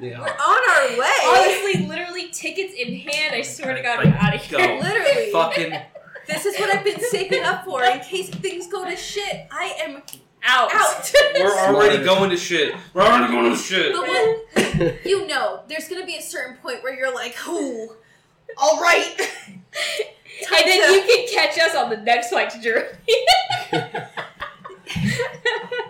[0.00, 0.20] Yeah.
[0.20, 1.18] We're on our way.
[1.26, 3.34] Honestly, literally, tickets in hand.
[3.34, 4.58] I swear to God, I'm out of here.
[4.58, 4.78] go.
[4.86, 5.32] Literally.
[5.32, 5.72] Fucking
[6.28, 9.46] This is what I've been saving up for in case things go to shit.
[9.50, 10.02] I am
[10.44, 10.70] Out.
[10.74, 11.10] out.
[11.34, 12.74] We're already going to shit.
[12.92, 13.92] We're already going to shit.
[13.94, 17.96] But when you know, there's gonna be a certain point where you're like, "Ooh,
[18.58, 19.14] all right."
[19.46, 22.88] and then you can catch us on the next flight to Germany.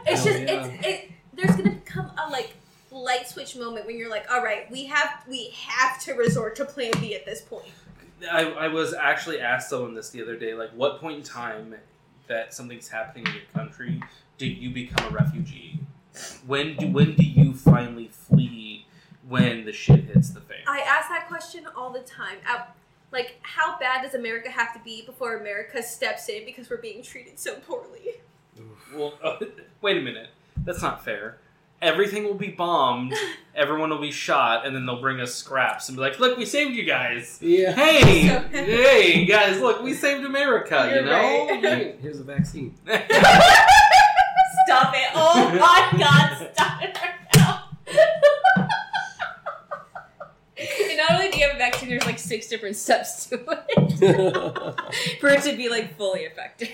[0.06, 0.64] It's Hell just yeah.
[0.66, 1.10] it's it.
[1.34, 2.54] There's gonna become a like
[3.02, 6.64] light switch moment when you're like, "All right, we have we have to resort to
[6.64, 7.72] Plan B at this point."
[8.30, 11.74] I, I was actually asked someone this the other day, like, what point in time
[12.26, 14.02] that something's happening in your country
[14.38, 15.80] do you become a refugee?
[16.46, 18.86] When do when do you finally flee
[19.28, 20.58] when the shit hits the fan?
[20.66, 22.38] I ask that question all the time.
[22.46, 22.64] I,
[23.10, 27.02] like, how bad does America have to be before America steps in because we're being
[27.02, 28.20] treated so poorly?
[28.94, 29.36] Well, uh,
[29.80, 30.28] wait a minute.
[30.64, 31.38] That's not fair.
[31.80, 33.14] Everything will be bombed,
[33.54, 36.44] everyone will be shot, and then they'll bring us scraps and be like, "Look, we
[36.44, 37.72] saved you guys." Yeah.
[37.72, 39.60] Hey, hey, guys!
[39.60, 40.88] Look, we saved America.
[40.90, 41.60] You're you know.
[41.62, 41.96] right.
[42.00, 42.74] Here's a vaccine.
[44.66, 45.08] Stop it!
[45.14, 46.50] Oh my God!
[46.52, 47.64] Stop it right now.
[50.58, 55.20] and not only do you have a vaccine, there's like six different steps to it
[55.20, 56.70] for it to be like fully effective.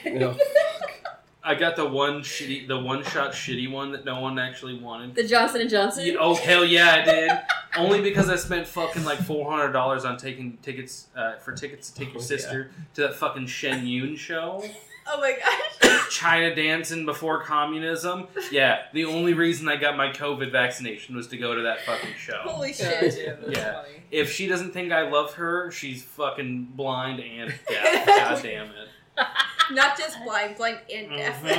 [1.46, 5.14] I got the one shitty, the one shot shitty one that no one actually wanted.
[5.14, 6.06] The Johnson and Johnson.
[6.06, 7.30] Yeah, oh hell yeah, I did.
[7.76, 11.90] Only because I spent fucking like four hundred dollars on taking tickets uh, for tickets
[11.90, 14.64] to take your Oh, sister to that fucking Shen Yun show.
[15.06, 16.08] Oh my gosh.
[16.10, 18.26] China dancing before communism.
[18.50, 22.14] Yeah, the only reason I got my COVID vaccination was to go to that fucking
[22.18, 22.38] show.
[22.42, 23.14] Holy shit.
[23.14, 23.82] damn, that's Yeah.
[23.82, 24.02] funny.
[24.10, 28.06] If she doesn't think I love her, she's fucking blind and deaf.
[28.06, 28.88] God damn it.
[29.70, 31.42] Not just blind, blind and deaf.
[31.42, 31.56] Because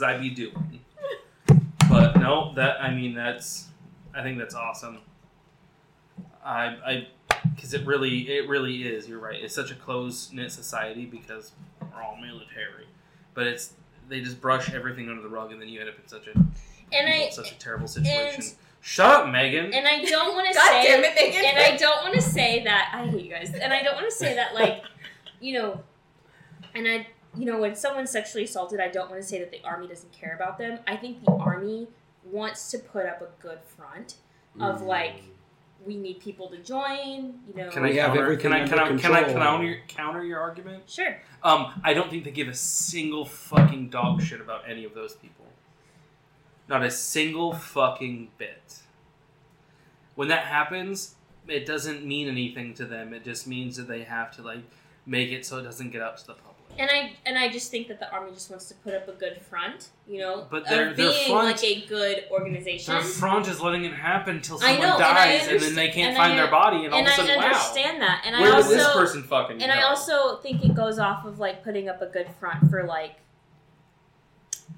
[0.00, 0.80] Mm-hmm, I be doing.
[1.88, 3.68] But no, that I mean that's
[4.14, 4.98] I think that's awesome.
[6.44, 7.06] I I
[7.54, 9.08] because it really it really is.
[9.08, 9.42] You're right.
[9.42, 12.86] It's such a close knit society because we're all military,
[13.34, 13.72] but it's
[14.08, 16.32] they just brush everything under the rug, and then you end up in such a
[16.92, 18.44] And I such a terrible situation.
[18.80, 19.74] Shut up, Meagan.
[19.74, 21.44] and I don't want to God say damn it, Meagan.
[21.44, 24.06] and I don't want to say that I hate you guys, and I don't want
[24.08, 24.82] to say that like,
[25.40, 25.80] you know,
[26.74, 27.06] and I,
[27.36, 30.12] you know, when someone's sexually assaulted, I don't want to say that the army doesn't
[30.12, 30.78] care about them.
[30.86, 31.88] I think the army
[32.24, 34.16] wants to put up a good front
[34.60, 35.22] of like,
[35.86, 37.38] we need people to join.
[37.48, 38.22] You know, Can I We have counter?
[38.24, 40.82] everything Can I can I can I counter your, counter your argument?
[40.90, 41.20] sure.
[41.44, 45.14] Um, I don't think they give a single fucking dog shit about any of those
[45.14, 45.46] people.
[46.68, 48.80] Not a single fucking bit.
[50.16, 51.14] When that happens,
[51.46, 53.14] it doesn't mean anything to them.
[53.14, 54.64] It just means that they have to like
[55.08, 56.54] make it so it doesn't get out to the public.
[56.78, 59.12] And I and I just think that the army just wants to put up a
[59.12, 62.94] good front, you know, But their- of their being front- like a good organization.
[62.94, 66.34] Their front is letting it happen until someone know, dies, and, then they can't find
[66.34, 68.56] I- their body, and all of a I sudden, wow, understand that, and where I
[68.56, 69.78] also this person fucking and go?
[69.78, 73.16] I also think it goes off of like putting up a good front for like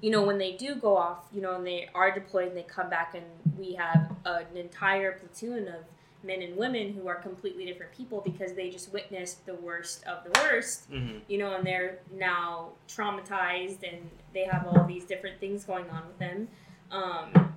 [0.01, 2.63] you know when they do go off you know and they are deployed and they
[2.63, 3.25] come back and
[3.59, 5.83] we have an entire platoon of
[6.23, 10.23] men and women who are completely different people because they just witnessed the worst of
[10.23, 11.21] the worst Mhm.
[11.27, 16.05] you know and they're now traumatized and they have all these different things going on
[16.07, 16.47] with them
[16.91, 17.55] um,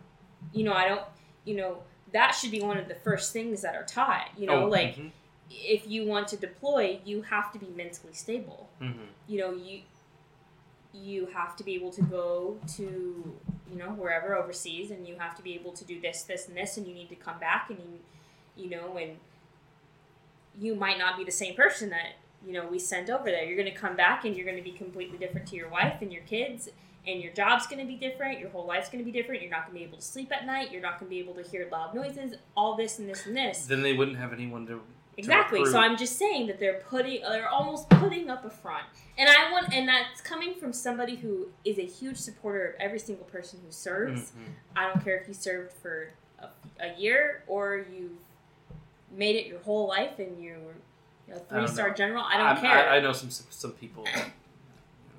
[0.53, 1.05] you know i don't
[1.45, 1.83] you know
[2.13, 4.97] that should be one of the first things that are taught you know Oh, like
[4.97, 5.11] mhm,
[5.51, 8.71] if you want to deploy, you have to be mentally stable.
[8.81, 9.07] mhm.
[9.29, 9.83] You know, you
[10.93, 12.83] you have to be able to go to
[13.71, 16.57] you know wherever overseas, and you have to be able to do this, this, and
[16.57, 17.99] this, and you need to come back, and you
[18.57, 19.17] you know, and
[20.61, 22.15] you might not be the same person that
[22.47, 23.45] you know we sent over there.
[23.45, 26.01] You're going to come back, and you're going to be completely different to your wife
[26.01, 26.69] and your kids.
[27.07, 28.41] And your job's going to be different.
[28.41, 29.43] Your whole life's going to be different.
[29.43, 30.73] You're not going to be able to sleep at night.
[30.73, 32.35] You're not going to be able to hear loud noises.
[32.57, 33.67] All this and this and this.
[33.67, 34.81] Then they wouldn't have anyone to.
[35.19, 35.65] Exactly.
[35.67, 35.79] So.
[35.79, 38.85] I'm just saying that they're putting, they're almost putting up a front,
[39.17, 42.99] and I want, and that's coming from somebody who is a huge supporter of every
[42.99, 44.33] single person who serves.
[44.33, 44.53] Mhm.
[44.75, 46.09] I don't care if you served for
[46.41, 46.49] a,
[46.81, 48.19] a year or you've
[49.17, 50.57] made it your whole life and you're
[51.33, 52.25] a three star general.
[52.27, 52.89] I don't I'm- care.
[52.91, 54.07] I, I know some some people.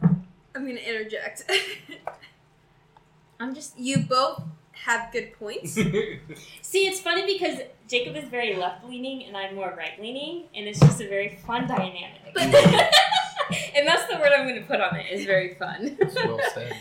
[0.01, 1.43] I'm gonna interject.
[3.39, 5.73] I'm just you both have good points.
[6.61, 6.87] see.
[6.87, 10.79] It's funny because Jacob is very left leaning and I'm more right leaning, and it's
[10.79, 12.21] just a very fun dynamic.
[12.35, 15.05] and that's the word I'm going to put on it.
[15.11, 15.19] it.
[15.19, 15.97] Is very fun.
[15.99, 16.73] It's well said.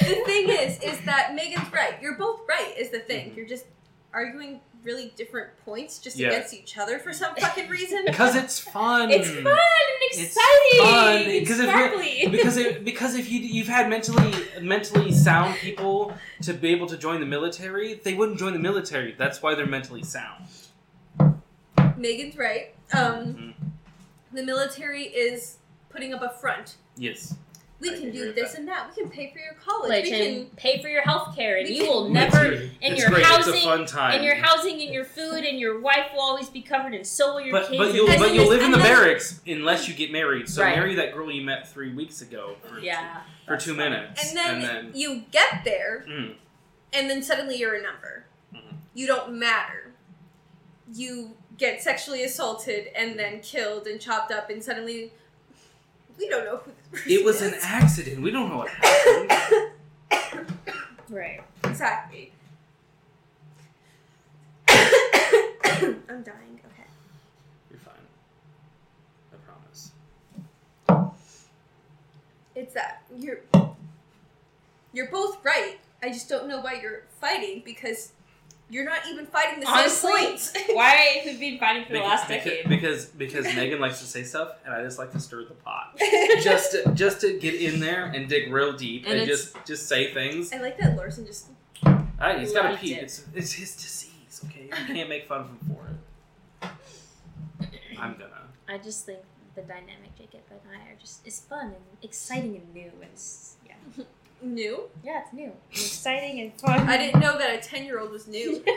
[0.00, 1.94] the thing is, is that Meagan's right.
[2.02, 2.74] You're both right.
[2.78, 3.30] Is the thing.
[3.30, 3.36] Mhm.
[3.36, 3.64] You're just
[4.12, 6.28] arguing really different points just Yeah.
[6.28, 8.02] against each other for some fucking reason.
[8.06, 9.10] Because it's fun.
[9.10, 10.78] It's fun and It's exciting.
[10.78, 11.16] fun,
[11.46, 12.28] 'cause if exactly.
[12.30, 16.96] because it, because if you you've had mentally mentally sound people to be able to
[16.96, 19.14] join the military, they wouldn't join the military.
[19.18, 20.44] That's why they're mentally sound.
[21.96, 22.74] Meagan's right.
[22.92, 23.54] Um, Mhm.
[24.32, 25.56] the military is
[25.88, 26.76] putting up a front.
[26.96, 27.34] Yes.
[27.90, 28.58] We I can do this that.
[28.60, 28.88] and that.
[28.94, 29.88] We can pay for your college.
[29.90, 30.46] Like, we can.
[30.56, 33.24] pay for your health care, and you can- will never, and it's your great.
[33.24, 34.14] housing, it's fun time.
[34.16, 37.34] and your housing, and your food, and your wife will always be covered, and so
[37.34, 37.78] will your but kids.
[37.78, 40.48] but you'll but you'll live in the and then- barracks unless you get married.
[40.48, 40.76] So Right.
[40.76, 43.90] marry that girl you met three weeks ago for yeah, for two fun.
[43.90, 46.34] minutes, And then, you get there, Mm.
[46.92, 48.24] and then suddenly you're a number.
[48.54, 48.76] Mhm.
[48.94, 49.92] You don't matter.
[50.92, 55.12] You get sexually assaulted and then killed and chopped up, and suddenly
[56.18, 58.22] we don't know who this person it was an accident.
[58.22, 59.70] We don't know what happened.
[61.08, 61.40] right.
[61.64, 62.32] Exactly.
[64.68, 66.60] I'm dying.
[66.66, 66.88] Okay.
[67.70, 67.94] You're fine.
[69.32, 69.92] I promise.
[72.54, 73.40] It's that you're
[74.92, 75.78] you're both right.
[76.02, 78.12] I just don't know why you're fighting because
[78.70, 80.52] you're not even fighting the Honestly, same points.
[80.72, 80.90] Why
[81.24, 82.68] have we been fighting for the last decade?
[82.68, 85.96] Because because Meagan likes to say stuff, and I just like to stir the pot,
[86.42, 89.66] just to, just to get in there and dig real deep And and, it's- just
[89.66, 90.52] just say things.
[90.52, 91.48] I like that Larson just
[91.84, 92.94] Ah, he's got a liked pee.
[92.94, 93.02] it.
[93.04, 94.40] It's it's his disease.
[94.46, 96.70] Okay, you can't make fun of him for it.
[97.98, 98.30] I'm gonna.
[98.68, 99.20] I just think
[99.54, 103.56] the dynamic Jacob and I are just it's fun and exciting and new and it's,
[103.66, 103.74] yeah
[104.44, 104.82] New?
[105.02, 106.88] yeah it's new and exciting and fun.
[106.88, 108.62] I didn't know that a 10 year old was new.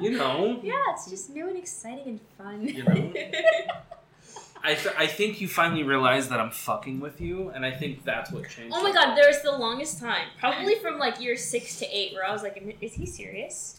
[0.00, 0.58] You know.
[0.60, 2.66] yeah, it's just new and exciting and fun.
[2.66, 3.12] You know.
[4.64, 8.02] I, th- I think you finally realize that I'm fucking with you, and I think
[8.04, 8.74] that's what changed.
[8.74, 12.24] Oh my god, there's the longest time, probably from like year six to eight, where
[12.24, 13.78] I was like, "Is he serious?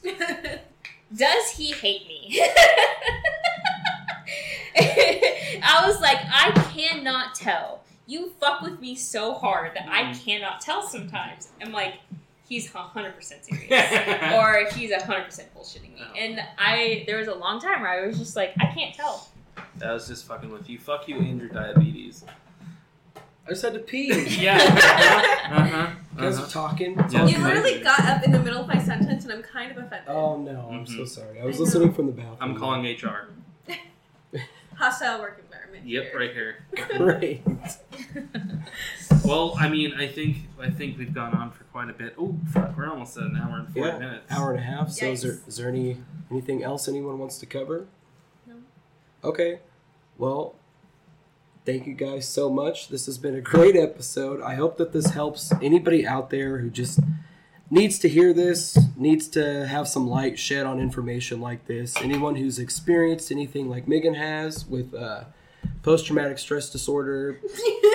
[1.16, 2.40] Does he hate me?"
[4.78, 7.82] I was like, I cannot tell.
[8.08, 11.50] You fuck with me so hard that I cannot tell sometimes.
[11.62, 11.96] I'm like,
[12.48, 13.72] he's hundred percent serious,
[14.34, 16.04] or he's hundred percent bullshitting me.
[16.18, 19.28] And I, there was a long time where I was just like, I can't tell.
[19.78, 20.78] That was just fucking with you.
[20.78, 22.24] Fuck you and your diabetes.
[23.46, 24.12] I just had to pee.
[24.42, 24.58] Yeah.
[25.52, 25.92] uh-huh.
[26.18, 26.46] guys uh-huh.
[26.46, 26.96] are talking.
[27.10, 27.26] Yeah.
[27.26, 30.08] You literally got up in the middle of my sentence and I'm kind of offended.
[30.08, 31.08] Oh no, I'm so Mhm.
[31.08, 31.42] sorry.
[31.42, 32.38] I was I listening from the bathroom.
[32.42, 33.30] I'm calling HR.
[34.76, 35.42] Hostile work
[35.84, 35.88] environment.
[35.88, 36.20] Yep, here.
[36.20, 36.66] right here.
[36.98, 37.42] Great.
[39.24, 42.14] Well, I mean, I think I think we've gone on for quite a bit.
[42.20, 44.32] Oh, fuck, we're almost at an hour and forty Yeah, minutes.
[44.32, 44.92] hour and a half.
[44.92, 45.48] So is there Yikes.
[45.48, 45.98] is there any
[46.30, 47.88] anything else anyone wants to cover?
[48.46, 48.54] No.
[49.24, 49.62] Okay.
[50.20, 50.54] Well,
[51.66, 52.90] thank you guys so much.
[52.90, 54.42] This has been a great episode.
[54.44, 57.00] I hope that this helps anybody out there who just
[57.72, 61.96] needs to hear this, needs to have some light shed on information like this.
[61.98, 65.24] Anyone who's experienced anything like Meagan has with uh,
[65.84, 67.40] post traumatic stress disorder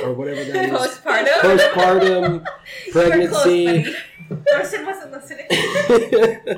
[0.03, 0.99] or whatever that is.
[0.99, 1.35] Postpartum.
[1.41, 2.47] Postpartum,
[2.93, 4.45] pregnancy, close.
[4.53, 6.57] Person wasn't listening.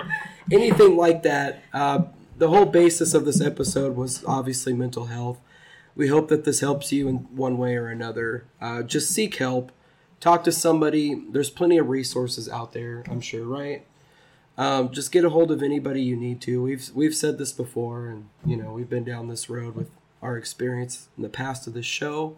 [0.52, 1.62] anything like that.
[1.72, 2.02] Uh,
[2.36, 5.38] the whole basis of this episode was obviously mental health.
[5.94, 8.46] We hope that this helps you in one way or another.
[8.60, 9.72] Uh, just seek help,
[10.20, 11.14] talk to somebody.
[11.30, 13.86] There's plenty of resources out there, I'm sure, right?
[14.58, 16.62] Um, just get a hold of anybody you need to.
[16.62, 19.90] We've we've said this before, and you know we've been down this road with
[20.22, 22.36] our experience in the past of this show.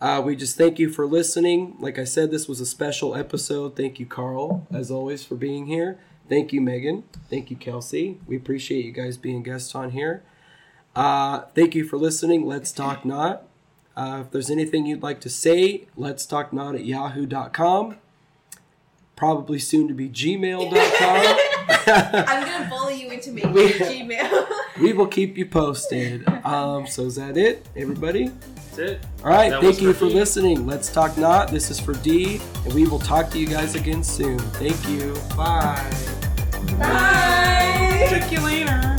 [0.00, 1.76] Uh, we just thank you for listening.
[1.78, 3.76] Like I said, this was a special episode.
[3.76, 5.98] Thank you, Carl, as always, for being here.
[6.28, 7.04] Thank you, Meagan.
[7.28, 8.18] Thank you, Kelsey.
[8.26, 10.22] We appreciate you guys being guests on here.
[10.94, 12.46] Uh, thank you for listening.
[12.46, 13.44] Let's Talk Not.
[13.96, 17.96] Uh, if there's anything you'd like to say, let's talk not at yahoo.com.
[19.16, 21.38] Probably soon to be gmail.com.
[21.86, 24.46] I'm gonna bully you into making We- a Gmail.
[24.80, 26.26] we will keep you posted.
[26.44, 28.28] Um, so is that it, everybody?
[28.28, 29.06] That's it.
[29.24, 30.14] All right, That thank was you for for D.
[30.14, 30.66] listening.
[30.66, 31.50] Let's talk not.
[31.50, 34.38] This is for D, and we will talk to you guys again soon.
[34.38, 35.14] Thank you.
[35.36, 35.90] Bye.
[36.78, 38.06] Bye.
[38.08, 38.96] Check you later.